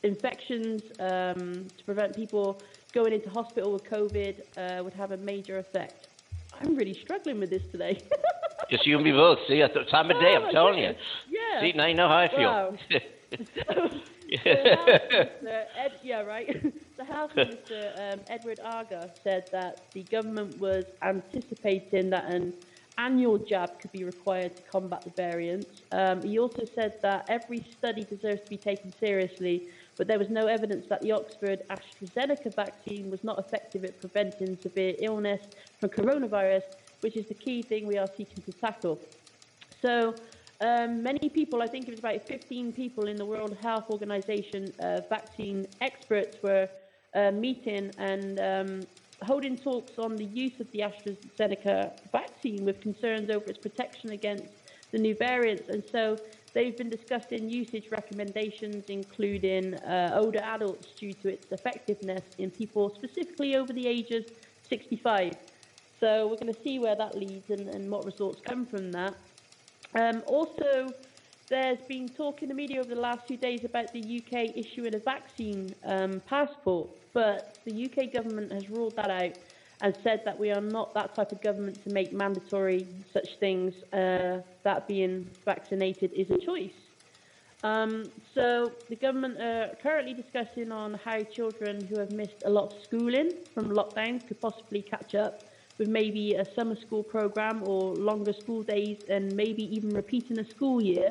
infections 0.02 0.82
um, 1.00 1.66
to 1.76 1.84
prevent 1.84 2.14
people 2.14 2.62
going 2.92 3.12
into 3.12 3.28
hospital 3.30 3.72
with 3.72 3.84
COVID 3.84 4.40
uh, 4.56 4.82
would 4.84 4.94
have 4.94 5.12
a 5.12 5.16
major 5.16 5.58
effect. 5.58 6.08
I'm 6.60 6.76
really 6.76 6.96
struggling 7.02 7.40
with 7.40 7.50
this 7.50 7.62
today. 7.72 8.00
Just 8.70 8.86
you 8.86 8.96
and 8.96 9.04
me 9.04 9.12
both. 9.12 9.38
See, 9.48 9.62
at 9.62 9.74
the 9.74 9.84
time 9.90 10.10
of 10.10 10.20
day, 10.20 10.36
Oh, 10.38 10.44
I'm 10.44 10.52
telling 10.52 10.78
you. 10.78 10.90
Yeah. 11.28 11.60
See, 11.60 11.72
now 11.72 11.86
you 11.86 11.94
know 11.94 12.08
how 12.08 12.18
I 12.18 12.28
feel. 12.28 12.40
Wow. 12.40 12.76
The 14.30 14.46
Minister, 14.46 15.64
Ed, 15.76 15.92
yeah, 16.04 16.20
right. 16.20 16.72
the 16.96 17.04
Health 17.04 17.32
Minister, 17.34 17.92
um, 17.96 18.20
Edward 18.28 18.60
Argar, 18.64 19.10
said 19.24 19.46
that 19.50 19.86
the 19.92 20.04
government 20.04 20.56
was 20.58 20.84
anticipating 21.02 22.10
that 22.10 22.32
an 22.32 22.54
annual 23.00 23.38
jab 23.38 23.78
could 23.80 23.92
be 23.92 24.04
required 24.04 24.54
to 24.56 24.62
combat 24.62 25.00
the 25.02 25.10
variants. 25.10 25.82
Um, 25.90 26.22
he 26.22 26.38
also 26.38 26.64
said 26.74 26.92
that 27.02 27.24
every 27.28 27.64
study 27.76 28.04
deserves 28.04 28.42
to 28.42 28.50
be 28.50 28.58
taken 28.58 28.92
seriously, 28.92 29.68
but 29.96 30.06
there 30.06 30.18
was 30.18 30.28
no 30.28 30.46
evidence 30.46 30.86
that 30.88 31.00
the 31.00 31.12
Oxford 31.12 31.62
AstraZeneca 31.70 32.54
vaccine 32.54 33.10
was 33.10 33.22
not 33.24 33.38
effective 33.38 33.84
at 33.84 33.98
preventing 34.00 34.58
severe 34.60 34.94
illness 34.98 35.42
from 35.78 35.88
coronavirus, 35.88 36.64
which 37.00 37.16
is 37.16 37.26
the 37.26 37.34
key 37.34 37.62
thing 37.62 37.86
we 37.86 37.96
are 37.96 38.08
seeking 38.18 38.42
to 38.44 38.52
tackle. 38.52 39.00
So, 39.80 40.14
um, 40.60 41.02
many 41.02 41.30
people, 41.30 41.62
I 41.62 41.68
think 41.68 41.88
it 41.88 41.92
was 41.92 42.00
about 42.00 42.20
15 42.26 42.72
people 42.72 43.04
in 43.08 43.16
the 43.16 43.24
World 43.24 43.56
Health 43.62 43.88
Organization, 43.88 44.70
uh, 44.78 45.00
vaccine 45.08 45.66
experts, 45.80 46.36
were 46.42 46.68
uh, 47.14 47.30
meeting 47.30 47.90
and 47.96 48.38
um, 48.40 48.86
holding 49.22 49.56
talks 49.56 49.98
on 49.98 50.16
the 50.16 50.24
use 50.24 50.58
of 50.60 50.70
the 50.72 50.80
AstraZeneca 50.80 51.92
vaccine 52.10 52.64
with 52.64 52.80
concerns 52.80 53.30
over 53.30 53.50
its 53.50 53.58
protection 53.58 54.10
against 54.10 54.52
the 54.92 54.98
new 54.98 55.14
variants. 55.14 55.68
And 55.68 55.82
so 55.90 56.16
they've 56.52 56.76
been 56.76 56.90
discussing 56.90 57.48
usage 57.48 57.90
recommendations, 57.90 58.86
including 58.88 59.74
uh, 59.74 60.18
older 60.20 60.40
adults, 60.40 60.88
due 60.96 61.12
to 61.14 61.28
its 61.28 61.52
effectiveness 61.52 62.22
in 62.38 62.50
people 62.50 62.94
specifically 62.94 63.56
over 63.56 63.72
the 63.72 63.86
ages 63.86 64.24
65. 64.68 65.36
So 65.98 66.28
we're 66.28 66.36
going 66.36 66.52
to 66.52 66.62
see 66.62 66.78
where 66.78 66.96
that 66.96 67.16
leads 67.16 67.50
and, 67.50 67.68
and 67.68 67.90
what 67.90 68.04
results 68.06 68.40
come 68.42 68.64
from 68.64 68.90
that. 68.92 69.14
Um, 69.94 70.22
also, 70.26 70.92
there's 71.48 71.80
been 71.88 72.08
talk 72.08 72.42
in 72.42 72.48
the 72.48 72.54
media 72.54 72.80
over 72.80 72.94
the 72.94 73.00
last 73.00 73.26
few 73.26 73.36
days 73.36 73.64
about 73.64 73.92
the 73.92 74.00
UK 74.00 74.56
issuing 74.56 74.94
a 74.94 74.98
vaccine 74.98 75.74
um, 75.84 76.22
passport, 76.26 76.88
but 77.12 77.58
the 77.64 77.84
UK 77.84 78.12
government 78.12 78.52
has 78.52 78.68
ruled 78.70 78.96
that 78.96 79.10
out 79.10 79.36
and 79.82 79.96
said 80.02 80.22
that 80.24 80.38
we 80.38 80.50
are 80.50 80.60
not 80.60 80.92
that 80.94 81.14
type 81.14 81.32
of 81.32 81.40
government 81.40 81.82
to 81.84 81.90
make 81.90 82.12
mandatory 82.12 82.86
such 83.12 83.36
things. 83.38 83.74
Uh, 83.92 84.40
that 84.62 84.86
being 84.86 85.28
vaccinated 85.44 86.12
is 86.12 86.30
a 86.30 86.38
choice. 86.38 86.72
Um, 87.62 88.04
so 88.34 88.72
the 88.88 88.96
government 88.96 89.38
are 89.38 89.76
currently 89.82 90.14
discussing 90.14 90.72
on 90.72 90.94
how 90.94 91.20
children 91.22 91.86
who 91.86 91.98
have 91.98 92.10
missed 92.10 92.42
a 92.44 92.50
lot 92.50 92.72
of 92.72 92.82
schooling 92.82 93.32
from 93.54 93.70
lockdowns 93.70 94.26
could 94.26 94.40
possibly 94.40 94.82
catch 94.82 95.14
up 95.14 95.42
with 95.76 95.88
maybe 95.88 96.34
a 96.34 96.44
summer 96.54 96.76
school 96.76 97.02
program 97.02 97.62
or 97.66 97.94
longer 97.94 98.32
school 98.32 98.62
days 98.62 98.98
and 99.08 99.34
maybe 99.34 99.62
even 99.74 99.90
repeating 99.90 100.38
a 100.38 100.44
school 100.48 100.80
year, 100.82 101.10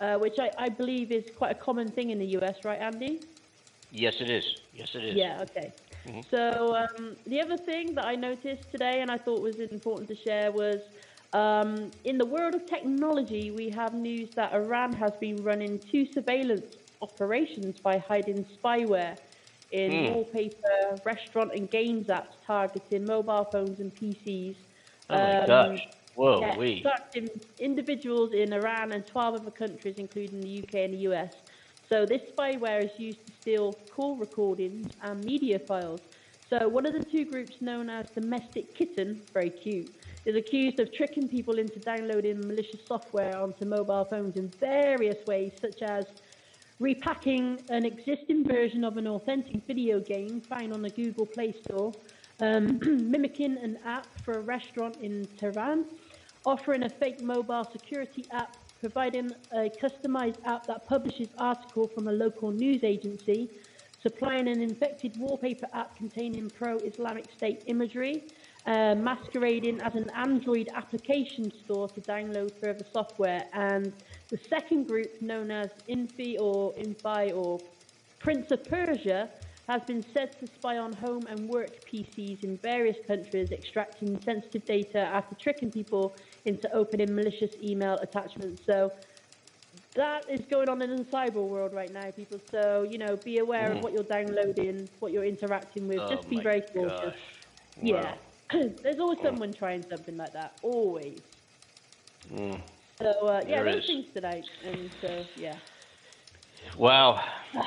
uh, 0.00 0.18
which 0.18 0.38
I, 0.38 0.50
I 0.58 0.68
believe 0.68 1.12
is 1.12 1.24
quite 1.36 1.52
a 1.52 1.58
common 1.58 1.88
thing 1.88 2.10
in 2.10 2.18
the 2.18 2.26
US, 2.38 2.64
right, 2.64 2.80
Andy? 2.80 3.20
Yes, 3.92 4.14
it 4.20 4.30
is. 4.30 4.44
Yes, 4.74 4.90
it 4.94 5.04
is. 5.04 5.22
Yeah, 5.22 5.42
okay. 5.42 5.74
So 6.30 6.74
um, 6.76 7.16
the 7.26 7.40
other 7.40 7.58
thing 7.64 7.94
that 7.96 8.04
I 8.04 8.16
noticed 8.16 8.70
today 8.72 9.00
and 9.02 9.10
I 9.10 9.18
thought 9.18 9.42
was 9.42 9.56
important 9.70 10.08
to 10.10 10.16
share 10.16 10.52
was 10.52 10.80
um, 11.32 11.92
in 12.04 12.18
the 12.18 12.26
world 12.26 12.54
of 12.54 12.62
technology, 12.68 13.50
we 13.50 13.70
have 13.70 13.94
news 13.94 14.30
that 14.36 14.52
Iran 14.54 14.94
has 14.94 15.12
been 15.20 15.42
running 15.42 15.80
two 15.90 16.06
surveillance 16.14 16.66
operations 17.02 17.76
by 17.82 17.98
hiding 17.98 18.44
spyware 18.64 19.16
in 19.72 20.02
Hmm. 20.02 20.04
wallpaper, 20.04 21.00
restaurant, 21.04 21.52
and 21.54 21.70
games 21.70 22.06
apps 22.08 22.34
targeting 22.46 23.06
mobile 23.06 23.46
phones 23.52 23.80
and 23.80 23.92
PCs. 23.94 24.56
Oh 25.10 25.20
my 25.20 25.34
Um, 25.42 25.46
gosh. 25.46 25.88
Whoa, 26.14 26.40
yeah, 26.40 26.56
targeting 26.82 27.28
individuals 27.58 28.32
in 28.34 28.52
Iran 28.52 28.92
and 28.92 29.06
12 29.06 29.34
other 29.34 29.50
countries, 29.50 29.96
including 29.98 30.42
the 30.42 30.48
UK 30.50 30.84
and 30.84 30.94
the 30.94 30.98
US. 30.98 31.30
So 31.92 32.06
this 32.06 32.22
spyware 32.34 32.82
is 32.82 32.98
used 32.98 33.26
to 33.26 33.32
steal 33.42 33.74
call 33.94 34.16
recordings 34.16 34.88
and 35.02 35.22
media 35.22 35.58
files. 35.58 36.00
So 36.48 36.66
one 36.66 36.86
of 36.86 36.94
the 36.94 37.04
two 37.04 37.26
groups 37.26 37.60
known 37.60 37.90
as 37.90 38.08
Domestic 38.08 38.74
Kitten, 38.74 39.20
very 39.34 39.50
cute, 39.50 39.94
is 40.24 40.34
accused 40.34 40.80
of 40.80 40.90
tricking 40.90 41.28
people 41.28 41.58
into 41.58 41.78
downloading 41.80 42.40
malicious 42.48 42.80
software 42.86 43.36
onto 43.38 43.66
mobile 43.66 44.06
phones 44.06 44.36
in 44.36 44.48
various 44.58 45.18
ways, 45.26 45.52
such 45.60 45.82
as 45.82 46.06
repacking 46.80 47.60
an 47.68 47.84
existing 47.84 48.48
version 48.48 48.84
of 48.84 48.96
an 48.96 49.06
authentic 49.06 49.62
video 49.66 50.00
game 50.00 50.40
found 50.40 50.72
on 50.72 50.80
the 50.80 50.88
Google 50.88 51.26
Play 51.26 51.52
Store, 51.52 51.92
um, 52.40 52.80
mimicking 53.10 53.58
an 53.58 53.78
app 53.84 54.06
for 54.24 54.32
a 54.32 54.40
restaurant 54.40 54.96
in 55.02 55.26
Tehran, 55.36 55.84
offering 56.46 56.84
a 56.84 56.88
fake 56.88 57.20
mobile 57.20 57.64
security 57.70 58.24
app, 58.30 58.56
providing 58.82 59.30
a 59.52 59.70
customized 59.80 60.44
app 60.44 60.66
that 60.66 60.84
publishes 60.88 61.28
article 61.38 61.86
from 61.86 62.08
a 62.08 62.12
local 62.12 62.50
news 62.50 62.82
agency, 62.82 63.48
supplying 64.02 64.48
an 64.48 64.60
infected 64.60 65.16
wallpaper 65.18 65.68
app 65.72 65.94
containing 65.96 66.50
pro-Islamic 66.50 67.26
State 67.36 67.62
imagery, 67.66 68.24
uh, 68.66 68.96
masquerading 68.96 69.80
as 69.82 69.94
an 69.94 70.10
Android 70.16 70.68
application 70.74 71.52
store 71.64 71.88
to 71.90 72.00
download 72.00 72.50
further 72.60 72.84
software, 72.92 73.44
and 73.52 73.92
the 74.30 74.38
second 74.50 74.88
group, 74.88 75.22
known 75.22 75.52
as 75.52 75.70
Infy 75.86 76.36
or 76.38 76.74
Infy 76.76 77.30
or 77.30 77.60
Prince 78.18 78.50
of 78.50 78.64
Persia, 78.64 79.30
has 79.68 79.80
been 79.82 80.04
said 80.12 80.38
to 80.40 80.46
spy 80.48 80.78
on 80.78 80.92
home 80.92 81.22
and 81.28 81.48
work 81.48 81.70
PCs 81.88 82.42
in 82.42 82.56
various 82.56 82.96
countries, 83.06 83.52
extracting 83.52 84.20
sensitive 84.22 84.64
data 84.64 84.98
after 84.98 85.36
tricking 85.36 85.70
people 85.70 86.14
into 86.44 86.72
opening 86.72 87.14
malicious 87.14 87.50
email 87.62 87.98
attachments. 87.98 88.62
So 88.66 88.92
that 89.94 90.28
is 90.28 90.40
going 90.50 90.68
on 90.68 90.82
in 90.82 90.96
the 90.96 91.04
cyber 91.04 91.46
world 91.46 91.72
right 91.72 91.92
now, 91.92 92.10
people. 92.10 92.40
So, 92.50 92.86
you 92.88 92.98
know, 92.98 93.16
be 93.16 93.38
aware 93.38 93.72
of 93.72 93.82
what 93.82 93.92
you're 93.92 94.02
downloading, 94.02 94.88
what 95.00 95.12
you're 95.12 95.24
interacting 95.24 95.88
with. 95.88 95.98
Oh 95.98 96.08
Just 96.08 96.28
be 96.28 96.40
very 96.40 96.62
cautious. 96.62 97.14
gosh. 97.14 97.14
Yeah. 97.80 98.14
There's 98.82 98.98
always 98.98 99.18
someone 99.22 99.52
trying 99.52 99.84
something 99.88 100.16
like 100.16 100.32
that. 100.32 100.54
Always. 100.62 101.20
Mm. 102.32 102.60
So, 103.00 103.10
uh, 103.26 103.42
yeah, 103.46 103.62
those 103.62 103.86
things 103.86 104.06
tonight. 104.14 104.44
And 104.64 104.90
so, 105.00 105.24
yeah. 105.36 105.56
Wow. 106.76 107.22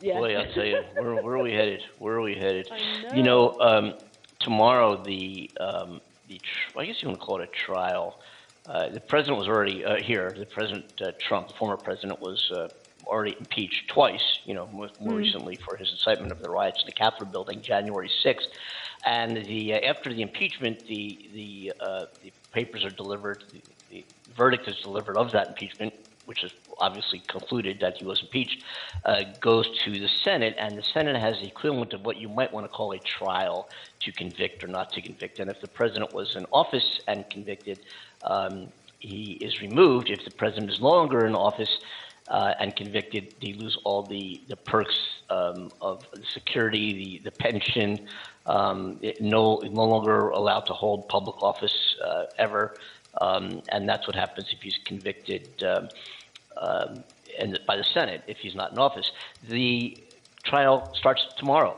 Yeah. 0.00 0.18
Boy, 0.18 0.34
I'll 0.34 0.52
tell 0.52 0.64
you, 0.64 0.82
where, 0.96 1.22
where 1.22 1.34
are 1.36 1.42
we 1.42 1.52
headed? 1.52 1.80
Where 2.00 2.14
are 2.14 2.20
we 2.20 2.34
headed? 2.34 2.68
I 2.72 3.14
You 3.14 3.22
know, 3.22 3.56
um, 3.60 3.94
tomorrow 4.40 5.00
the 5.00 5.48
um, 5.60 6.00
the 6.28 6.38
tr- 6.38 6.78
I 6.78 6.86
guess 6.86 7.02
you 7.02 7.08
want 7.08 7.20
to 7.20 7.26
call 7.26 7.40
it 7.40 7.48
a 7.48 7.52
trial. 7.52 8.20
Uh, 8.66 8.88
the 8.88 9.00
president 9.00 9.38
was 9.38 9.48
already 9.48 9.84
uh, 9.84 9.96
here. 9.96 10.34
The 10.36 10.46
president 10.46 11.00
uh, 11.00 11.12
Trump, 11.20 11.48
the 11.48 11.54
former 11.54 11.76
president, 11.76 12.20
was 12.20 12.50
uh, 12.50 12.68
already 13.06 13.36
impeached 13.38 13.88
twice. 13.88 14.40
You 14.44 14.54
know, 14.54 14.68
more, 14.72 14.90
more 15.00 15.14
recently 15.14 15.56
for 15.56 15.76
his 15.76 15.90
incitement 15.92 16.32
of 16.32 16.42
the 16.42 16.50
riots 16.50 16.80
in 16.80 16.86
the 16.86 16.92
Capitol 16.92 17.26
building, 17.26 17.60
January 17.62 18.10
sixth. 18.22 18.48
And 19.04 19.36
the 19.36 19.74
uh, 19.74 19.78
after 19.78 20.12
the 20.12 20.22
impeachment, 20.22 20.86
the 20.86 21.30
the 21.32 21.72
uh, 21.80 22.06
the 22.22 22.32
papers 22.52 22.84
are 22.84 22.90
delivered. 22.90 23.44
The, 23.52 23.62
the 23.90 24.04
verdict 24.34 24.66
is 24.66 24.76
delivered 24.80 25.16
of 25.16 25.30
that 25.32 25.48
impeachment, 25.48 25.94
which 26.26 26.44
is 26.44 26.52
obviously 26.78 27.20
concluded 27.26 27.80
that 27.80 27.96
he 27.96 28.04
was 28.04 28.20
impeached, 28.20 28.62
uh, 29.04 29.22
goes 29.40 29.66
to 29.84 29.90
the 29.90 30.08
Senate, 30.22 30.54
and 30.58 30.76
the 30.76 30.82
Senate 30.82 31.16
has 31.16 31.38
the 31.40 31.46
equivalent 31.46 31.92
of 31.92 32.04
what 32.04 32.16
you 32.18 32.28
might 32.28 32.52
want 32.52 32.64
to 32.66 32.68
call 32.68 32.92
a 32.92 32.98
trial 32.98 33.68
to 34.00 34.12
convict 34.12 34.62
or 34.62 34.66
not 34.66 34.92
to 34.92 35.00
convict. 35.00 35.38
And 35.38 35.50
if 35.50 35.60
the 35.60 35.68
president 35.68 36.12
was 36.12 36.36
in 36.36 36.44
office 36.52 37.00
and 37.08 37.28
convicted, 37.30 37.78
um, 38.22 38.68
he 38.98 39.32
is 39.40 39.60
removed. 39.60 40.10
If 40.10 40.24
the 40.24 40.30
president 40.30 40.70
is 40.70 40.80
no 40.80 40.88
longer 40.88 41.26
in 41.26 41.34
office 41.34 41.78
uh, 42.28 42.54
and 42.58 42.74
convicted, 42.74 43.34
they 43.40 43.52
lose 43.52 43.78
all 43.84 44.02
the, 44.02 44.40
the 44.48 44.56
perks 44.56 44.98
um, 45.30 45.70
of 45.80 46.04
security, 46.32 47.20
the, 47.20 47.30
the 47.30 47.30
pension, 47.30 48.06
um, 48.46 49.00
no, 49.20 49.58
no 49.58 49.84
longer 49.84 50.28
allowed 50.28 50.66
to 50.66 50.72
hold 50.72 51.08
public 51.08 51.42
office 51.42 51.96
uh, 52.04 52.24
ever. 52.38 52.74
Um, 53.20 53.62
and 53.70 53.88
that's 53.88 54.06
what 54.06 54.14
happens 54.14 54.48
if 54.52 54.60
he's 54.60 54.78
convicted 54.84 55.62
um, 55.64 55.88
um, 56.58 57.04
and 57.38 57.58
by 57.66 57.76
the 57.76 57.84
Senate 57.84 58.22
if 58.26 58.38
he's 58.38 58.54
not 58.54 58.72
in 58.72 58.78
office. 58.78 59.10
The 59.48 59.96
trial 60.44 60.94
starts 60.94 61.26
tomorrow 61.36 61.76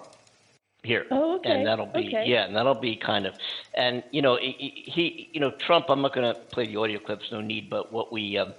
here, 0.85 1.07
Oh, 1.11 1.37
okay, 1.37 1.51
and 1.51 1.66
that'll 1.66 1.87
be 1.87 2.07
okay. 2.09 2.24
yeah, 2.26 2.45
and 2.45 2.55
that'll 2.55 2.74
be 2.74 2.95
kind 2.97 3.26
of, 3.26 3.35
and 3.74 4.03
you 4.11 4.22
know 4.22 4.37
he, 4.37 5.29
you 5.33 5.41
know 5.41 5.51
Trump. 5.51 5.87
I'm 5.89 6.03
not 6.03 6.14
going 6.14 6.33
to 6.33 6.41
play 6.41 6.66
the 6.66 6.76
audio 6.76 6.99
clips, 6.99 7.33
no 7.33 7.41
need. 7.41 7.68
But 7.68 7.93
what 7.93 8.12
we, 8.12 8.39
um, 8.39 8.55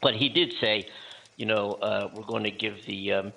but 0.00 0.14
he 0.14 0.28
did 0.28 0.54
say, 0.60 0.86
you 1.36 1.46
know, 1.46 1.72
uh, 1.82 2.08
we're 2.14 2.22
going 2.22 2.44
to 2.44 2.50
give 2.50 2.84
the, 2.86 3.12
um, 3.12 3.32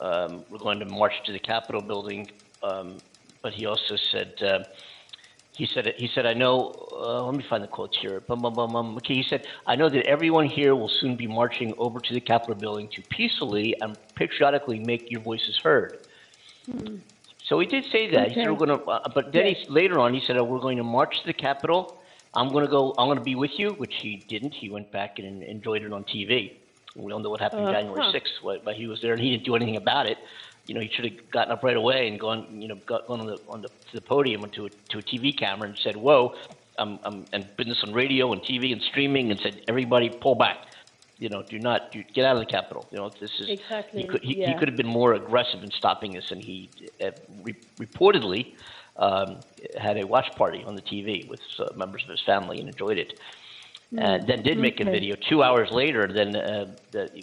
um, 0.00 0.44
we're 0.50 0.58
going 0.58 0.80
to 0.80 0.86
march 0.86 1.14
to 1.26 1.32
the 1.32 1.38
Capitol 1.38 1.80
building. 1.80 2.30
Um, 2.62 2.98
but 3.42 3.52
he 3.52 3.66
also 3.66 3.96
said. 3.96 4.42
Uh, 4.42 4.64
he 5.54 5.66
said, 5.66 5.92
he 5.96 6.08
said, 6.08 6.24
I 6.24 6.32
know, 6.32 6.72
uh, 6.92 7.24
let 7.24 7.34
me 7.34 7.44
find 7.48 7.62
the 7.62 7.68
quotes 7.68 7.96
here. 7.98 8.20
Bum, 8.20 8.40
bum, 8.40 8.54
bum, 8.54 8.72
bum. 8.72 8.96
Okay, 8.96 9.14
he 9.14 9.22
said, 9.22 9.46
I 9.66 9.76
know 9.76 9.88
that 9.90 10.06
everyone 10.06 10.46
here 10.46 10.74
will 10.74 10.88
soon 10.88 11.14
be 11.14 11.26
marching 11.26 11.74
over 11.76 12.00
to 12.00 12.14
the 12.14 12.20
Capitol 12.20 12.54
building 12.54 12.88
to 12.94 13.02
peacefully 13.02 13.74
and 13.82 13.96
patriotically 14.14 14.78
make 14.78 15.10
your 15.10 15.20
voices 15.20 15.58
heard. 15.62 16.06
So 17.44 17.60
he 17.60 17.66
did 17.66 17.84
say 17.92 18.08
that. 18.12 18.28
He 18.28 18.34
said, 18.34 18.50
we're 18.50 18.56
going 18.56 18.78
to, 18.78 18.84
uh, 18.84 19.08
but 19.14 19.32
then 19.32 19.46
he, 19.54 19.64
later 19.68 19.98
on, 19.98 20.14
he 20.14 20.20
said, 20.20 20.36
oh, 20.38 20.44
we're 20.44 20.60
going 20.60 20.78
to 20.78 20.84
march 20.84 21.20
to 21.20 21.26
the 21.26 21.32
Capitol. 21.34 21.98
I'm 22.34 22.48
going 22.50 22.64
to 22.64 22.70
go, 22.70 22.94
I'm 22.96 23.08
going 23.08 23.18
to 23.18 23.24
be 23.24 23.34
with 23.34 23.58
you, 23.58 23.70
which 23.72 23.96
he 23.96 24.24
didn't. 24.28 24.54
He 24.54 24.70
went 24.70 24.90
back 24.90 25.18
and 25.18 25.42
enjoyed 25.42 25.82
it 25.82 25.92
on 25.92 26.04
TV. 26.04 26.54
We 26.96 27.12
all 27.12 27.18
know 27.18 27.30
what 27.30 27.40
happened 27.40 27.66
Uh, 27.66 27.72
January 27.72 28.00
huh. 28.02 28.12
6th, 28.12 28.64
but 28.64 28.74
he 28.74 28.86
was 28.86 29.00
there 29.02 29.12
and 29.12 29.20
he 29.20 29.30
didn't 29.30 29.44
do 29.44 29.54
anything 29.54 29.76
about 29.76 30.06
it. 30.06 30.18
You 30.66 30.74
know, 30.74 30.80
he 30.80 30.90
should 30.94 31.04
have 31.04 31.30
gotten 31.32 31.52
up 31.52 31.62
right 31.62 31.76
away 31.76 32.08
and 32.08 32.20
gone, 32.20 32.60
you 32.60 32.68
know, 32.68 32.76
got, 32.86 33.06
gone 33.06 33.20
on 33.20 33.26
the 33.26 33.38
on 33.48 33.62
the 33.62 33.68
to 33.68 33.94
the 33.94 34.00
podium 34.00 34.44
and 34.44 34.52
to 34.54 34.66
a, 34.66 34.68
to 34.90 34.98
a 34.98 35.02
TV 35.02 35.36
camera 35.36 35.68
and 35.68 35.78
said, 35.82 35.96
"Whoa," 35.96 36.34
um, 36.78 36.98
um, 37.04 37.26
and 37.32 37.46
been 37.56 37.68
this 37.68 37.82
on 37.86 37.92
radio 37.92 38.32
and 38.32 38.40
TV 38.42 38.72
and 38.72 38.80
streaming 38.90 39.30
and 39.30 39.40
said, 39.42 39.62
"Everybody, 39.68 40.08
pull 40.08 40.34
back." 40.34 40.58
You 41.18 41.28
know, 41.28 41.42
do 41.48 41.58
not 41.58 41.92
do, 41.92 42.02
get 42.14 42.24
out 42.24 42.36
of 42.36 42.40
the 42.40 42.50
Capitol. 42.50 42.86
You 42.90 42.98
know, 42.98 43.12
this 43.20 43.30
is 43.38 43.48
Exactly, 43.48 44.02
He 44.02 44.08
could 44.08 44.22
he, 44.22 44.34
he 44.34 44.54
could 44.58 44.68
have 44.68 44.76
been 44.76 44.88
more 44.88 45.14
aggressive 45.14 45.62
in 45.62 45.70
stopping 45.78 46.14
this, 46.14 46.24
and 46.30 46.42
he 46.42 46.70
uh, 47.00 47.10
re- 47.42 47.54
reportedly 47.80 48.54
um, 48.96 49.42
had 49.78 49.98
a 49.98 50.06
watch 50.06 50.26
party 50.36 50.62
on 50.66 50.74
the 50.74 50.82
TV 50.82 51.28
with 51.28 51.40
uh, 51.58 51.66
members 51.76 52.02
of 52.04 52.10
his 52.10 52.20
family 52.26 52.58
and 52.60 52.68
enjoyed 52.68 52.98
it. 52.98 53.12
And 53.98 54.26
then 54.26 54.42
did 54.42 54.58
make 54.58 54.80
a 54.80 54.84
video 54.84 55.16
two 55.28 55.42
hours 55.42 55.68
later. 55.70 56.10
Then 56.12 56.34
uh, 56.34 56.74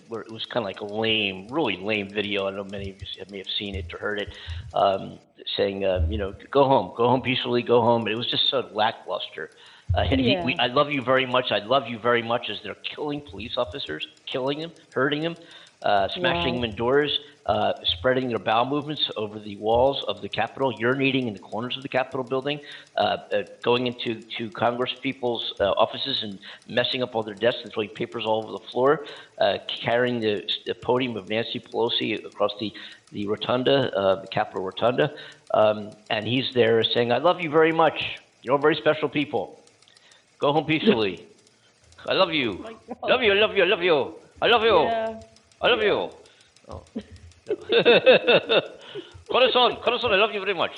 where 0.08 0.22
it 0.22 0.32
was 0.32 0.46
kind 0.54 0.64
of 0.64 0.66
like 0.66 0.82
a 0.82 0.86
lame, 0.86 1.48
really 1.50 1.78
lame 1.78 2.14
video. 2.14 2.46
I 2.46 2.52
don't 2.52 2.58
know 2.58 2.64
many 2.64 2.92
of 2.92 2.98
you 2.98 3.24
may 3.32 3.40
have 3.40 3.48
seen 3.58 3.76
it 3.76 3.92
or 3.94 3.98
heard 3.98 4.20
it, 4.20 4.28
um, 4.74 5.18
saying, 5.58 5.84
uh, 5.84 6.06
you 6.10 6.18
know, 6.18 6.34
go 6.52 6.66
home, 6.66 6.94
go 6.96 7.08
home 7.08 7.22
peacefully, 7.22 7.64
go 7.64 7.82
home. 7.82 8.04
But 8.04 8.12
it 8.12 8.16
was 8.16 8.30
just 8.30 8.50
so 8.52 8.70
lackluster. 8.74 9.50
Uh, 9.96 10.02
and 10.02 10.20
he, 10.20 10.38
we, 10.46 10.56
I 10.60 10.68
love 10.68 10.92
you 10.92 11.02
very 11.04 11.26
much. 11.26 11.46
I 11.52 11.60
love 11.60 11.88
you 11.88 11.98
very 11.98 12.22
much. 12.22 12.50
As 12.52 12.58
they're 12.64 12.76
killing 12.96 13.22
police 13.30 13.54
officers, 13.58 14.06
killing 14.32 14.60
them, 14.60 14.72
hurting 14.92 15.24
them, 15.24 15.36
uh, 15.82 16.08
smashing 16.20 16.56
Wow. 16.56 16.62
them 16.62 16.70
in 16.70 16.76
doors, 16.76 17.20
uh, 17.50 17.74
spreading 17.98 18.30
their 18.30 18.38
bowel 18.38 18.66
movements 18.66 19.02
over 19.18 19.40
the 19.40 19.56
walls 19.56 20.06
of 20.08 20.22
the 20.22 20.30
Capitol, 20.30 20.72
urinating 20.80 21.26
in 21.28 21.34
the 21.34 21.40
corners 21.40 21.76
of 21.76 21.82
the 21.82 21.90
Capitol 21.90 22.24
building, 22.24 22.60
uh, 22.96 23.00
uh, 23.00 23.42
going 23.64 23.88
into 23.88 24.22
to 24.38 24.52
Congress 24.52 24.92
people's 25.02 25.56
uh, 25.60 25.64
offices 25.72 26.22
and 26.22 26.38
messing 26.68 27.02
up 27.02 27.16
all 27.16 27.24
their 27.24 27.34
desks 27.34 27.62
and 27.64 27.74
throwing 27.74 27.90
papers 27.90 28.24
all 28.24 28.44
over 28.44 28.52
the 28.52 28.72
floor, 28.72 29.04
uh, 29.40 29.58
carrying 29.84 30.20
the, 30.20 30.44
the 30.68 30.76
podium 30.76 31.18
of 31.18 31.28
Nancy 31.28 31.60
Pelosi 31.60 32.24
across 32.24 32.52
the 32.60 32.72
the 33.12 33.26
rotunda, 33.26 33.92
uh, 33.98 34.22
the 34.22 34.28
Capitol 34.28 34.62
rotunda, 34.62 35.12
um, 35.56 35.90
and 36.12 36.28
he's 36.28 36.54
there 36.54 36.84
saying, 36.84 37.12
"I 37.12 37.18
love 37.18 37.42
you 37.42 37.50
very 37.50 37.72
much. 37.72 38.00
You're 38.44 38.60
very 38.60 38.76
special 38.76 39.10
people. 39.10 39.60
Go 40.38 40.54
home 40.54 40.66
peacefully. 40.66 41.26
I 42.06 42.14
love 42.14 42.32
you. 42.32 42.60
God. 42.62 43.10
Love 43.10 43.24
you. 43.24 43.32
I 43.32 43.36
love 43.36 43.56
you. 43.56 43.64
I 43.64 43.66
love 43.66 43.82
you. 43.82 44.14
I 44.40 44.46
love 44.46 44.62
you. 44.62 44.84
Yeah. 44.84 45.20
I 45.64 45.68
love 45.68 45.82
you. 45.82 46.10
Oh. 46.70 46.84
corazon, 49.30 49.78
corazon, 49.84 50.12
I 50.12 50.16
love 50.18 50.34
you 50.34 50.40
very 50.40 50.54
much. 50.54 50.72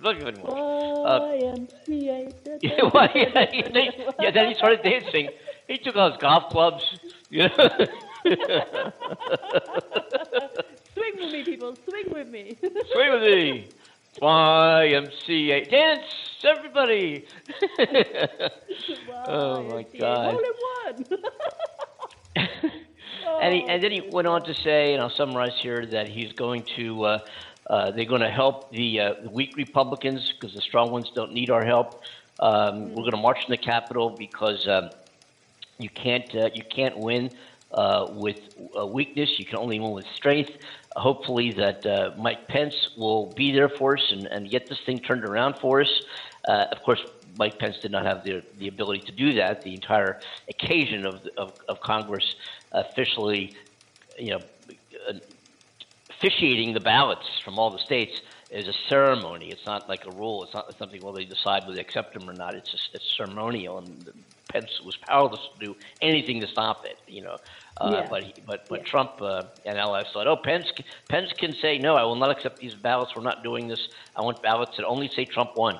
Love 0.00 0.16
you 0.16 0.22
very 0.24 0.36
much. 0.36 0.50
Uh, 0.50 1.20
YMCA. 1.32 2.32
Yeah, 2.62 3.08
yeah, 3.14 3.46
he- 3.50 3.92
yeah, 4.20 4.30
then 4.30 4.48
he 4.48 4.54
started 4.54 4.82
dancing. 4.82 5.30
He 5.66 5.78
took 5.78 5.96
out 5.96 6.12
his 6.12 6.20
golf 6.20 6.50
clubs. 6.50 6.82
You 7.30 7.48
know? 7.48 7.56
Swing 10.94 11.14
with 11.18 11.32
me, 11.32 11.42
people. 11.44 11.76
Swing 11.88 12.06
with 12.12 12.28
me. 12.28 12.56
Swing 12.92 13.10
with 13.12 13.22
me. 13.22 13.68
YMCA. 14.20 15.70
Dance, 15.70 16.04
everybody. 16.44 17.24
Oh, 19.26 19.62
my 19.64 19.84
God. 19.98 20.34
Hole 20.34 20.42
in 20.44 20.54
one. 22.36 22.72
And, 23.40 23.54
he, 23.54 23.64
and 23.68 23.82
then 23.82 23.92
he 23.92 24.00
went 24.00 24.26
on 24.28 24.42
to 24.44 24.54
say, 24.54 24.94
and 24.94 25.02
I'll 25.02 25.10
summarize 25.10 25.58
here, 25.60 25.86
that 25.86 26.08
he's 26.08 26.32
going 26.32 26.64
to, 26.76 27.04
uh, 27.04 27.18
uh, 27.68 27.90
they're 27.92 28.04
going 28.04 28.22
to 28.22 28.30
help 28.30 28.70
the, 28.72 29.00
uh, 29.00 29.14
the 29.22 29.30
weak 29.30 29.56
Republicans 29.56 30.32
because 30.32 30.54
the 30.54 30.62
strong 30.62 30.90
ones 30.90 31.10
don't 31.14 31.32
need 31.32 31.50
our 31.50 31.64
help. 31.64 32.02
Um, 32.40 32.90
We're 32.90 33.02
going 33.02 33.12
to 33.12 33.16
march 33.18 33.38
in 33.46 33.50
the 33.50 33.56
Capitol 33.56 34.10
because 34.10 34.66
um, 34.68 34.90
you 35.78 35.88
can't 35.88 36.32
uh, 36.34 36.50
you 36.54 36.62
can't 36.62 36.96
win 36.96 37.30
uh, 37.72 38.06
with 38.10 38.40
uh, 38.78 38.86
weakness. 38.86 39.38
You 39.38 39.44
can 39.44 39.58
only 39.58 39.80
win 39.80 39.92
with 39.92 40.06
strength. 40.14 40.52
Hopefully 40.96 41.52
that 41.52 41.84
uh, 41.84 42.12
Mike 42.16 42.48
Pence 42.48 42.74
will 42.96 43.26
be 43.34 43.52
there 43.52 43.68
for 43.68 43.96
us 43.96 44.12
and, 44.12 44.26
and 44.26 44.50
get 44.50 44.68
this 44.68 44.78
thing 44.86 44.98
turned 45.00 45.24
around 45.24 45.58
for 45.58 45.80
us. 45.80 46.02
Uh, 46.48 46.66
of 46.72 46.82
course, 46.82 47.00
Mike 47.38 47.58
Pence 47.58 47.76
did 47.82 47.92
not 47.92 48.04
have 48.04 48.24
the 48.24 48.42
the 48.58 48.68
ability 48.68 49.02
to 49.06 49.12
do 49.12 49.34
that. 49.34 49.62
The 49.62 49.74
entire 49.74 50.20
occasion 50.50 51.06
of 51.06 51.16
of, 51.38 51.52
of 51.68 51.80
Congress 51.80 52.24
officially, 52.72 53.54
you 54.18 54.32
know, 54.32 54.40
officiating 56.10 56.74
the 56.74 56.80
ballots 56.80 57.26
from 57.44 57.58
all 57.58 57.70
the 57.70 57.78
states 57.84 58.12
is 58.50 58.66
a 58.66 58.72
ceremony. 58.88 59.50
It's 59.50 59.66
not 59.66 59.88
like 59.88 60.04
a 60.06 60.10
rule. 60.12 60.44
It's 60.44 60.54
not 60.54 60.66
something 60.78 61.02
well 61.02 61.12
they 61.12 61.24
decide 61.24 61.62
whether 61.64 61.74
they 61.74 61.80
accept 61.80 62.14
them 62.14 62.28
or 62.28 62.32
not. 62.32 62.54
It's 62.54 62.70
just, 62.70 62.90
it's 62.94 63.04
ceremonial, 63.16 63.78
and 63.78 64.08
Pence 64.50 64.70
was 64.84 64.96
powerless 65.06 65.40
to 65.58 65.66
do 65.66 65.74
anything 66.00 66.40
to 66.40 66.46
stop 66.48 66.84
it. 66.84 66.96
You 67.06 67.22
know, 67.22 67.38
uh, 67.78 68.02
Yeah. 68.02 68.08
but 68.10 68.22
he, 68.24 68.34
but 68.46 68.68
but 68.68 68.80
Yeah. 68.80 68.90
Trump 68.90 69.20
uh, 69.20 69.44
and 69.66 69.78
allies 69.78 70.06
thought, 70.12 70.26
oh, 70.26 70.36
Pence 70.36 70.66
Pence 71.10 71.32
can 71.38 71.54
say 71.62 71.78
no. 71.78 71.96
I 71.96 72.04
will 72.04 72.16
not 72.16 72.30
accept 72.30 72.58
these 72.58 72.74
ballots. 72.74 73.12
We're 73.14 73.22
not 73.22 73.42
doing 73.44 73.68
this. 73.68 73.80
I 74.16 74.22
want 74.22 74.42
ballots 74.42 74.76
that 74.78 74.86
only 74.86 75.08
say 75.14 75.24
Trump 75.26 75.50
won. 75.56 75.78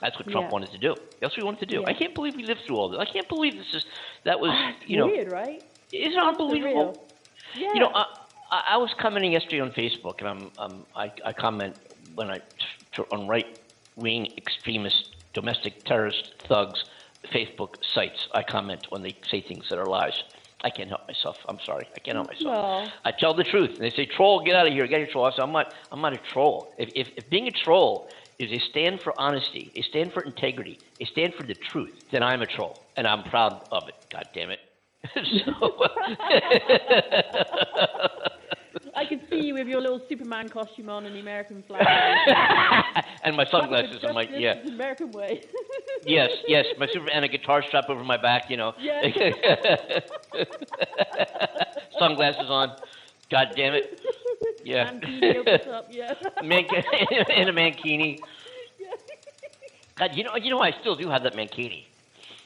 That's 0.00 0.16
what 0.16 0.28
Trump 0.28 0.46
Yeah. 0.46 0.52
wanted 0.52 0.70
to 0.72 0.78
do. 0.78 0.94
That's 1.20 1.32
what 1.32 1.36
he 1.36 1.42
wanted 1.42 1.60
to 1.60 1.66
do. 1.66 1.80
Yeah. 1.80 1.88
I 1.88 1.94
can't 1.94 2.14
believe 2.14 2.36
we 2.36 2.44
lived 2.44 2.60
through 2.66 2.76
all 2.76 2.88
this. 2.88 3.00
I 3.00 3.04
can't 3.04 3.28
believe 3.28 3.56
this 3.56 3.74
is 3.74 3.84
that 4.24 4.38
was 4.38 4.52
you 4.86 4.96
know 4.96 5.06
Weird, 5.06 5.32
right? 5.32 5.62
it's 5.92 6.16
unbelievable. 6.16 7.06
Yeah. 7.54 7.72
You 7.74 7.80
know, 7.80 7.90
I, 7.94 8.04
I 8.50 8.62
I 8.70 8.76
was 8.76 8.90
commenting 8.98 9.32
yesterday 9.32 9.60
on 9.60 9.70
Facebook, 9.72 10.18
and 10.20 10.28
I'm, 10.28 10.50
um, 10.58 10.86
I, 10.94 11.10
I 11.24 11.32
comment 11.32 11.76
when 12.14 12.30
I 12.30 12.40
on 13.10 13.26
right 13.28 13.58
wing 13.96 14.32
extremist 14.36 15.14
domestic 15.34 15.84
terrorist 15.84 16.34
thugs 16.48 16.84
Facebook 17.32 17.74
sites. 17.94 18.28
I 18.32 18.42
comment 18.42 18.86
when 18.90 19.02
they 19.02 19.16
say 19.30 19.40
things 19.40 19.68
that 19.70 19.78
are 19.78 19.86
lies. 19.86 20.22
I 20.62 20.70
can't 20.70 20.88
help 20.88 21.06
myself. 21.06 21.36
I'm 21.48 21.60
sorry. 21.64 21.88
I 21.94 22.00
can't 22.00 22.16
help 22.16 22.26
myself. 22.28 22.44
Well, 22.44 22.92
I 23.04 23.12
tell 23.12 23.32
the 23.32 23.44
truth, 23.44 23.70
and 23.70 23.78
they 23.78 23.90
say, 23.90 24.06
"Troll, 24.06 24.40
get 24.40 24.56
out 24.56 24.66
of 24.66 24.72
here, 24.72 24.86
get 24.88 24.98
your 24.98 25.08
troll." 25.08 25.24
I 25.26 25.30
say, 25.30 25.42
"I'm 25.42 25.52
not. 25.52 25.72
I'm 25.92 26.00
not 26.00 26.12
a 26.12 26.18
troll. 26.18 26.72
If, 26.78 26.90
if, 26.96 27.08
if 27.16 27.30
being 27.30 27.46
a 27.46 27.52
troll 27.52 28.08
is 28.38 28.50
a 28.52 28.58
stand 28.70 29.00
for 29.02 29.12
honesty, 29.18 29.72
a 29.74 29.82
stand 29.82 30.12
for 30.12 30.22
integrity, 30.22 30.78
a 31.00 31.04
stand 31.06 31.34
for 31.34 31.42
the 31.44 31.54
truth, 31.54 31.94
then 32.12 32.22
I'm 32.22 32.42
a 32.42 32.46
troll, 32.46 32.78
and 32.96 33.06
I'm 33.06 33.24
proud 33.24 33.66
of 33.72 33.88
it. 33.88 33.94
God 34.12 34.26
damn 34.34 34.50
it." 34.50 34.60
so, 35.44 35.52
I 38.94 39.04
can 39.04 39.20
see 39.30 39.40
you 39.40 39.54
with 39.54 39.68
your 39.68 39.80
little 39.80 40.00
Superman 40.08 40.48
costume 40.48 40.88
on 40.88 41.06
and 41.06 41.14
the 41.14 41.20
American 41.20 41.62
flag. 41.66 41.86
and 43.22 43.36
my 43.36 43.44
sunglasses 43.50 43.98
and 44.02 44.14
my 44.14 44.22
yeah, 44.22 44.54
American 44.66 45.12
way. 45.12 45.44
yes, 46.04 46.30
yes, 46.46 46.66
my 46.78 46.88
super 46.92 47.08
and 47.10 47.24
a 47.24 47.28
guitar 47.28 47.62
strap 47.66 47.88
over 47.88 48.02
my 48.02 48.16
back, 48.16 48.50
you 48.50 48.56
know. 48.56 48.72
Yeah. 48.80 49.02
sunglasses 51.98 52.50
on. 52.50 52.76
God 53.30 53.48
damn 53.54 53.74
it. 53.74 54.00
Yeah. 54.64 54.92
Mankini 54.92 55.36
opens 55.36 55.66
up, 55.72 55.88
yeah. 55.90 56.14
Man- 56.42 56.64
in 57.36 57.48
a 57.48 57.52
mankini. 57.52 58.20
God, 59.96 60.10
you 60.14 60.24
know, 60.24 60.36
you 60.36 60.50
know, 60.50 60.60
I 60.60 60.72
still 60.80 60.94
do 60.96 61.08
have 61.08 61.22
that 61.24 61.34
mankini. 61.34 61.84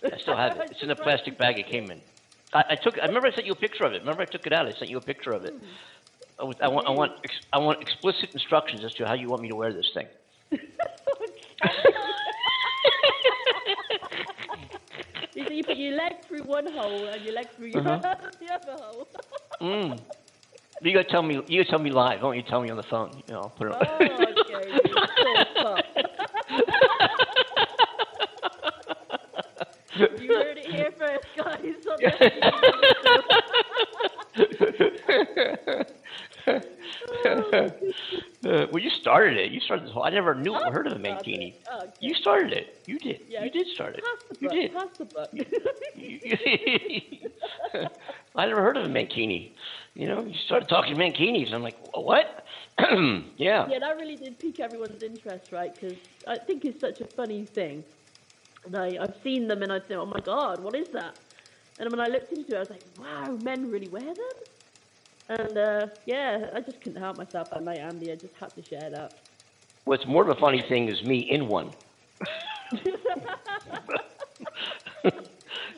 I 0.04 0.18
still 0.18 0.36
have 0.36 0.56
it. 0.56 0.68
It's 0.72 0.82
in 0.82 0.88
the 0.88 0.96
plastic 0.96 1.36
bag 1.38 1.58
it 1.58 1.66
came 1.68 1.90
in. 1.90 2.00
I, 2.54 2.64
I 2.70 2.74
took. 2.76 2.98
I 2.98 3.06
remember 3.06 3.28
I 3.28 3.32
sent 3.34 3.46
you 3.46 3.52
a 3.52 3.56
picture 3.56 3.84
of 3.84 3.92
it. 3.92 4.00
Remember 4.00 4.22
I 4.22 4.26
took 4.26 4.46
it 4.46 4.52
out. 4.52 4.66
I 4.66 4.72
sent 4.72 4.90
you 4.90 4.96
a 4.98 5.00
picture 5.02 5.32
of 5.32 5.44
it. 5.44 5.54
I, 6.40 6.44
was- 6.44 6.56
I 6.62 6.68
want. 6.68 6.86
I 6.86 6.90
want. 6.90 7.12
ex- 7.24 7.44
I 7.52 7.58
want 7.58 7.80
explicit 7.82 8.30
instructions 8.32 8.84
as 8.84 8.92
to 8.94 9.06
how 9.06 9.14
you 9.14 9.28
want 9.28 9.42
me 9.42 9.48
to 9.48 9.56
wear 9.56 9.72
this 9.72 9.90
thing. 9.94 10.06
You 15.34 15.46
see, 15.48 15.54
you 15.56 15.64
put 15.64 15.76
your 15.78 15.96
leg 15.96 16.12
through 16.28 16.42
one 16.42 16.66
hole 16.72 17.06
and 17.08 17.22
your 17.24 17.34
leg 17.34 17.48
through 17.56 17.68
your 17.68 17.80
Uh-huh. 17.88 18.14
the 18.40 18.52
other 18.52 18.72
hole. 18.82 19.08
Mm. 19.60 20.00
You 20.82 20.92
gotta 20.92 21.08
tell 21.08 21.22
me. 21.22 21.34
You 21.46 21.62
gotta 21.62 21.70
tell 21.70 21.78
me 21.78 21.90
live. 21.90 22.20
Don't 22.20 22.36
you 22.36 22.42
tell 22.42 22.60
me 22.60 22.68
on 22.70 22.76
the 22.76 22.82
phone? 22.82 23.10
You 23.28 23.34
know, 23.34 23.40
I'll 23.42 23.50
put 23.50 23.68
it. 23.68 23.74
On. 23.74 23.86
Oh, 23.88 23.94
okay. 23.96 24.16
So 29.96 30.06
you 30.22 30.34
heard 30.34 30.58
it 30.58 30.66
here 30.66 30.90
first, 30.98 31.26
guys. 31.36 31.74
the- 36.46 37.92
Uh, 38.44 38.66
well, 38.72 38.82
you 38.82 38.90
started 38.90 39.38
it. 39.38 39.52
You 39.52 39.60
started 39.60 39.86
this 39.86 39.92
whole. 39.92 40.02
I 40.02 40.10
never 40.10 40.34
knew 40.34 40.52
or 40.52 40.72
heard 40.72 40.88
of 40.88 40.94
a 40.94 40.98
started 40.98 41.24
mankini. 41.24 41.54
Oh, 41.70 41.82
okay. 41.82 41.92
You 42.00 42.12
started 42.14 42.52
it. 42.52 42.82
You 42.86 42.98
did. 42.98 43.20
You 43.28 43.48
did 43.50 43.68
start 43.68 43.94
it. 43.96 44.02
Pass 44.04 44.24
the 44.30 44.36
You 44.40 44.48
did. 44.50 44.74
Pass 44.74 44.88
the. 44.98 45.06
I 48.34 48.46
never 48.46 48.60
heard 48.62 48.76
of 48.76 48.86
a 48.86 48.88
mankini. 48.88 49.52
You 49.94 50.08
know, 50.08 50.24
you 50.24 50.34
started 50.46 50.68
talking 50.68 50.96
mankinis. 50.96 51.52
I'm 51.52 51.62
like, 51.62 51.76
what? 51.94 52.44
yeah. 53.36 53.66
Yeah, 53.68 53.78
that 53.80 53.96
really 53.96 54.16
did 54.16 54.38
pique 54.38 54.60
everyone's 54.60 55.02
interest, 55.02 55.52
right? 55.52 55.74
Because 55.74 55.98
I 56.26 56.38
think 56.38 56.64
it's 56.64 56.80
such 56.80 57.00
a 57.00 57.06
funny 57.06 57.44
thing. 57.44 57.84
And 58.64 58.76
I, 58.76 58.96
I've 59.00 59.14
seen 59.22 59.48
them 59.48 59.62
and 59.62 59.72
I 59.72 59.80
think, 59.80 60.00
oh 60.00 60.06
my 60.06 60.20
god, 60.20 60.60
what 60.60 60.74
is 60.74 60.88
that? 60.94 61.18
And 61.78 61.90
when 61.90 62.00
I 62.00 62.06
looked 62.08 62.32
into 62.32 62.54
it, 62.54 62.56
I 62.56 62.60
was 62.60 62.70
like, 62.70 62.84
wow, 62.98 63.36
men 63.42 63.70
really 63.70 63.88
wear 63.88 64.02
them? 64.02 64.16
And 65.28 65.58
uh, 65.58 65.86
yeah, 66.06 66.50
I 66.54 66.60
just 66.60 66.80
couldn't 66.80 67.00
help 67.00 67.18
myself 67.18 67.50
that 67.50 67.62
night, 67.62 67.78
Andy. 67.78 68.12
I 68.12 68.16
just 68.16 68.34
had 68.40 68.54
to 68.54 68.62
share 68.62 68.90
that. 68.90 69.14
What's 69.84 70.06
more 70.06 70.22
of 70.22 70.28
a 70.28 70.40
funny 70.40 70.64
thing 70.68 70.88
is 70.88 71.02
me 71.02 71.18
in 71.30 71.48
one. 71.48 71.70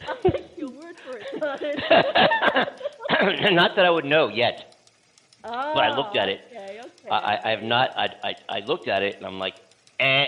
I'll 0.07 0.17
take 0.23 0.57
your 0.57 0.71
word 0.71 0.97
for 1.05 1.19
it. 1.19 2.69
not 3.53 3.77
that 3.77 3.85
I 3.85 3.91
would 3.91 4.05
know 4.05 4.29
yet. 4.29 4.77
but 5.43 5.51
I 5.53 5.95
looked 5.97 6.17
at 6.17 6.29
it. 6.29 6.41
Okay, 6.51 6.81
okay. 6.81 7.09
I, 7.11 7.17
I, 7.35 7.41
I 7.45 7.51
have 7.51 7.63
not. 7.63 7.91
I, 7.97 8.09
I, 8.23 8.35
I 8.49 8.61
looked 8.61 8.89
at 8.89 9.03
it 9.03 9.17
and 9.17 9.27
I'm 9.27 9.39
like, 9.39 9.55
eh. 10.01 10.27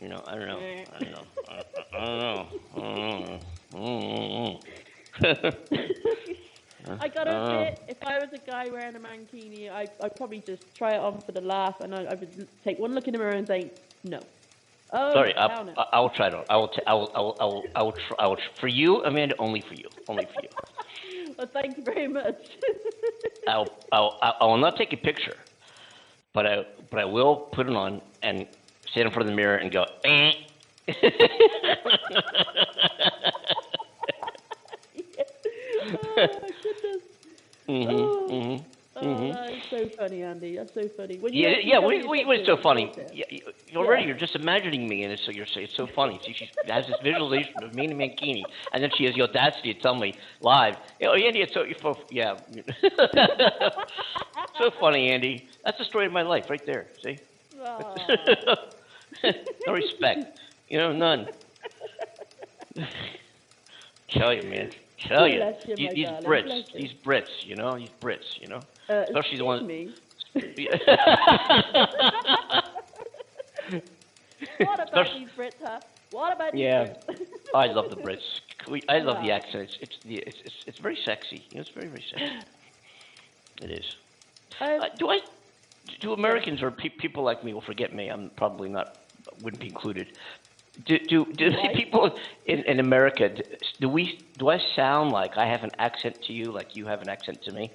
You 0.00 0.08
know, 0.08 0.22
I 0.26 0.34
don't 0.36 0.46
know. 0.46 0.58
I 0.94 0.98
don't 1.00 1.10
know. 1.12 1.24
I, 1.48 1.62
I 1.92 2.06
don't 2.06 2.18
know. 2.20 2.46
I 2.76 2.80
don't 3.72 4.60
know. 5.22 5.58
I 7.00 7.08
gotta 7.08 7.30
Oh. 7.36 7.44
admit, 7.58 7.82
if 7.88 7.96
I 8.06 8.18
was 8.18 8.28
a 8.32 8.38
guy 8.38 8.68
wearing 8.70 8.96
a 8.96 9.00
mankini, 9.00 9.70
I, 9.70 9.88
I'd 10.00 10.16
probably 10.16 10.40
just 10.46 10.62
try 10.74 10.94
it 10.94 11.00
on 11.00 11.20
for 11.20 11.32
the 11.32 11.40
laugh, 11.40 11.80
and 11.80 11.94
I, 11.94 12.04
I 12.04 12.14
would 12.14 12.48
take 12.64 12.78
one 12.78 12.94
look 12.94 13.06
in 13.08 13.12
the 13.12 13.18
mirror 13.18 13.32
and 13.32 13.46
say, 13.46 13.72
no. 14.04 14.20
Oh, 14.92 15.12
Sorry, 15.12 15.36
I, 15.36 15.64
no. 15.64 15.74
I, 15.76 15.86
I 15.94 16.00
will 16.00 16.08
try 16.08 16.30
to. 16.30 16.44
I 16.48 16.56
will. 16.56 16.68
T- 16.68 16.80
I 16.86 16.94
will. 16.94 17.10
I 17.14 17.20
will. 17.20 17.36
I 17.40 17.44
will. 17.44 17.64
I 17.76 17.82
will, 17.82 17.92
tr- 17.92 18.14
I 18.18 18.26
will 18.26 18.36
tr- 18.36 18.42
for 18.58 18.68
you, 18.68 19.04
Amanda. 19.04 19.34
Only 19.38 19.60
for 19.60 19.74
you. 19.74 19.88
Only 20.08 20.24
for 20.24 20.40
you. 20.42 20.48
Well, 21.38 21.46
thank 21.52 21.78
you 21.78 21.84
very 21.84 22.08
much. 22.08 22.34
I'll, 23.46 23.70
I'll, 23.92 24.18
I 24.20 24.30
I 24.40 24.44
will 24.44 24.58
not 24.58 24.76
take 24.76 24.92
a 24.92 24.96
picture, 24.96 25.36
but 26.34 26.46
I, 26.46 26.66
but 26.90 26.98
I 27.00 27.04
will 27.04 27.36
put 27.36 27.68
it 27.68 27.76
on 27.76 28.02
and 28.22 28.46
stand 28.90 29.06
in 29.06 29.12
front 29.12 29.28
of 29.28 29.32
the 29.32 29.36
mirror 29.36 29.56
and 29.56 29.70
go, 29.70 29.86
eh. 30.04 30.32
oh, 35.80 36.40
my 36.42 36.50
goodness. 36.62 37.02
hmm 37.66 37.82
Oh. 37.90 38.28
hmm 38.28 38.77
Mm-hmm. 39.02 39.24
Oh, 39.24 39.32
that 39.32 39.52
is 39.52 39.62
so 39.70 39.88
funny, 39.96 40.22
Andy. 40.22 40.56
That's 40.56 40.74
so 40.74 40.88
funny. 40.96 41.18
When 41.18 41.32
you 41.32 41.48
Yeah, 41.48 41.56
yeah. 41.62 41.78
What, 41.78 41.94
what, 42.06 42.26
what's 42.26 42.46
so 42.46 42.56
funny? 42.62 42.92
Yeah, 43.12 43.24
you, 43.30 43.40
already 43.76 44.02
Yeah. 44.02 44.04
you're 44.04 44.16
just 44.16 44.34
imagining 44.34 44.88
me, 44.88 45.04
and 45.04 45.12
it's 45.12 45.24
so 45.24 45.30
you're 45.30 45.46
saying 45.46 45.66
it's 45.68 45.76
so 45.76 45.86
funny. 45.94 46.20
See, 46.24 46.34
she 46.34 46.48
has 46.66 46.86
this 46.86 46.96
visualization 47.02 47.62
of 47.62 47.74
me 47.74 47.84
in 47.84 47.92
a 47.92 47.94
mankini, 47.94 48.46
and 48.72 48.82
then 48.82 48.90
she 48.96 49.04
has 49.04 49.14
the 49.14 49.22
audacity 49.22 49.74
to 49.74 49.80
tell 49.80 49.94
me 49.94 50.14
live, 50.40 50.74
"Oh, 51.02 51.14
Andy, 51.14 51.40
it's 51.42 51.54
so 51.54 51.64
yeah." 52.10 52.36
so 54.58 54.70
funny, 54.80 55.10
Andy. 55.10 55.48
That's 55.64 55.78
the 55.78 55.84
story 55.84 56.06
of 56.06 56.12
my 56.12 56.22
life, 56.22 56.46
right 56.50 56.64
there. 56.66 56.88
See. 57.02 57.18
No 59.66 59.72
respect. 59.72 60.38
You 60.68 60.78
know, 60.78 60.92
none. 60.92 61.28
Tell 64.10 64.32
you, 64.34 64.42
man. 64.42 64.70
Tell 65.06 65.28
you. 65.28 65.42
You, 65.76 65.90
these 65.94 66.10
Brits, 66.24 66.52
these 66.76 66.92
Brits, 67.04 67.28
you 67.44 67.56
know, 67.56 67.76
these 67.76 67.90
Brits, 68.00 68.38
you 68.40 68.48
know. 68.48 68.60
Uh, 68.88 69.04
Especially 69.08 69.36
the 69.38 69.44
one- 69.44 69.70
excuse 69.70 70.56
me. 70.56 70.68
What 74.58 74.80
about 74.88 75.06
these 75.14 75.28
Brits, 75.36 75.52
huh? 75.62 75.80
What 76.10 76.32
about 76.34 76.52
these 76.52 76.60
Yeah. 76.62 76.94
Brits? 77.54 77.74
love 77.74 77.90
the 77.90 77.96
Brits. 77.96 78.22
We, 78.68 78.82
I 78.88 78.98
love 79.00 79.16
the 79.22 79.28
Wow. 79.30 79.36
accent. 79.36 79.62
It's 79.70 79.78
it's, 79.80 79.96
the, 80.04 80.16
it's 80.16 80.38
it's 80.44 80.54
it's 80.66 80.78
very 80.78 80.96
sexy. 81.04 81.44
You 81.50 81.56
know, 81.56 81.60
it's 81.62 81.70
very 81.70 81.88
very 81.88 82.04
sexy. 82.10 82.46
It 83.62 83.70
is. 83.70 83.96
Um, 84.60 84.80
Uh, 84.82 84.88
do 84.96 85.08
I? 85.10 85.20
Do 86.00 86.12
Americans 86.12 86.62
or 86.62 86.70
pe- 86.70 86.90
people 86.90 87.22
like 87.24 87.42
me 87.44 87.52
will 87.54 87.62
forget 87.62 87.94
me? 87.94 88.08
I'm 88.08 88.30
probably 88.36 88.68
not. 88.68 88.96
Wouldn't 89.42 89.60
be 89.60 89.68
included. 89.68 90.06
Do 90.86 90.98
do 90.98 91.24
do 91.32 91.50
Why? 91.50 91.72
people 91.74 92.16
in, 92.46 92.60
in 92.64 92.78
America? 92.80 93.28
Do, 93.28 93.42
do 93.80 93.88
we? 93.88 94.20
Do 94.38 94.48
I 94.50 94.58
sound 94.76 95.10
like 95.12 95.36
I 95.36 95.46
have 95.46 95.64
an 95.64 95.72
accent 95.78 96.22
to 96.26 96.32
you, 96.32 96.52
like 96.52 96.76
you 96.76 96.86
have 96.86 97.02
an 97.02 97.08
accent 97.08 97.42
to 97.44 97.52
me? 97.52 97.70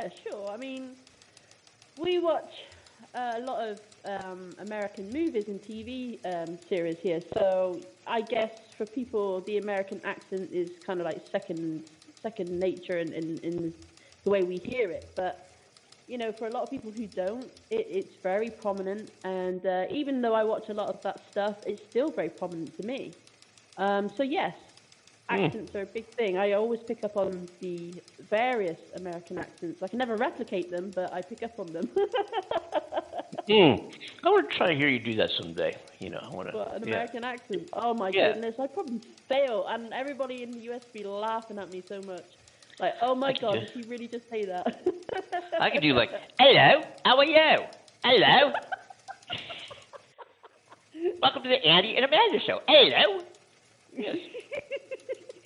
Yeah, 0.00 0.08
sure. 0.26 0.48
I 0.50 0.56
mean, 0.56 0.96
we 1.98 2.18
watch 2.18 2.52
a 3.14 3.40
lot 3.40 3.68
of 3.68 3.80
um, 4.06 4.50
American 4.58 5.10
movies 5.10 5.44
and 5.48 5.60
TV 5.60 6.18
um, 6.24 6.58
series 6.68 6.96
here, 7.02 7.20
so 7.36 7.80
I 8.06 8.22
guess 8.22 8.50
for 8.78 8.86
people, 8.86 9.42
the 9.42 9.58
American 9.58 10.00
accent 10.04 10.48
is 10.52 10.70
kind 10.86 11.00
of 11.00 11.04
like 11.04 11.20
second 11.30 11.84
second 12.22 12.58
nature 12.58 12.98
in, 12.98 13.12
in, 13.12 13.38
in 13.40 13.74
the 14.24 14.30
way 14.30 14.42
we 14.42 14.56
hear 14.56 14.90
it. 14.90 15.12
But 15.16 15.46
you 16.06 16.16
know, 16.16 16.32
for 16.32 16.46
a 16.46 16.50
lot 16.50 16.62
of 16.62 16.70
people 16.70 16.90
who 16.90 17.06
don't, 17.06 17.50
it, 17.70 17.86
it's 17.90 18.16
very 18.22 18.48
prominent. 18.48 19.10
And 19.24 19.64
uh, 19.66 19.84
even 19.90 20.22
though 20.22 20.34
I 20.34 20.44
watch 20.44 20.70
a 20.70 20.74
lot 20.74 20.88
of 20.88 21.02
that 21.02 21.20
stuff, 21.30 21.56
it's 21.66 21.82
still 21.90 22.10
very 22.10 22.30
prominent 22.30 22.74
to 22.80 22.86
me. 22.86 23.12
Um, 23.76 24.08
so 24.16 24.22
yes, 24.22 24.54
accents 25.30 25.74
are 25.74 25.82
a 25.82 25.86
big 25.86 26.06
thing. 26.14 26.36
I 26.38 26.52
always 26.52 26.80
pick 26.80 27.02
up 27.04 27.16
on 27.16 27.48
the 27.60 27.94
various 28.28 28.78
American 28.96 29.38
accents. 29.38 29.82
I 29.82 29.88
can 29.88 29.98
never 29.98 30.16
replicate 30.16 30.70
them, 30.70 30.90
but 30.94 31.12
I 31.12 31.22
pick 31.22 31.42
up 31.42 31.58
on 31.58 31.66
them. 31.72 31.88
Hmm. 33.48 33.74
I 34.24 34.28
want 34.28 34.48
to 34.50 34.56
try 34.56 34.66
to 34.68 34.74
hear 34.76 34.88
you 34.88 34.98
do 35.00 35.14
that 35.16 35.30
someday. 35.40 35.76
You 35.98 36.10
know, 36.10 36.20
I 36.22 36.28
want 36.28 36.48
to. 36.48 36.52
But 36.52 36.74
an 36.76 36.82
yeah. 36.86 36.94
American 36.94 37.24
accent. 37.24 37.68
Oh 37.72 37.94
my 37.94 38.10
Yeah. 38.12 38.32
goodness, 38.32 38.54
I'd 38.60 38.72
probably 38.74 39.00
fail, 39.28 39.66
and 39.68 39.92
everybody 39.92 40.42
in 40.44 40.50
the 40.52 40.60
US 40.72 40.84
be 40.92 41.02
laughing 41.04 41.58
at 41.58 41.72
me 41.72 41.82
so 41.86 42.00
much. 42.02 42.24
Like, 42.78 42.94
oh 43.02 43.14
my 43.16 43.28
I 43.28 43.32
god, 43.32 43.54
just- 43.60 43.74
did 43.74 43.84
he 43.84 43.90
really 43.90 44.06
just 44.08 44.28
say 44.30 44.44
that? 44.44 44.82
I 45.58 45.70
could 45.70 45.80
do 45.82 45.94
like, 45.94 46.10
hello, 46.38 46.82
how 47.04 47.16
are 47.16 47.24
you? 47.24 47.64
Hello. 48.04 48.52
Welcome 51.22 51.42
to 51.42 51.48
the 51.48 51.64
Andy 51.64 51.96
and 51.96 52.04
Amanda 52.04 52.38
show. 52.46 52.60
Hello. 52.68 53.20
Yes. 53.96 54.16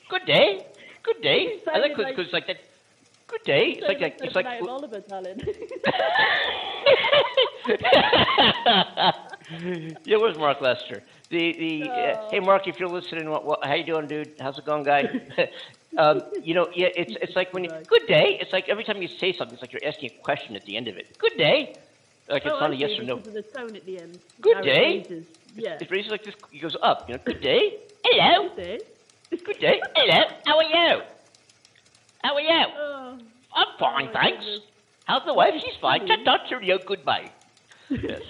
Good 0.09 0.27
day. 0.27 0.67
Good 1.03 1.23
day. 1.23 1.61
I 1.73 1.79
like 1.79 1.97
because 1.97 2.33
like- 2.33 2.33
like 2.33 2.47
that. 2.47 2.59
Good 3.27 3.43
day. 3.45 3.71
It's 3.71 3.89
like 3.89 4.01
that. 4.01 4.21
It's 4.23 4.35
like. 4.35 4.61
Of 4.61 4.69
Oliver 4.69 5.01
talent. 5.01 5.43
yeah, 10.05 10.17
where's 10.17 10.37
Mark 10.37 10.61
Lester? 10.61 11.03
The 11.31 11.53
the 11.53 11.91
uh, 11.91 12.31
hey 12.31 12.41
Mark, 12.41 12.69
if 12.69 12.79
you're 12.79 12.89
listening, 12.89 13.31
what, 13.31 13.45
what 13.45 13.65
how 13.65 13.75
you 13.75 13.85
doing, 13.85 14.07
dude? 14.07 14.35
How's 14.39 14.59
it 14.59 14.67
going, 14.67 14.85
guy? 14.85 15.09
um, 15.99 16.23
you 16.43 16.55
know, 16.55 16.69
yeah, 16.75 16.89
it's 16.95 17.17
it's 17.23 17.35
like 17.35 17.53
when 17.55 17.65
you 17.65 17.71
good 17.89 18.07
day. 18.07 18.39
It's 18.41 18.53
like 18.53 18.69
every 18.69 18.85
time 18.85 19.01
you 19.01 19.09
say 19.09 19.33
something, 19.33 19.55
it's 19.55 19.63
like 19.63 19.73
you're 19.73 19.85
asking 19.85 20.11
a 20.11 20.23
question 20.23 20.55
at 20.55 20.65
the 20.67 20.77
end 20.77 20.89
of 20.89 20.97
it. 20.97 21.17
Good 21.19 21.37
day. 21.39 21.75
Like 22.29 22.45
it's 22.45 22.55
oh, 22.55 22.61
not 22.61 22.73
a 22.73 22.77
yes 22.77 22.99
or 22.99 23.05
no. 23.05 23.19
the 23.19 23.43
tone 23.43 23.75
at 23.75 23.85
the 23.85 24.01
end. 24.01 24.19
Good 24.41 24.59
it 24.59 24.65
day. 24.65 24.99
raises. 24.99 25.27
Yeah. 25.57 25.79
It 25.81 25.91
raises 25.91 26.11
like 26.11 26.25
this. 26.25 26.35
It 26.53 26.61
goes 26.61 26.77
up. 26.83 27.09
You 27.09 27.17
know, 27.17 27.23
good 27.25 27.41
day. 27.41 27.79
Hello. 28.05 28.49
Good 28.49 28.63
day. 28.63 28.79
Good 29.43 29.59
day. 29.59 29.81
Hello. 29.97 30.23
How 30.47 30.59
are 30.59 30.63
you? 30.63 31.03
How 32.23 32.35
are 32.35 32.41
you? 32.41 32.65
Oh, 32.77 33.19
I'm 33.55 33.67
fine, 33.79 34.07
my 34.07 34.13
thanks. 34.13 34.45
goodness. 34.45 34.61
How's 35.07 35.25
the 35.25 35.35
wife? 35.35 35.55
She's 35.61 35.77
fine. 35.81 36.07
Ta-ta, 36.07 36.47
cheerio, 36.49 36.79
goodbye. 36.79 37.31
Yes. 37.91 38.23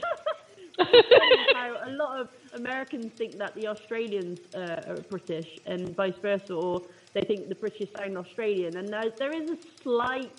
how 1.55 1.77
a 1.85 1.91
lot 1.91 2.21
of 2.21 2.29
Americans 2.55 3.13
think 3.13 3.39
that 3.39 3.55
the 3.55 3.69
Australians 3.69 4.41
uh, 4.55 4.83
are 4.89 4.97
British 5.09 5.59
and 5.67 5.95
vice 5.95 6.17
versa, 6.21 6.55
or 6.55 6.83
they 7.13 7.21
think 7.21 7.49
the 7.49 7.55
British 7.55 7.91
sound 7.97 8.17
Australian. 8.19 8.77
And 8.77 8.89
there, 8.89 9.11
there 9.17 9.33
is 9.33 9.51
a 9.51 9.59
slight 9.83 10.33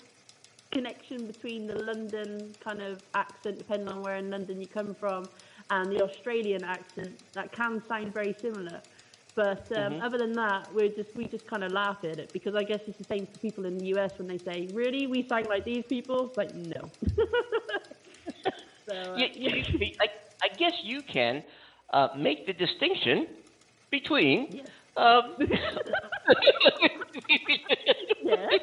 connection 0.70 1.26
between 1.26 1.66
the 1.66 1.82
London 1.82 2.52
kind 2.60 2.82
of 2.82 3.02
accent, 3.14 3.58
depending 3.58 3.88
on 3.88 4.02
where 4.02 4.16
in 4.16 4.30
London 4.30 4.60
you 4.60 4.66
come 4.66 4.94
from, 4.94 5.28
and 5.70 5.90
the 5.90 6.02
Australian 6.02 6.64
accent 6.64 7.18
that 7.32 7.52
can 7.52 7.82
sound 7.86 8.12
very 8.12 8.34
similar. 8.40 8.82
But 9.36 9.70
um, 9.76 9.96
other 10.02 10.18
than 10.18 10.34
that, 10.36 10.72
we 10.74 10.88
just 10.90 11.14
we 11.14 11.26
just 11.28 11.46
kind 11.46 11.62
of 11.64 11.72
laugh 11.72 11.98
at 12.04 12.18
it 12.18 12.32
because 12.32 12.54
I 12.56 12.64
guess 12.64 12.80
it's 12.86 12.98
the 12.98 13.04
same 13.04 13.26
for 13.26 13.38
people 13.38 13.66
in 13.66 13.76
the 13.78 13.86
US 13.96 14.10
when 14.18 14.28
they 14.28 14.38
say, 14.44 14.68
"Really, 14.72 15.06
we 15.06 15.26
sound 15.28 15.46
like 15.48 15.64
these 15.64 15.84
people?" 15.88 16.28
It's 16.28 16.36
like, 16.38 16.54
no. 16.54 16.90
so, 18.86 18.92
uh, 18.94 19.24
you- 19.34 19.62
I, 20.00 20.06
I 20.42 20.48
guess 20.58 20.72
you 20.82 21.02
can 21.12 21.42
uh, 21.92 22.08
make 22.16 22.46
the 22.46 22.52
distinction 22.54 23.26
between. 23.90 24.48
Yes. 24.50 24.66
Um, 24.96 25.36
Yes. 28.22 28.60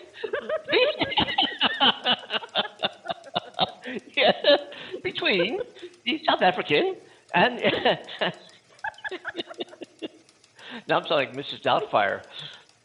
yeah, 4.15 4.31
between 5.03 5.59
the 6.05 6.19
South 6.27 6.41
African 6.41 6.95
and. 7.33 7.59
now 10.87 10.97
I'm 10.99 11.07
sounding 11.07 11.29
like 11.29 11.33
Mrs. 11.35 11.61
Doubtfire. 11.61 12.23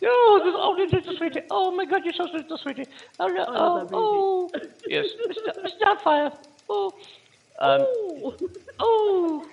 Oh, 0.04 0.40
this, 0.44 0.54
oh, 0.56 0.76
this 0.76 0.92
is 0.92 1.04
so 1.06 1.16
sweetie. 1.16 1.40
Oh 1.50 1.72
my 1.72 1.84
God, 1.84 2.04
you're 2.04 2.14
so 2.14 2.26
sweet, 2.28 2.48
so 2.48 2.56
sweetie. 2.56 2.84
Oh, 3.18 3.26
no, 3.26 3.42
I 3.42 3.46
oh, 3.48 3.88
oh, 3.92 4.50
yes, 4.86 5.06
Mr. 5.28 5.64
Mrs. 5.64 5.78
Doubtfire. 5.80 6.36
Oh, 6.68 6.92
um, 7.58 7.80
Ooh. 7.80 8.36
Oh, 8.78 9.44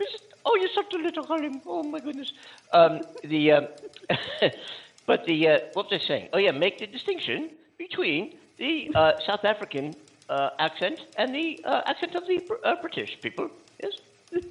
Mrs. 0.00 0.20
Oh, 0.44 0.56
you're 0.56 0.68
such 0.74 0.92
a 0.94 0.98
little 0.98 1.24
Harlem. 1.24 1.60
Oh 1.66 1.82
my 1.82 2.00
goodness. 2.00 2.32
Um, 2.72 3.00
the 3.24 3.52
um, 3.52 3.68
but 5.06 5.24
the 5.26 5.48
uh, 5.48 5.58
what 5.74 5.90
was 5.90 6.02
I 6.02 6.06
saying? 6.06 6.28
Oh 6.32 6.38
yeah, 6.38 6.50
make 6.52 6.78
the 6.78 6.86
distinction 6.86 7.50
between 7.78 8.34
the 8.58 8.90
uh, 8.94 9.12
South 9.26 9.44
African 9.44 9.94
uh, 10.28 10.50
accent 10.58 11.00
and 11.16 11.34
the 11.34 11.60
uh, 11.64 11.82
accent 11.86 12.14
of 12.16 12.26
the 12.26 12.40
uh, 12.64 12.76
British 12.80 13.20
people. 13.20 13.50
Yes. 13.82 13.92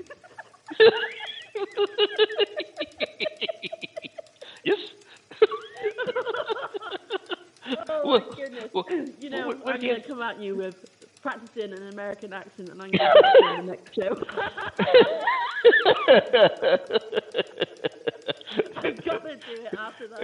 Oh 7.90 8.02
Well, 8.04 8.20
my 8.30 8.36
goodness. 8.36 8.70
well, 8.74 8.86
you 9.20 9.30
know, 9.30 9.48
well, 9.48 9.58
well, 9.58 9.61
I'm 9.72 9.80
going 9.80 10.02
to 10.02 10.08
come 10.08 10.22
at 10.22 10.40
you 10.40 10.56
with 10.56 10.86
practicing 11.22 11.72
an 11.72 11.88
American 11.90 12.34
accent 12.34 12.70
and 12.70 12.82
I'm 12.82 12.92
going 12.92 13.00
to 13.00 13.34
do 13.40 13.48
in 13.48 13.66
the 13.66 13.72
next 13.72 13.96
show. 13.96 14.10
I've 18.78 19.06
got 19.06 19.24
to 19.24 19.36
do 19.36 19.64
it 19.64 19.74
after 19.78 20.08
that. 20.08 20.22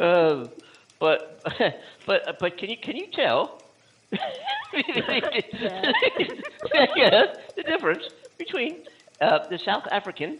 um, 0.00 0.50
but 1.00 1.42
but 2.06 2.38
but 2.38 2.58
can 2.58 2.70
you 2.70 2.76
can 2.76 2.96
you 2.96 3.06
tell? 3.12 3.60
yeah, 4.12 4.20
the 7.56 7.62
difference 7.66 8.04
between 8.38 8.84
uh, 9.20 9.46
the 9.48 9.58
South 9.58 9.86
African 9.90 10.38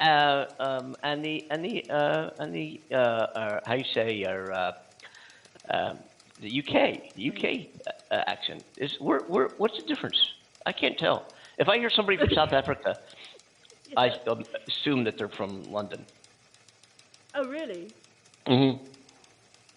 uh, 0.00 0.44
um, 0.60 0.96
and 1.02 1.24
the 1.24 1.44
and 1.50 1.64
the 1.64 1.82
uh, 1.92 2.30
and 2.38 2.54
the 2.54 2.80
uh, 2.92 2.96
uh, 2.96 3.60
how 3.64 3.74
you 3.74 3.84
say 3.94 4.24
or 4.24 4.52
uh, 4.52 4.72
um, 5.70 5.98
the 6.40 6.60
UK 6.60 7.14
the 7.16 7.28
UK 7.28 7.82
uh, 8.10 8.22
accent 8.26 8.64
is 8.76 8.90
where 9.00 9.22
where 9.22 9.50
what's 9.58 9.74
the 9.76 9.92
difference? 9.92 10.16
I 10.66 10.72
can't 10.72 10.98
tell. 10.98 11.32
If 11.58 11.68
I 11.68 11.78
hear 11.78 11.90
somebody 11.94 12.18
from 12.18 12.28
South 12.34 12.52
Africa, 12.52 12.98
I 13.96 14.10
um, 14.28 14.44
assume 14.68 15.04
that 15.04 15.14
they're 15.18 15.30
from 15.30 15.72
London. 15.72 16.06
oh, 17.34 17.46
really? 17.46 17.88
Mm-hmm. 18.46 18.84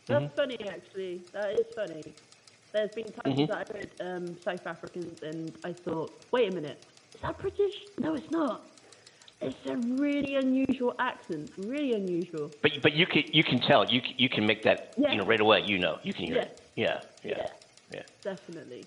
That's 0.07 0.36
funny, 0.36 0.57
actually. 0.69 1.22
That 1.34 1.51
is 1.53 1.65
funny. 1.76 2.03
There's 2.74 2.89
been 2.95 3.11
times 3.11 3.38
Mhm. 3.39 3.47
that 3.47 3.57
I've 3.57 3.67
heard 3.67 3.91
um, 3.99 4.38
South 4.45 4.65
Africans 4.65 5.17
and 5.22 5.53
I 5.63 5.74
thought, 5.86 6.11
wait 6.32 6.49
a 6.49 6.51
minute, 6.51 6.80
is 7.13 7.22
that 7.22 7.38
British? 7.39 7.74
No, 7.99 8.15
it's 8.15 8.30
not. 8.32 8.70
It's 9.41 9.57
a 9.65 9.75
really 9.75 10.35
unusual 10.35 10.93
accent, 10.99 11.51
really 11.57 11.93
unusual. 11.93 12.51
But 12.61 12.71
but 12.83 12.93
you 12.93 13.05
can 13.07 13.23
you 13.31 13.43
can 13.43 13.59
tell 13.61 13.85
you 13.89 14.01
can, 14.01 14.13
you 14.17 14.29
can 14.29 14.45
make 14.45 14.63
that 14.63 14.93
Yeah. 14.97 15.11
you 15.11 15.17
know 15.17 15.25
right 15.25 15.41
away. 15.41 15.63
You 15.65 15.79
know 15.79 15.97
you 16.03 16.13
can 16.13 16.25
hear 16.25 16.35
Yeah. 16.35 16.41
it. 16.43 16.57
Yeah 16.75 16.99
yeah 17.23 17.37
Yeah. 17.37 17.47
yeah. 17.91 18.01
Definitely. 18.23 18.85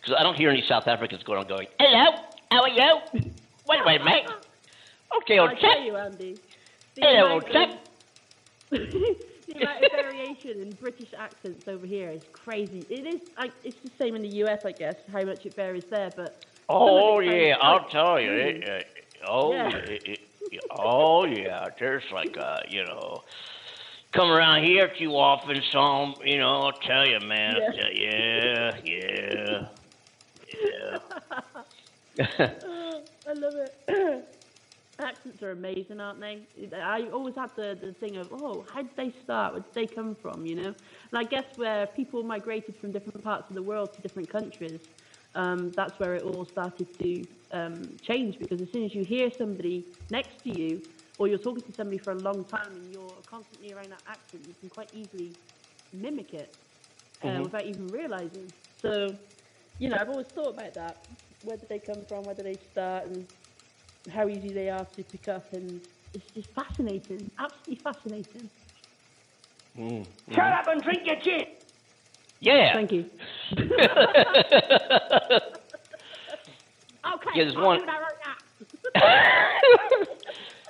Because 0.00 0.14
I 0.18 0.22
don't 0.22 0.36
hear 0.36 0.50
any 0.50 0.62
South 0.68 0.86
Africans 0.86 1.22
going 1.24 1.40
on 1.40 1.48
going. 1.48 1.66
Hello, 1.80 2.18
how 2.52 2.62
are 2.62 2.68
you? 2.68 3.00
Wait 3.68 3.80
a 3.80 3.84
minute, 3.84 4.04
mate. 4.04 4.24
Okay, 5.22 5.38
old 5.40 5.50
I 5.50 5.54
chap. 5.54 5.62
tell 5.72 5.82
you, 5.82 5.96
Andy. 5.96 6.38
Hello, 6.96 7.32
old 7.32 7.46
chap. 7.50 7.70
the 8.70 9.16
amount 9.56 9.84
of 9.84 9.90
variation 9.92 10.60
in 10.62 10.72
British 10.72 11.08
accents 11.18 11.66
over 11.66 11.86
here 11.86 12.10
is 12.10 12.22
crazy. 12.32 12.84
It 12.88 13.06
is. 13.06 13.20
Like, 13.36 13.52
it's 13.64 13.76
the 13.82 13.90
same 13.98 14.14
in 14.14 14.22
the 14.22 14.28
US, 14.44 14.60
I 14.64 14.72
guess, 14.72 14.94
how 15.12 15.24
much 15.24 15.44
it 15.46 15.56
varies 15.56 15.84
there. 15.90 16.12
But 16.14 16.44
Oh 16.68 17.18
it 17.20 17.48
yeah, 17.48 17.56
I'll 17.60 17.88
tell 17.88 18.20
you. 18.20 18.28
smooth. 18.28 18.62
It, 18.62 18.68
uh, 18.68 18.95
oh 19.28 19.52
Yeah. 19.52 19.76
it, 19.76 20.02
it, 20.52 20.60
oh 20.70 21.24
yeah. 21.24 21.68
There's 21.78 22.04
like 22.12 22.36
uh 22.38 22.60
you 22.68 22.84
know. 22.84 23.22
Come 24.14 24.30
around 24.30 24.64
here 24.64 24.90
too 24.98 25.10
often, 25.10 25.60
some 25.72 26.14
you 26.24 26.38
know. 26.38 26.62
I'll 26.62 26.80
tell 26.86 27.06
you, 27.06 27.20
man. 27.20 27.56
Yeah. 27.58 27.70
tell- 27.72 27.92
yeah, 27.92 28.76
yeah, 28.84 29.68
yeah. 32.18 32.48
Oh, 32.64 33.02
I 33.28 33.32
love 33.34 33.54
it. 33.56 34.24
Accents 34.98 35.42
are 35.42 35.50
amazing, 35.50 36.00
aren't 36.00 36.20
they? 36.20 36.40
I 36.74 37.02
always 37.12 37.34
had 37.34 37.50
the, 37.56 37.76
the 37.78 37.92
thing 38.00 38.16
of, 38.16 38.28
oh, 38.32 38.64
how 38.72 38.80
did 38.80 38.96
they 38.96 39.12
start? 39.22 39.52
Where 39.52 39.62
did 39.62 39.74
they 39.74 39.86
come 39.94 40.16
from? 40.22 40.46
You 40.46 40.54
know, 40.54 40.66
and 40.68 41.18
I 41.18 41.24
guess 41.24 41.44
where 41.56 41.86
people 41.88 42.22
migrated 42.22 42.76
from 42.80 42.92
different 42.92 43.22
parts 43.22 43.44
of 43.50 43.54
the 43.54 43.62
world 43.62 43.90
to 43.96 44.00
different 44.00 44.30
countries, 44.30 44.80
um, 45.36 45.72
that's 45.76 45.98
where 46.00 46.14
it 46.16 46.24
all 46.24 46.46
started 46.50 46.88
to 47.02 47.26
um, 47.52 47.98
change. 48.06 48.38
Because 48.38 48.60
as 48.60 48.68
soon 48.72 48.84
as 48.84 48.94
you 48.94 49.04
hear 49.04 49.30
somebody 49.38 49.86
next 50.10 50.42
to 50.44 50.58
you, 50.60 50.82
or 51.18 51.28
you're 51.28 51.38
talking 51.38 51.62
to 51.62 51.72
somebody 51.76 51.98
for 51.98 52.10
a 52.12 52.14
long 52.16 52.44
time 52.44 52.72
and 52.76 52.90
you're 52.92 53.22
constantly 53.28 53.72
around 53.72 53.90
that 53.90 54.02
accent, 54.06 54.42
you 54.46 54.54
can 54.60 54.68
quite 54.68 54.88
easily 54.92 55.34
mimic 55.92 56.34
it 56.34 56.54
uh, 57.22 57.26
Mhm. 57.28 57.44
without 57.44 57.66
even 57.66 57.90
realizing. 57.90 58.52
So, 58.82 59.16
you 59.78 59.88
know, 59.88 59.96
I've 60.00 60.10
always 60.10 60.26
thought 60.34 60.50
about 60.54 60.74
that. 60.74 61.04
Where 61.42 61.56
did 61.56 61.68
they 61.68 61.78
come 61.78 62.04
from? 62.08 62.24
Where 62.24 62.34
did 62.34 62.46
they 62.46 62.58
start? 62.72 63.06
And 63.06 63.26
how 64.10 64.28
easy 64.28 64.52
they 64.52 64.68
are 64.68 64.84
to 64.96 65.04
pick 65.04 65.28
up. 65.28 65.52
And 65.52 65.80
it's 66.12 66.24
just 66.34 66.48
fascinating. 66.54 67.30
Absolutely 67.38 67.80
fascinating. 67.82 68.50
Shut 70.34 70.44
up 70.52 70.68
and 70.68 70.82
drink 70.82 71.02
your 71.06 71.16
gin. 71.16 71.46
Yeah. 72.40 72.74
Thank 72.74 72.92
you. 72.92 73.06
okay, 73.52 73.66
Yeah, 77.34 77.44
there's 77.44 77.56
I'll 77.56 77.64
one- 77.64 77.80
right. 78.94 78.94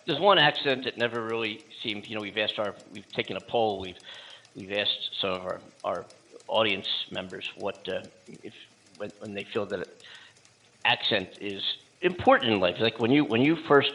There's 0.06 0.20
one 0.20 0.38
accent 0.38 0.84
that 0.84 0.96
never 0.96 1.20
really 1.20 1.64
seemed. 1.82 2.06
You 2.06 2.14
know, 2.14 2.20
we've 2.20 2.38
asked 2.38 2.60
our, 2.60 2.76
we've 2.92 3.10
taken 3.12 3.36
a 3.36 3.40
poll. 3.40 3.80
We've, 3.80 3.96
we've 4.54 4.70
asked 4.70 5.10
some 5.20 5.30
of 5.30 5.44
our, 5.44 5.60
our 5.82 6.04
audience 6.46 6.86
members 7.10 7.44
what 7.56 7.88
uh, 7.88 8.02
if 8.44 8.54
when, 8.98 9.10
when 9.18 9.34
they 9.34 9.42
feel 9.52 9.66
that 9.66 9.88
accent 10.84 11.30
is 11.40 11.60
important 12.02 12.52
in 12.52 12.60
life. 12.60 12.76
Like 12.78 13.00
when 13.00 13.10
you 13.10 13.24
when 13.24 13.40
you 13.42 13.56
first 13.66 13.90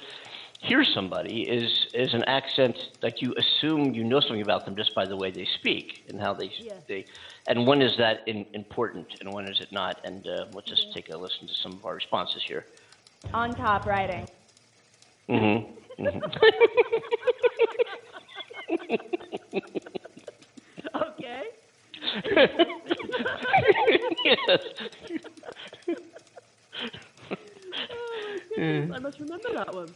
hear 0.62 0.84
somebody, 0.94 1.42
is 1.42 1.70
is 1.94 2.14
an 2.14 2.24
accent 2.26 2.76
like 3.02 3.22
you 3.22 3.34
assume 3.38 3.94
you 3.94 4.04
know 4.04 4.20
something 4.20 4.42
about 4.42 4.66
them 4.66 4.76
just 4.76 4.94
by 4.96 5.06
the 5.06 5.16
way 5.16 5.32
they 5.32 5.48
speak 5.60 5.86
and 6.08 6.20
how 6.20 6.34
they 6.34 6.52
Yeah. 6.60 6.74
they. 6.88 7.06
And 7.48 7.66
when 7.66 7.82
is 7.82 7.92
that 7.98 8.20
in, 8.28 8.46
important 8.54 9.08
and 9.20 9.32
when 9.34 9.48
is 9.48 9.60
it 9.60 9.72
not? 9.72 9.98
And 10.04 10.26
uh, 10.28 10.46
let's 10.54 10.70
just 10.70 10.86
take 10.94 11.10
a 11.10 11.18
listen 11.18 11.48
to 11.48 11.54
some 11.64 11.78
of 11.78 11.86
our 11.86 11.96
responses 11.96 12.42
here. 12.48 12.66
On 13.34 13.56
top 13.56 13.86
writing. 13.86 14.28
Mm-hmm. 15.30 16.06
Okay. 20.94 21.44
yes. 24.26 24.60
I 28.62 29.00
must 29.00 29.20
remember 29.20 29.50
that 29.54 29.74
one. 29.74 29.96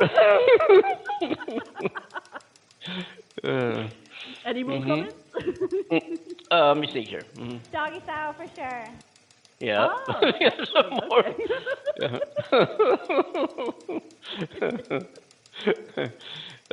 Uh, 3.42 3.88
Any 4.46 4.62
more 4.62 4.78
Mhm. 4.78 4.86
comments? 4.86 5.18
uh, 6.50 6.68
let 6.68 6.76
me 6.78 6.86
see 6.92 7.02
here. 7.02 7.24
Mhm. 7.36 7.60
Doggy 7.72 8.00
style 8.04 8.32
for 8.34 8.46
sure. 8.54 8.88
Yeah. 9.60 9.88
Oh, 10.08 10.30
some 10.74 10.90
more. 10.90 11.24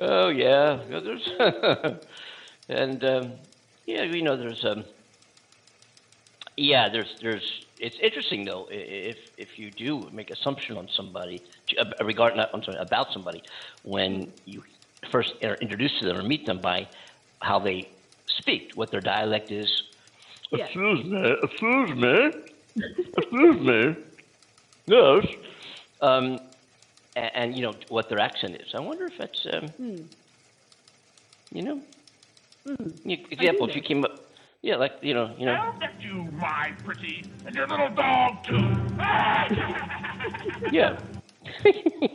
oh 0.02 0.30
yeah, 0.30 0.80
Yeah, 0.90 1.00
there's 1.04 1.30
and 2.70 3.04
um, 3.04 3.34
yeah, 3.86 4.04
you 4.04 4.22
know, 4.24 4.38
there's 4.38 4.64
um, 4.66 4.84
yeah, 6.58 6.90
there's 6.92 7.08
there's. 7.22 7.44
It's 7.86 7.98
interesting 8.00 8.46
though 8.46 8.64
i- 8.70 8.76
i- 8.76 9.04
if 9.14 9.18
if 9.38 9.50
you 9.60 9.72
do 9.72 10.08
make 10.12 10.30
assumption 10.30 10.78
on 10.78 10.88
somebody 10.98 11.42
uh, 11.80 11.86
regard 12.06 12.36
not 12.36 12.50
I'm 12.54 12.64
sorry, 12.64 12.78
about 12.78 13.08
somebody 13.12 13.42
when 13.84 14.32
you 14.46 14.64
first 15.12 15.32
are 15.44 15.56
introduced 15.66 15.96
to 16.00 16.06
them 16.08 16.18
or 16.18 16.24
meet 16.34 16.46
them 16.46 16.60
by 16.62 16.88
how 17.42 17.58
they 17.60 17.90
speak, 18.40 18.64
what 18.76 18.92
their 18.92 19.02
dialect 19.02 19.52
is. 19.52 19.70
Yeah. 20.52 20.66
Excuse 20.66 21.04
me, 21.06 21.36
excuse 21.48 21.92
me, 22.04 22.16
excuse 23.18 23.60
me. 23.70 23.96
Yes. 24.86 25.26
Um, 26.02 26.26
and, 27.16 27.32
and 27.40 27.48
you 27.56 27.62
know 27.66 27.74
what 27.90 28.10
their 28.10 28.20
accent 28.20 28.56
is. 28.62 28.70
I 28.76 28.80
wonder 28.80 29.06
if 29.12 29.18
that's 29.18 29.42
um, 29.54 29.68
Hmm. 29.82 29.96
you 31.52 31.64
know. 31.64 31.82
Hmm. 32.66 32.90
Example, 33.32 33.68
if 33.70 33.76
you 33.76 33.82
came 33.82 34.04
up, 34.06 34.21
yeah, 34.62 34.76
like 34.76 34.94
you 35.02 35.14
know, 35.14 35.34
you 35.38 35.46
know. 35.46 35.54
I'll 35.54 35.80
get 35.80 36.02
you, 36.02 36.28
my 36.34 36.72
pretty, 36.84 37.24
and 37.46 37.56
your 37.56 37.68
little 37.68 37.90
dog 37.90 38.44
too. 38.44 38.76
Yeah. 40.72 40.98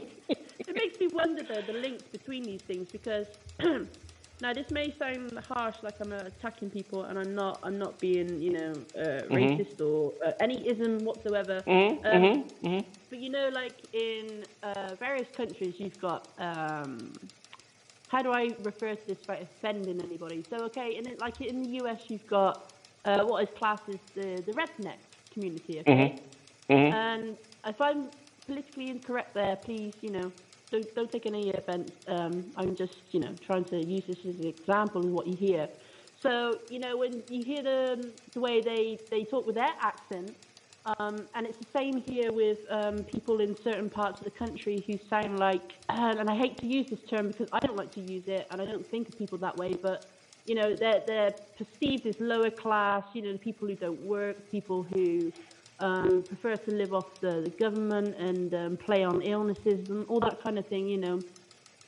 It 0.68 0.74
makes 0.74 0.98
me 0.98 1.06
wonder 1.08 1.42
though 1.44 1.62
the 1.62 1.72
links 1.78 2.02
between 2.10 2.42
these 2.42 2.60
things 2.60 2.88
because 2.90 3.26
now 4.40 4.52
this 4.52 4.70
may 4.70 4.92
sound 4.98 5.38
harsh, 5.48 5.76
like 5.82 5.94
I'm 6.00 6.12
uh, 6.12 6.16
attacking 6.26 6.70
people, 6.70 7.04
and 7.04 7.18
I'm 7.18 7.34
not. 7.34 7.60
I'm 7.62 7.78
not 7.78 7.98
being, 8.00 8.40
you 8.40 8.52
know, 8.52 8.72
uh, 8.98 9.22
racist 9.30 9.80
or 9.80 10.12
uh, 10.26 10.32
any 10.40 10.68
ism 10.68 10.98
whatsoever. 11.04 11.62
Mm-hmm, 11.66 12.06
Um, 12.06 12.22
mm-hmm, 12.22 12.66
mm-hmm. 12.66 12.88
But 13.10 13.18
you 13.20 13.30
know, 13.30 13.48
like 13.52 13.74
in 13.92 14.44
uh, 14.62 14.96
various 14.98 15.28
countries, 15.36 15.74
you've 15.78 16.00
got. 16.00 16.28
Um, 16.38 17.12
how 18.08 18.22
do 18.22 18.32
I 18.32 18.54
refer 18.62 18.94
to 18.94 19.06
this 19.06 19.18
without 19.20 19.42
offending 19.42 20.00
anybody? 20.00 20.44
So, 20.48 20.58
okay, 20.64 20.96
in 20.96 21.16
like 21.20 21.40
in 21.40 21.62
the 21.62 21.70
US, 21.84 22.02
you've 22.08 22.26
got 22.26 22.72
uh, 23.04 23.24
what 23.24 23.42
is 23.42 23.48
classed 23.56 23.88
as 23.88 23.96
the, 24.14 24.42
the 24.42 24.52
redneck 24.52 24.98
community, 25.32 25.80
okay? 25.80 26.20
Mm-hmm. 26.70 26.94
And 26.94 27.36
if 27.66 27.80
I'm 27.80 28.10
politically 28.46 28.90
incorrect 28.90 29.34
there, 29.34 29.56
please, 29.56 29.94
you 30.00 30.10
know, 30.10 30.32
don't, 30.70 30.94
don't 30.94 31.10
take 31.10 31.26
any 31.26 31.52
offense. 31.52 31.92
Um, 32.08 32.44
I'm 32.56 32.74
just, 32.74 32.94
you 33.12 33.20
know, 33.20 33.34
trying 33.44 33.64
to 33.66 33.84
use 33.84 34.04
this 34.06 34.18
as 34.26 34.36
an 34.36 34.46
example 34.46 35.04
of 35.04 35.10
what 35.10 35.26
you 35.26 35.36
hear. 35.36 35.68
So, 36.20 36.58
you 36.70 36.78
know, 36.78 36.96
when 36.96 37.22
you 37.30 37.44
hear 37.44 37.62
the, 37.62 38.10
the 38.32 38.40
way 38.40 38.60
they, 38.60 38.98
they 39.10 39.24
talk 39.24 39.46
with 39.46 39.54
their 39.54 39.74
accent, 39.80 40.34
um, 40.86 41.26
and 41.34 41.46
it's 41.46 41.58
the 41.58 41.66
same 41.74 42.02
here 42.02 42.32
with 42.32 42.58
um, 42.70 42.98
people 43.04 43.40
in 43.40 43.56
certain 43.62 43.90
parts 43.90 44.20
of 44.20 44.24
the 44.24 44.30
country 44.30 44.84
who 44.86 44.98
sound 45.10 45.38
like, 45.38 45.72
and 45.88 46.30
I 46.30 46.36
hate 46.36 46.58
to 46.58 46.66
use 46.66 46.86
this 46.88 47.00
term 47.10 47.28
because 47.28 47.48
I 47.52 47.58
don't 47.58 47.76
like 47.76 47.92
to 47.94 48.00
use 48.00 48.24
it, 48.26 48.46
and 48.50 48.62
I 48.62 48.64
don't 48.66 48.88
think 48.90 49.08
of 49.08 49.18
people 49.18 49.38
that 49.38 49.56
way, 49.56 49.74
but 49.74 50.08
you 50.46 50.54
know, 50.54 50.76
they're 50.76 51.02
they're 51.06 51.34
perceived 51.58 52.06
as 52.06 52.14
lower 52.20 52.50
class. 52.50 53.02
You 53.14 53.22
know, 53.22 53.32
the 53.32 53.38
people 53.38 53.66
who 53.66 53.74
don't 53.74 54.00
work, 54.00 54.48
people 54.50 54.84
who 54.84 55.32
um, 55.80 56.22
prefer 56.22 56.56
to 56.56 56.70
live 56.70 56.94
off 56.94 57.20
the, 57.20 57.42
the 57.42 57.50
government 57.50 58.14
and 58.16 58.54
um, 58.54 58.76
play 58.76 59.02
on 59.02 59.22
illnesses 59.22 59.88
and 59.90 60.06
all 60.06 60.20
that 60.20 60.40
kind 60.42 60.58
of 60.58 60.66
thing. 60.68 60.86
You 60.88 60.98
know, 60.98 61.22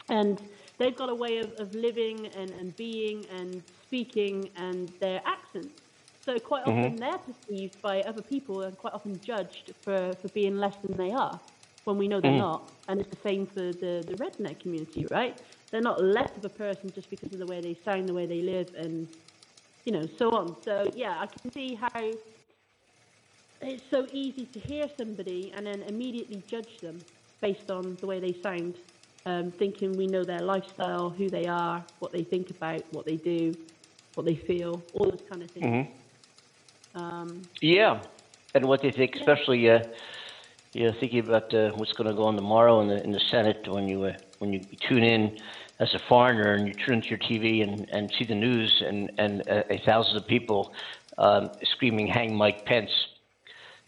and 0.09 0.43
they've 0.79 0.97
got 0.97 1.09
a 1.09 1.15
way 1.15 1.39
of, 1.39 1.53
of 1.59 1.73
living 1.73 2.27
and, 2.37 2.51
and 2.51 2.77
being 2.77 3.25
and 3.31 3.63
speaking 3.87 4.51
and 4.57 4.93
their 5.01 5.23
accents. 5.25 5.88
So 6.29 6.39
quite 6.39 6.67
mm-hmm. 6.67 6.81
often 6.81 6.97
they're 6.97 7.17
perceived 7.17 7.81
by 7.81 8.03
other 8.03 8.21
people 8.21 8.61
and 8.61 8.77
quite 8.77 8.93
often 8.93 9.19
judged 9.19 9.73
for, 9.81 10.13
for 10.21 10.29
being 10.29 10.59
less 10.59 10.77
than 10.85 10.95
they 10.95 11.11
are 11.11 11.41
when 11.85 11.97
we 11.97 12.07
know 12.07 12.21
they're 12.21 12.33
mm-hmm. 12.33 12.41
not. 12.41 12.71
And 12.87 13.01
it's 13.01 13.09
the 13.09 13.23
same 13.23 13.47
for 13.47 13.73
the, 13.73 14.05
the 14.07 14.15
redneck 14.19 14.61
community, 14.61 15.07
right? 15.11 15.41
They're 15.71 15.81
not 15.81 16.05
less 16.05 16.29
of 16.37 16.45
a 16.45 16.51
person 16.51 16.93
just 16.95 17.09
because 17.09 17.33
of 17.33 17.39
the 17.39 17.47
way 17.47 17.63
they 17.63 17.79
sound, 17.83 18.11
the 18.11 18.13
way 18.13 18.27
they 18.27 18.43
live, 18.43 18.75
and 18.77 19.09
you 19.87 19.93
know, 19.93 20.07
so 20.19 20.29
on. 20.33 20.55
So 20.63 20.91
yeah, 20.95 21.17
I 21.19 21.25
can 21.25 21.51
see 21.51 21.75
how 21.77 22.13
it's 23.63 23.85
so 23.91 24.07
easy 24.13 24.45
to 24.53 24.61
hear 24.61 24.85
somebody 24.99 25.51
and 25.57 25.67
then 25.67 25.81
immediately 25.85 26.43
judge 26.47 26.77
them 26.81 26.99
based 27.41 27.71
on 27.71 27.97
the 28.03 28.07
way 28.07 28.21
they 28.21 28.35
sound, 28.43 28.75
um, 29.25 29.51
thinking 29.51 29.97
we 29.97 30.07
know 30.07 30.25
their 30.25 30.41
lifestyle, 30.41 31.09
who 31.09 31.31
they 31.31 31.47
are, 31.47 31.83
what 32.01 32.13
they 32.13 32.23
think 32.23 32.51
about, 32.51 32.83
what 32.93 33.07
they 33.07 33.17
do, 33.17 33.55
what 34.13 34.27
they 34.27 34.37
feel, 34.37 34.83
all 34.93 35.09
those 35.09 35.23
kind 35.31 35.43
of 35.43 35.51
things. 35.53 35.65
Mm-hmm. 35.65 35.98
Um, 36.95 37.49
Yeah, 37.61 38.01
and 38.55 38.67
what 38.67 38.83
they 38.83 38.91
think, 38.91 39.17
especially 39.17 39.69
uh, 39.71 39.79
you 40.73 40.85
know, 40.85 40.93
thinking 41.01 41.21
about 41.21 41.53
uh, 41.55 41.71
what's 41.71 41.93
going 41.93 42.09
to 42.09 42.15
go 42.15 42.25
on 42.25 42.37
tomorrow 42.37 42.81
in 42.81 42.89
the 42.89 43.03
in 43.03 43.13
the 43.13 43.21
Senate 43.31 43.67
when 43.69 43.89
you 43.89 44.05
uh, 44.05 44.13
when 44.39 44.53
you 44.53 44.67
tune 44.89 45.03
in 45.03 45.39
as 45.81 45.93
a 45.95 45.99
foreigner 46.09 46.55
and 46.55 46.67
you 46.69 46.75
turn 46.75 46.95
into 46.97 47.09
your 47.09 47.19
TV 47.19 47.63
and, 47.63 47.89
and 47.91 48.11
see 48.19 48.25
the 48.25 48.35
news 48.35 48.83
and 48.87 49.11
and 49.19 49.43
uh, 49.49 49.63
thousands 49.85 50.17
of 50.17 50.27
people 50.27 50.73
um, 51.19 51.51
screaming 51.75 52.07
"Hang 52.07 52.35
Mike 52.35 52.65
Pence." 52.67 52.91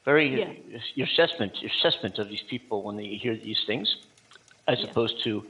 Very 0.05 0.39
Yeah. 0.39 0.81
your 0.95 1.07
assessment 1.07 1.53
your 1.61 1.71
assessment 1.79 2.19
of 2.19 2.29
these 2.29 2.43
people 2.49 2.83
when 2.83 2.97
they 2.97 3.07
hear 3.23 3.37
these 3.37 3.61
things, 3.67 3.89
as 4.67 4.79
Yeah. 4.81 4.91
opposed 4.91 5.23
to. 5.25 5.43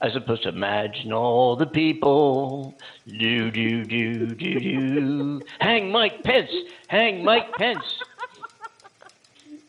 As 0.00 0.14
opposed 0.14 0.42
to 0.42 0.50
imagine 0.50 1.10
all 1.12 1.56
the 1.56 1.66
people, 1.66 2.74
do 3.06 3.50
do 3.50 3.82
do 3.84 4.26
do 4.34 4.60
do, 4.60 5.40
hang 5.58 5.90
Mike 5.90 6.22
Pence, 6.22 6.50
hang 6.88 7.24
Mike 7.24 7.50
Pence. 7.54 7.82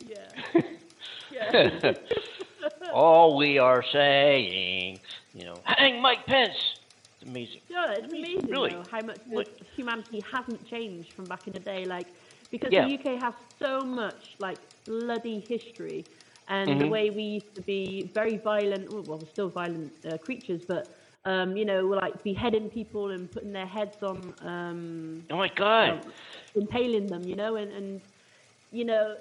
yeah. 0.05 0.61
yeah. 1.32 1.93
all 2.93 3.38
we 3.38 3.57
are 3.57 3.84
saying, 3.91 4.99
you 5.34 5.45
know, 5.45 5.55
hang 5.63 6.01
Mike 6.01 6.25
Pence. 6.25 6.55
It's 7.21 7.30
amazing. 7.30 7.61
Yeah, 7.69 7.93
it's 7.93 8.11
amazing 8.11 8.47
Really? 8.49 8.71
though, 8.71 8.84
how 8.91 9.01
much 9.01 9.19
Like- 9.32 9.61
humanity 9.75 10.21
hasn't 10.32 10.67
changed 10.69 11.13
from 11.13 11.25
back 11.25 11.47
in 11.47 11.53
the 11.53 11.59
day. 11.59 11.86
Like, 11.86 12.07
because 12.51 12.71
Yeah. 12.71 12.86
the 12.86 12.93
UK 12.95 13.15
has 13.17 13.34
so 13.59 13.82
much 13.82 14.36
like 14.39 14.57
bloody 14.86 15.39
history, 15.47 16.03
and 16.49 16.79
the 16.79 16.87
Mhm. 16.87 16.89
way 16.89 17.09
we 17.09 17.23
used 17.23 17.55
to 17.55 17.61
be 17.61 18.11
very 18.13 18.37
violent. 18.37 18.91
Well, 18.91 19.19
we're 19.19 19.31
still 19.31 19.49
violent 19.49 19.91
uh, 20.09 20.17
creatures, 20.17 20.61
but 20.67 20.95
um, 21.25 21.57
you 21.57 21.65
know, 21.65 21.85
we're 21.87 21.97
like 21.97 22.23
beheading 22.23 22.69
people 22.69 23.11
and 23.11 23.29
putting 23.31 23.51
their 23.51 23.65
heads 23.65 24.01
on, 24.01 24.33
um, 24.41 25.23
Oh 25.29 25.37
my 25.37 25.49
God. 25.49 25.89
um, 25.89 26.13
impaling 26.55 27.09
them. 27.09 27.27
You 27.27 27.35
know, 27.35 27.55
and 27.57 27.71
and 27.71 28.01
you 28.71 28.85
know 28.85 29.15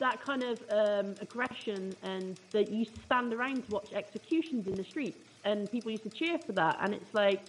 that 0.00 0.22
kind 0.24 0.42
of 0.42 0.58
um, 0.70 1.16
aggression 1.20 1.96
and 2.02 2.36
that 2.52 2.70
you 2.70 2.78
used 2.78 2.94
to 2.94 3.00
stand 3.04 3.32
around 3.32 3.64
to 3.64 3.70
watch 3.70 3.92
executions 3.94 4.66
in 4.66 4.76
the 4.76 4.84
streets 4.84 5.24
and 5.44 5.70
people 5.70 5.90
used 5.90 6.04
to 6.04 6.10
cheer 6.10 6.38
for 6.46 6.52
that 6.52 6.76
and 6.82 6.94
it's 6.94 7.12
like 7.12 7.42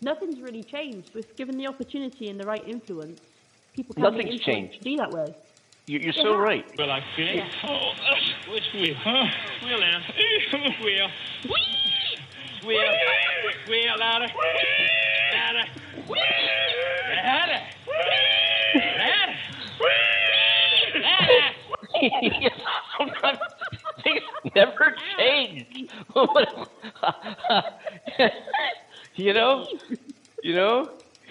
nothing's 0.00 0.40
really 0.40 0.62
changed 0.62 1.08
with 1.14 1.36
given 1.36 1.56
the 1.56 1.66
opportunity 1.66 2.28
and 2.28 2.38
the 2.38 2.44
right 2.46 2.62
influence 2.68 3.18
people 3.74 3.94
can 3.94 4.04
Nothing's 4.04 4.40
changed. 4.44 4.78
to 4.78 4.84
be 4.84 4.96
that 4.96 5.10
way 5.10 5.34
you, 5.88 6.00
you're 6.00 6.12
so 6.14 6.36
right. 6.36 6.64
Well, 6.76 6.90
I'm 6.90 7.04
grateful. 7.14 7.92
Which 8.50 8.64
we, 8.74 8.92
huh? 8.92 9.24
We'll 9.62 9.80
end. 9.84 10.02
we're 10.82 11.08
we're 12.64 12.92
We're, 13.68 13.96
Lara. 13.96 14.26
Lara. 15.32 15.32
Lara. 15.32 15.64
Lara. 17.24 17.60
Lara. 23.14 23.38
Things 24.02 24.22
never 24.56 24.96
change, 25.16 25.88
you 29.14 29.32
know? 29.32 29.68
You 30.42 30.54
know? 30.54 30.90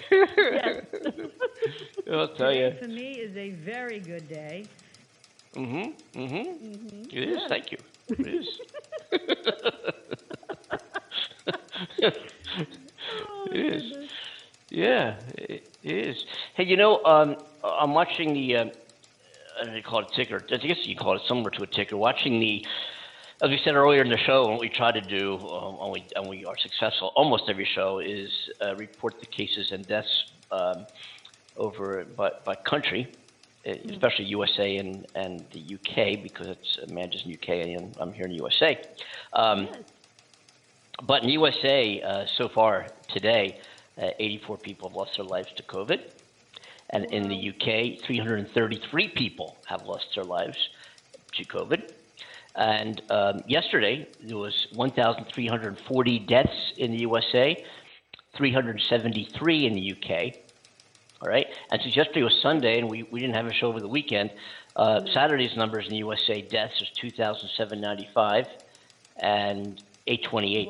I'll 2.19 2.27
tell 2.29 2.53
you. 2.53 2.69
Today 2.71 2.79
for 2.81 2.87
me 2.87 3.11
is 3.11 3.37
a 3.37 3.51
very 3.51 3.99
good 3.99 4.27
day. 4.27 4.65
Mm-hmm. 5.55 6.19
Mm-hmm. 6.19 7.03
It 7.11 7.29
is. 7.29 7.39
Thank 7.47 7.71
you. 7.71 7.77
It 8.09 8.27
is. 8.27 8.59
it 11.97 13.73
is. 13.73 14.09
Yeah, 14.69 15.15
it 15.37 15.67
is. 15.83 16.25
Hey, 16.55 16.65
you 16.65 16.75
know, 16.75 17.03
um, 17.05 17.37
I'm 17.63 17.93
watching 17.93 18.33
the. 18.33 18.55
Uh, 18.57 18.65
I 19.57 19.63
don't 19.63 19.71
know, 19.71 19.77
you 19.77 19.83
call 19.83 19.99
it 19.99 20.07
a 20.11 20.15
ticker. 20.15 20.43
I 20.51 20.57
guess 20.57 20.85
you 20.85 20.95
call 20.95 21.15
it 21.15 21.21
similar 21.27 21.49
to 21.51 21.63
a 21.63 21.67
ticker. 21.67 21.95
Watching 21.95 22.39
the, 22.41 22.65
as 23.41 23.49
we 23.49 23.57
said 23.63 23.75
earlier 23.75 24.01
in 24.01 24.09
the 24.09 24.17
show, 24.17 24.49
what 24.49 24.59
we 24.59 24.67
try 24.67 24.91
to 24.91 24.99
do, 24.99 25.37
um, 25.47 25.77
and, 25.81 25.91
we, 25.93 26.03
and 26.17 26.27
we 26.27 26.43
are 26.43 26.57
successful 26.57 27.13
almost 27.15 27.43
every 27.47 27.63
show, 27.63 27.99
is 27.99 28.29
uh, 28.61 28.75
report 28.75 29.19
the 29.21 29.25
cases 29.25 29.71
and 29.71 29.87
deaths 29.87 30.25
um, 30.51 30.85
over 31.57 32.05
by, 32.15 32.31
by 32.43 32.55
country, 32.55 33.11
eh, 33.65 33.75
especially 33.89 34.25
USA 34.25 34.77
and, 34.77 35.05
and 35.15 35.45
the 35.51 35.75
UK, 35.75 36.21
because 36.21 36.47
it's 36.47 36.79
uh, 36.79 36.85
in 36.87 37.33
UK 37.33 37.49
and 37.77 37.95
I'm 37.99 38.13
here 38.13 38.25
in 38.25 38.31
USA. 38.31 38.79
Um, 39.33 39.69
but 41.03 41.23
in 41.23 41.29
USA, 41.29 42.01
uh, 42.01 42.25
so 42.37 42.47
far 42.47 42.87
today, 43.09 43.59
uh, 43.97 44.09
84 44.19 44.57
people 44.57 44.89
have 44.89 44.95
lost 44.95 45.17
their 45.17 45.25
lives 45.25 45.49
to 45.55 45.63
COVID. 45.63 46.01
And 46.91 47.05
in 47.05 47.27
the 47.27 47.49
UK, 47.49 47.99
333 48.05 49.09
people 49.09 49.57
have 49.65 49.83
lost 49.83 50.07
their 50.15 50.23
lives 50.23 50.57
to 51.33 51.45
COVID. 51.45 51.91
And 52.55 53.01
um, 53.09 53.41
yesterday, 53.47 54.07
there 54.23 54.37
was 54.37 54.67
1,340 54.73 56.19
deaths 56.19 56.73
in 56.77 56.91
the 56.91 56.99
USA, 56.99 57.65
373 58.37 59.65
in 59.65 59.73
the 59.73 59.91
UK. 59.91 60.44
All 61.25 61.31
right. 61.31 61.47
And 61.71 61.81
since 61.81 61.95
yesterday 61.95 62.21
was 62.21 62.39
Sunday 62.43 62.77
and 62.77 62.87
we, 62.87 63.01
we 63.01 63.19
didn't 63.19 63.35
have 63.35 63.47
a 63.47 63.53
show 63.53 63.65
over 63.65 63.79
the 63.79 63.87
weekend, 63.87 64.29
uh, 64.75 65.01
Saturday's 65.11 65.55
numbers 65.57 65.85
in 65.85 65.91
the 65.91 65.97
USA 65.97 66.39
deaths 66.39 66.79
is 66.83 66.89
2,795 66.89 68.47
and 69.17 69.81
828 70.05 70.69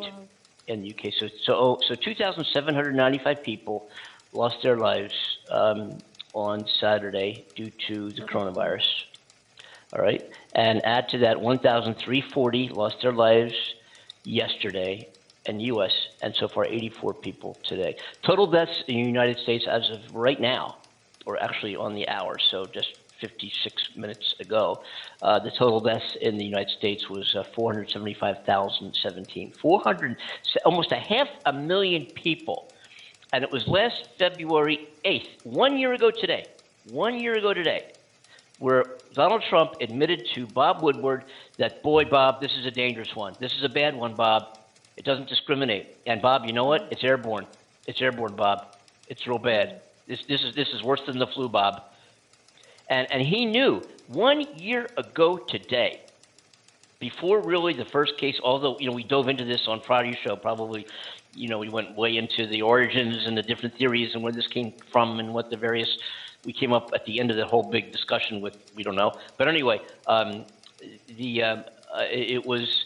in 0.68 0.82
the 0.82 0.94
UK. 0.94 1.14
So 1.20 1.28
so 1.44 1.80
so 1.86 1.94
2,795 1.96 3.44
people 3.44 3.90
lost 4.32 4.64
their 4.64 4.78
lives 4.78 5.14
um, 5.52 5.98
on 6.34 6.66
Saturday 6.80 7.46
due 7.58 7.72
to 7.88 8.12
the 8.12 8.22
coronavirus. 8.22 8.88
All 9.94 10.02
right, 10.02 10.24
and 10.54 10.86
add 10.86 11.10
to 11.10 11.18
that 11.20 11.42
1,340 11.42 12.70
lost 12.70 13.02
their 13.02 13.12
lives 13.12 13.54
yesterday 14.24 15.10
the 15.46 15.66
U.S. 15.66 15.92
and 16.22 16.36
so 16.36 16.48
far 16.48 16.66
84 16.66 17.14
people 17.16 17.58
today. 17.64 17.96
Total 18.24 18.48
deaths 18.48 18.84
in 18.88 18.96
the 18.96 19.08
United 19.08 19.38
States 19.40 19.66
as 19.70 19.90
of 19.90 20.16
right 20.16 20.40
now, 20.40 20.78
or 21.26 21.42
actually 21.42 21.76
on 21.76 21.94
the 21.94 22.08
hour, 22.10 22.36
so 22.52 22.66
just 22.66 23.00
56 23.20 23.96
minutes 23.96 24.36
ago, 24.40 24.84
uh, 25.22 25.40
the 25.40 25.52
total 25.52 25.80
deaths 25.80 26.18
in 26.22 26.38
the 26.38 26.46
United 26.46 26.70
States 26.78 27.10
was 27.10 27.34
uh, 27.36 27.44
475,017. 27.56 29.52
400, 29.52 30.18
almost 30.66 30.92
a 30.92 30.98
half 30.98 31.30
a 31.46 31.54
million 31.54 32.06
people. 32.08 32.70
And 33.34 33.44
it 33.44 33.52
was 33.52 33.68
last 33.68 34.10
February 34.18 34.88
8th, 35.04 35.46
one 35.46 35.78
year 35.78 35.94
ago 35.94 36.12
today, 36.12 36.46
one 36.92 37.20
year 37.20 37.34
ago 37.34 37.54
today, 37.54 37.92
where 38.60 38.84
Donald 39.14 39.44
Trump 39.50 39.76
admitted 39.82 40.28
to 40.36 40.46
Bob 40.48 40.82
Woodward 40.82 41.26
that, 41.58 41.82
boy, 41.84 42.06
Bob, 42.06 42.42
this 42.42 42.52
is 42.54 42.66
a 42.66 42.72
dangerous 42.72 43.16
one. 43.16 43.34
This 43.40 43.54
is 43.54 43.64
a 43.64 43.70
bad 43.70 43.96
one, 43.96 44.14
Bob. 44.14 44.60
It 44.98 45.04
doesn't 45.04 45.28
discriminate. 45.28 45.98
And 46.06 46.22
Bob, 46.22 46.46
you 46.46 46.54
know 46.54 46.66
what? 46.66 46.88
It's 46.92 47.04
airborne. 47.04 47.48
It's 47.88 48.02
airborne, 48.02 48.36
Bob. 48.36 48.76
It's 49.08 49.28
real 49.28 49.38
bad. 49.38 49.82
This, 50.08 50.24
this, 50.28 50.44
is, 50.44 50.56
this 50.56 50.70
is 50.70 50.84
worse 50.84 51.02
than 51.06 51.20
the 51.20 51.28
flu, 51.28 51.50
Bob. 51.50 51.84
And, 52.90 53.12
and 53.12 53.22
he 53.22 53.46
knew 53.46 53.82
one 54.08 54.42
year 54.58 54.88
ago 54.98 55.38
today, 55.38 56.02
before 57.00 57.42
really 57.42 57.74
the 57.74 57.86
first 57.86 58.18
case, 58.18 58.40
although, 58.44 58.78
you 58.80 58.88
know, 58.88 58.96
we 58.96 59.04
dove 59.04 59.28
into 59.28 59.44
this 59.44 59.68
on 59.68 59.82
Friday's 59.82 60.18
show, 60.18 60.36
probably, 60.36 60.88
you 61.34 61.50
know, 61.50 61.58
we 61.60 61.70
went 61.70 61.96
way 61.96 62.18
into 62.18 62.48
the 62.48 62.62
origins 62.62 63.26
and 63.26 63.38
the 63.38 63.42
different 63.42 63.76
theories 63.76 64.14
and 64.14 64.24
where 64.24 64.32
this 64.32 64.48
came 64.48 64.74
from 64.92 65.20
and 65.20 65.34
what 65.34 65.50
the 65.50 65.58
various, 65.58 65.98
we 66.46 66.54
came 66.54 66.72
up 66.72 66.92
at 66.94 67.06
the 67.06 67.20
end 67.20 67.32
of 67.32 67.38
the 67.38 67.46
whole 67.46 67.70
big 67.70 67.92
discussion 67.92 68.40
with, 68.42 68.58
we 68.76 68.84
don't 68.84 68.96
know. 68.96 69.12
But 69.38 69.48
anyway, 69.48 69.82
um, 70.08 70.46
the, 71.18 71.44
um, 71.44 71.66
uh, 71.94 72.04
it 72.10 72.46
was, 72.46 72.86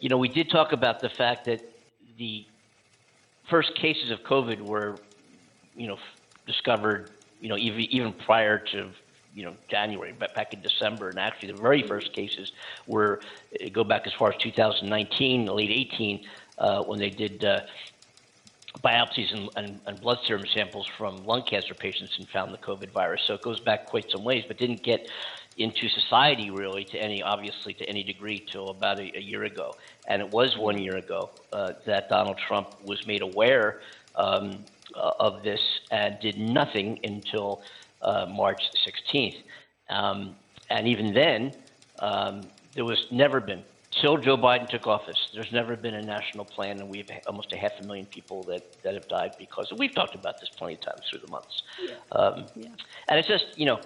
you 0.00 0.08
know, 0.08 0.18
we 0.18 0.28
did 0.28 0.50
talk 0.50 0.72
about 0.72 1.00
the 1.00 1.08
fact 1.08 1.44
that 1.46 1.60
the 2.18 2.46
first 3.48 3.74
cases 3.74 4.10
of 4.10 4.20
COVID 4.20 4.60
were, 4.60 4.96
you 5.76 5.86
know, 5.86 5.98
discovered, 6.46 7.10
you 7.40 7.48
know, 7.48 7.56
even, 7.56 7.80
even 7.80 8.12
prior 8.12 8.58
to 8.58 8.90
you 9.36 9.44
know 9.44 9.54
January, 9.68 10.14
but 10.18 10.34
back 10.34 10.54
in 10.54 10.62
December, 10.62 11.10
and 11.10 11.18
actually 11.18 11.52
the 11.52 11.60
very 11.60 11.82
first 11.82 12.14
cases 12.14 12.52
were 12.86 13.20
go 13.70 13.84
back 13.84 14.06
as 14.06 14.12
far 14.14 14.32
as 14.32 14.36
2019, 14.40 15.44
late 15.44 15.70
18, 15.70 16.26
uh, 16.56 16.82
when 16.84 16.98
they 16.98 17.10
did 17.10 17.44
uh, 17.44 17.60
biopsies 18.82 19.34
and, 19.34 19.50
and, 19.56 19.80
and, 19.86 20.00
blood 20.00 20.18
serum 20.24 20.44
samples 20.46 20.86
from 20.86 21.24
lung 21.26 21.42
cancer 21.42 21.74
patients 21.74 22.16
and 22.18 22.26
found 22.28 22.52
the 22.52 22.58
COVID 22.58 22.90
virus. 22.92 23.22
So 23.26 23.34
it 23.34 23.42
goes 23.42 23.60
back 23.60 23.86
quite 23.86 24.10
some 24.10 24.24
ways, 24.24 24.44
but 24.48 24.56
didn't 24.56 24.82
get 24.82 25.08
into 25.56 25.88
society 25.88 26.50
really 26.50 26.84
to 26.84 26.98
any 26.98 27.22
obviously 27.22 27.72
to 27.74 27.88
any 27.88 28.02
degree 28.02 28.44
till 28.52 28.68
about 28.68 28.98
a, 28.98 29.16
a 29.16 29.20
year 29.20 29.44
ago. 29.44 29.74
And 30.06 30.20
it 30.20 30.30
was 30.30 30.56
one 30.58 30.78
year 30.78 30.96
ago 30.96 31.30
uh, 31.52 31.72
that 31.86 32.08
Donald 32.08 32.38
Trump 32.46 32.74
was 32.84 33.06
made 33.06 33.22
aware 33.22 33.80
um, 34.16 34.64
uh, 34.94 35.12
of 35.18 35.42
this 35.42 35.60
and 35.90 36.18
did 36.20 36.38
nothing 36.38 36.98
until 37.04 37.62
uh, 38.02 38.26
March 38.26 38.62
16th. 38.86 39.42
Um, 39.88 40.36
and 40.70 40.86
even 40.86 41.14
then, 41.14 41.52
um, 42.00 42.42
there 42.74 42.84
was 42.84 43.06
never 43.10 43.40
been, 43.40 43.62
till 43.90 44.16
Joe 44.18 44.36
Biden 44.36 44.68
took 44.68 44.86
office, 44.86 45.30
there's 45.32 45.52
never 45.52 45.76
been 45.76 45.94
a 45.94 46.02
national 46.02 46.44
plan, 46.44 46.80
and 46.80 46.88
we 46.88 46.98
have 46.98 47.10
almost 47.26 47.52
a 47.52 47.56
half 47.56 47.72
a 47.80 47.86
million 47.86 48.06
people 48.06 48.42
that, 48.44 48.82
that 48.82 48.94
have 48.94 49.08
died 49.08 49.32
because 49.38 49.72
we've 49.78 49.94
talked 49.94 50.14
about 50.14 50.40
this 50.40 50.50
plenty 50.56 50.74
of 50.74 50.80
times 50.80 51.02
through 51.08 51.20
the 51.20 51.30
months. 51.30 51.62
Yeah. 51.82 51.94
Um, 52.12 52.46
Yeah. 52.54 52.68
And 53.08 53.18
it's 53.18 53.28
just, 53.28 53.46
you 53.56 53.66
know, 53.66 53.80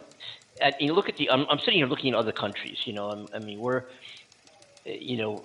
and 0.60 0.74
you 0.80 0.92
look 0.92 1.08
at 1.08 1.16
the, 1.16 1.30
I'm, 1.30 1.46
I'm 1.48 1.58
sitting 1.58 1.74
here 1.74 1.86
looking 1.86 2.14
at 2.14 2.18
other 2.18 2.32
countries, 2.32 2.78
you 2.84 2.92
know, 2.92 3.10
I'm, 3.10 3.26
I 3.34 3.38
mean, 3.38 3.58
we're, 3.58 3.84
you 4.84 5.16
know, 5.16 5.44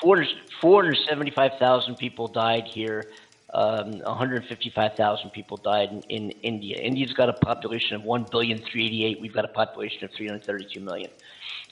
400 0.00 0.28
475,000 0.60 1.96
people 1.96 2.28
died 2.28 2.66
here. 2.66 3.04
Um, 3.52 3.98
155,000 3.98 5.30
people 5.30 5.56
died 5.56 5.90
in, 5.90 6.02
in 6.08 6.30
India. 6.42 6.76
India's 6.76 7.12
got 7.12 7.28
a 7.28 7.32
population 7.32 7.96
of 7.96 8.04
1 8.04 8.26
billion 8.30 8.58
388. 8.58 9.20
We've 9.20 9.32
got 9.32 9.44
a 9.44 9.48
population 9.48 10.04
of 10.04 10.12
332 10.12 10.78
million. 10.80 11.10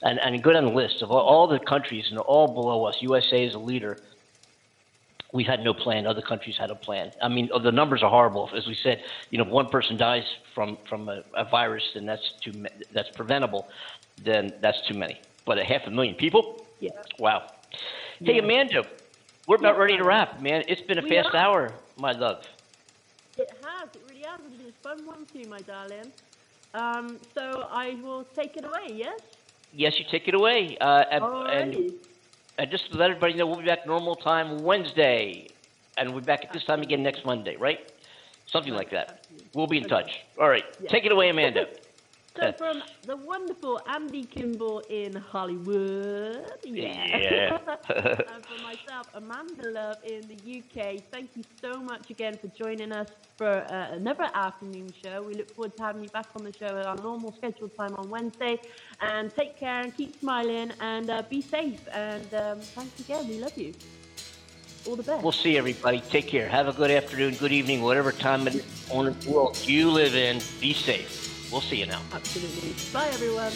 And, 0.01 0.19
and 0.19 0.43
go 0.43 0.51
down 0.51 0.65
the 0.65 0.71
list 0.71 1.01
of 1.01 1.11
all, 1.11 1.21
all 1.21 1.47
the 1.47 1.59
countries 1.59 2.07
and 2.09 2.19
all 2.19 2.47
below 2.53 2.83
us. 2.85 2.97
USA 3.01 3.45
is 3.45 3.53
a 3.53 3.59
leader. 3.59 3.97
We 5.31 5.43
had 5.43 5.63
no 5.63 5.73
plan. 5.75 6.07
Other 6.07 6.21
countries 6.23 6.57
had 6.57 6.71
a 6.71 6.75
plan. 6.75 7.11
I 7.21 7.27
mean, 7.27 7.49
the 7.61 7.71
numbers 7.71 8.01
are 8.01 8.09
horrible. 8.09 8.49
As 8.55 8.65
we 8.65 8.73
said, 8.73 9.03
you 9.29 9.37
know, 9.37 9.43
if 9.43 9.49
one 9.51 9.67
person 9.67 9.95
dies 9.95 10.25
from 10.55 10.77
from 10.89 11.07
a, 11.07 11.23
a 11.35 11.45
virus, 11.45 11.83
then 11.93 12.05
that's 12.07 12.31
too 12.41 12.65
that's 12.91 13.09
preventable. 13.09 13.67
Then 14.23 14.53
that's 14.59 14.81
too 14.87 14.95
many. 14.95 15.19
But 15.45 15.59
a 15.59 15.63
half 15.63 15.85
a 15.85 15.91
million 15.91 16.15
people? 16.15 16.65
Yeah. 16.79 16.91
Wow. 17.19 17.51
Hey, 18.21 18.39
Amanda, 18.39 18.85
we're 19.47 19.57
about 19.57 19.77
ready 19.77 19.97
to 19.97 20.03
wrap, 20.03 20.41
man. 20.41 20.63
It's 20.67 20.81
been 20.81 20.97
a 20.97 21.01
We 21.01 21.09
fast 21.09 21.29
are. 21.29 21.37
hour, 21.37 21.71
my 21.97 22.11
love. 22.11 22.43
It 23.37 23.49
has. 23.63 23.89
It 23.95 24.01
really 24.09 24.23
has. 24.23 24.39
It's 24.45 24.55
been 24.57 24.67
a 24.67 24.95
fun 24.97 25.05
one 25.05 25.25
too, 25.31 25.47
my 25.49 25.59
darling. 25.59 26.11
Um, 26.73 27.17
so 27.33 27.67
I 27.71 27.97
will 28.03 28.25
take 28.35 28.57
it 28.57 28.65
away. 28.65 28.93
Yes. 28.93 29.19
Yes, 29.73 29.99
you 29.99 30.05
take 30.09 30.27
it 30.27 30.33
away. 30.33 30.77
Uh, 30.81 31.03
and, 31.11 31.93
and, 32.59 32.69
just 32.69 32.91
to 32.91 32.97
let 32.97 33.09
everybody 33.09 33.33
know, 33.33 33.47
we'll 33.47 33.59
be 33.59 33.65
back 33.65 33.87
normal 33.87 34.15
time 34.15 34.57
Wednesday, 34.63 35.47
and 35.97 36.09
we'll 36.11 36.19
be 36.19 36.25
back 36.25 36.43
at 36.43 36.51
this 36.51 36.65
time 36.65 36.81
again 36.81 37.01
next 37.01 37.25
Monday, 37.25 37.55
right? 37.55 37.91
Something 38.47 38.73
like 38.73 38.91
that. 38.91 39.25
We'll 39.53 39.67
be 39.67 39.77
in 39.77 39.87
touch. 39.87 40.19
All 40.39 40.49
right, 40.49 40.65
take 40.89 41.05
it 41.05 41.11
away, 41.11 41.29
Amanda. 41.29 41.67
So 42.37 42.51
from 42.53 42.81
the 43.05 43.17
wonderful 43.17 43.81
Andy 43.87 44.23
Kimbel 44.23 44.79
in 44.89 45.13
Hollywood, 45.15 46.45
yeah, 46.63 47.17
Yeah. 47.17 47.57
and 47.89 48.45
for 48.45 48.63
myself, 48.63 49.09
Amanda 49.13 49.69
Love 49.71 49.97
in 50.05 50.21
the 50.27 50.35
UK, 50.59 51.01
thank 51.11 51.31
you 51.35 51.43
so 51.61 51.81
much 51.81 52.09
again 52.09 52.37
for 52.37 52.47
joining 52.47 52.91
us 52.93 53.09
for 53.35 53.47
uh, 53.69 53.91
another 53.93 54.29
afternoon 54.33 54.93
show. 55.03 55.21
We 55.23 55.33
look 55.33 55.51
forward 55.53 55.75
to 55.77 55.83
having 55.83 56.03
you 56.03 56.09
back 56.09 56.27
on 56.35 56.43
the 56.45 56.53
show 56.53 56.67
at 56.67 56.85
our 56.85 56.95
normal 56.97 57.33
scheduled 57.33 57.75
time 57.75 57.95
on 57.95 58.09
Wednesday. 58.09 58.59
And 59.01 59.35
take 59.35 59.57
care 59.57 59.81
and 59.81 59.95
keep 59.97 60.17
smiling 60.19 60.71
and 60.79 61.09
uh, 61.09 61.23
be 61.29 61.41
safe. 61.41 61.81
And 61.91 62.33
um, 62.35 62.59
thanks 62.61 62.99
again. 63.01 63.27
We 63.27 63.39
love 63.39 63.57
you. 63.57 63.73
All 64.87 64.95
the 64.95 65.03
best. 65.03 65.23
We'll 65.23 65.31
see 65.33 65.57
everybody. 65.57 65.99
Take 66.09 66.27
care. 66.27 66.47
Have 66.47 66.67
a 66.69 66.73
good 66.73 66.91
afternoon, 66.91 67.35
good 67.35 67.51
evening, 67.51 67.81
whatever 67.81 68.11
time 68.13 68.47
it- 68.47 68.63
on 68.91 69.13
the 69.19 69.29
world 69.29 69.57
you 69.67 69.89
live 69.91 70.15
in. 70.15 70.41
Be 70.61 70.73
safe. 70.73 71.25
We'll 71.51 71.61
see 71.61 71.77
you 71.77 71.87
now. 71.87 72.01
Absolutely. 72.13 72.75
Bye, 72.93 73.09
everyone. 73.13 73.51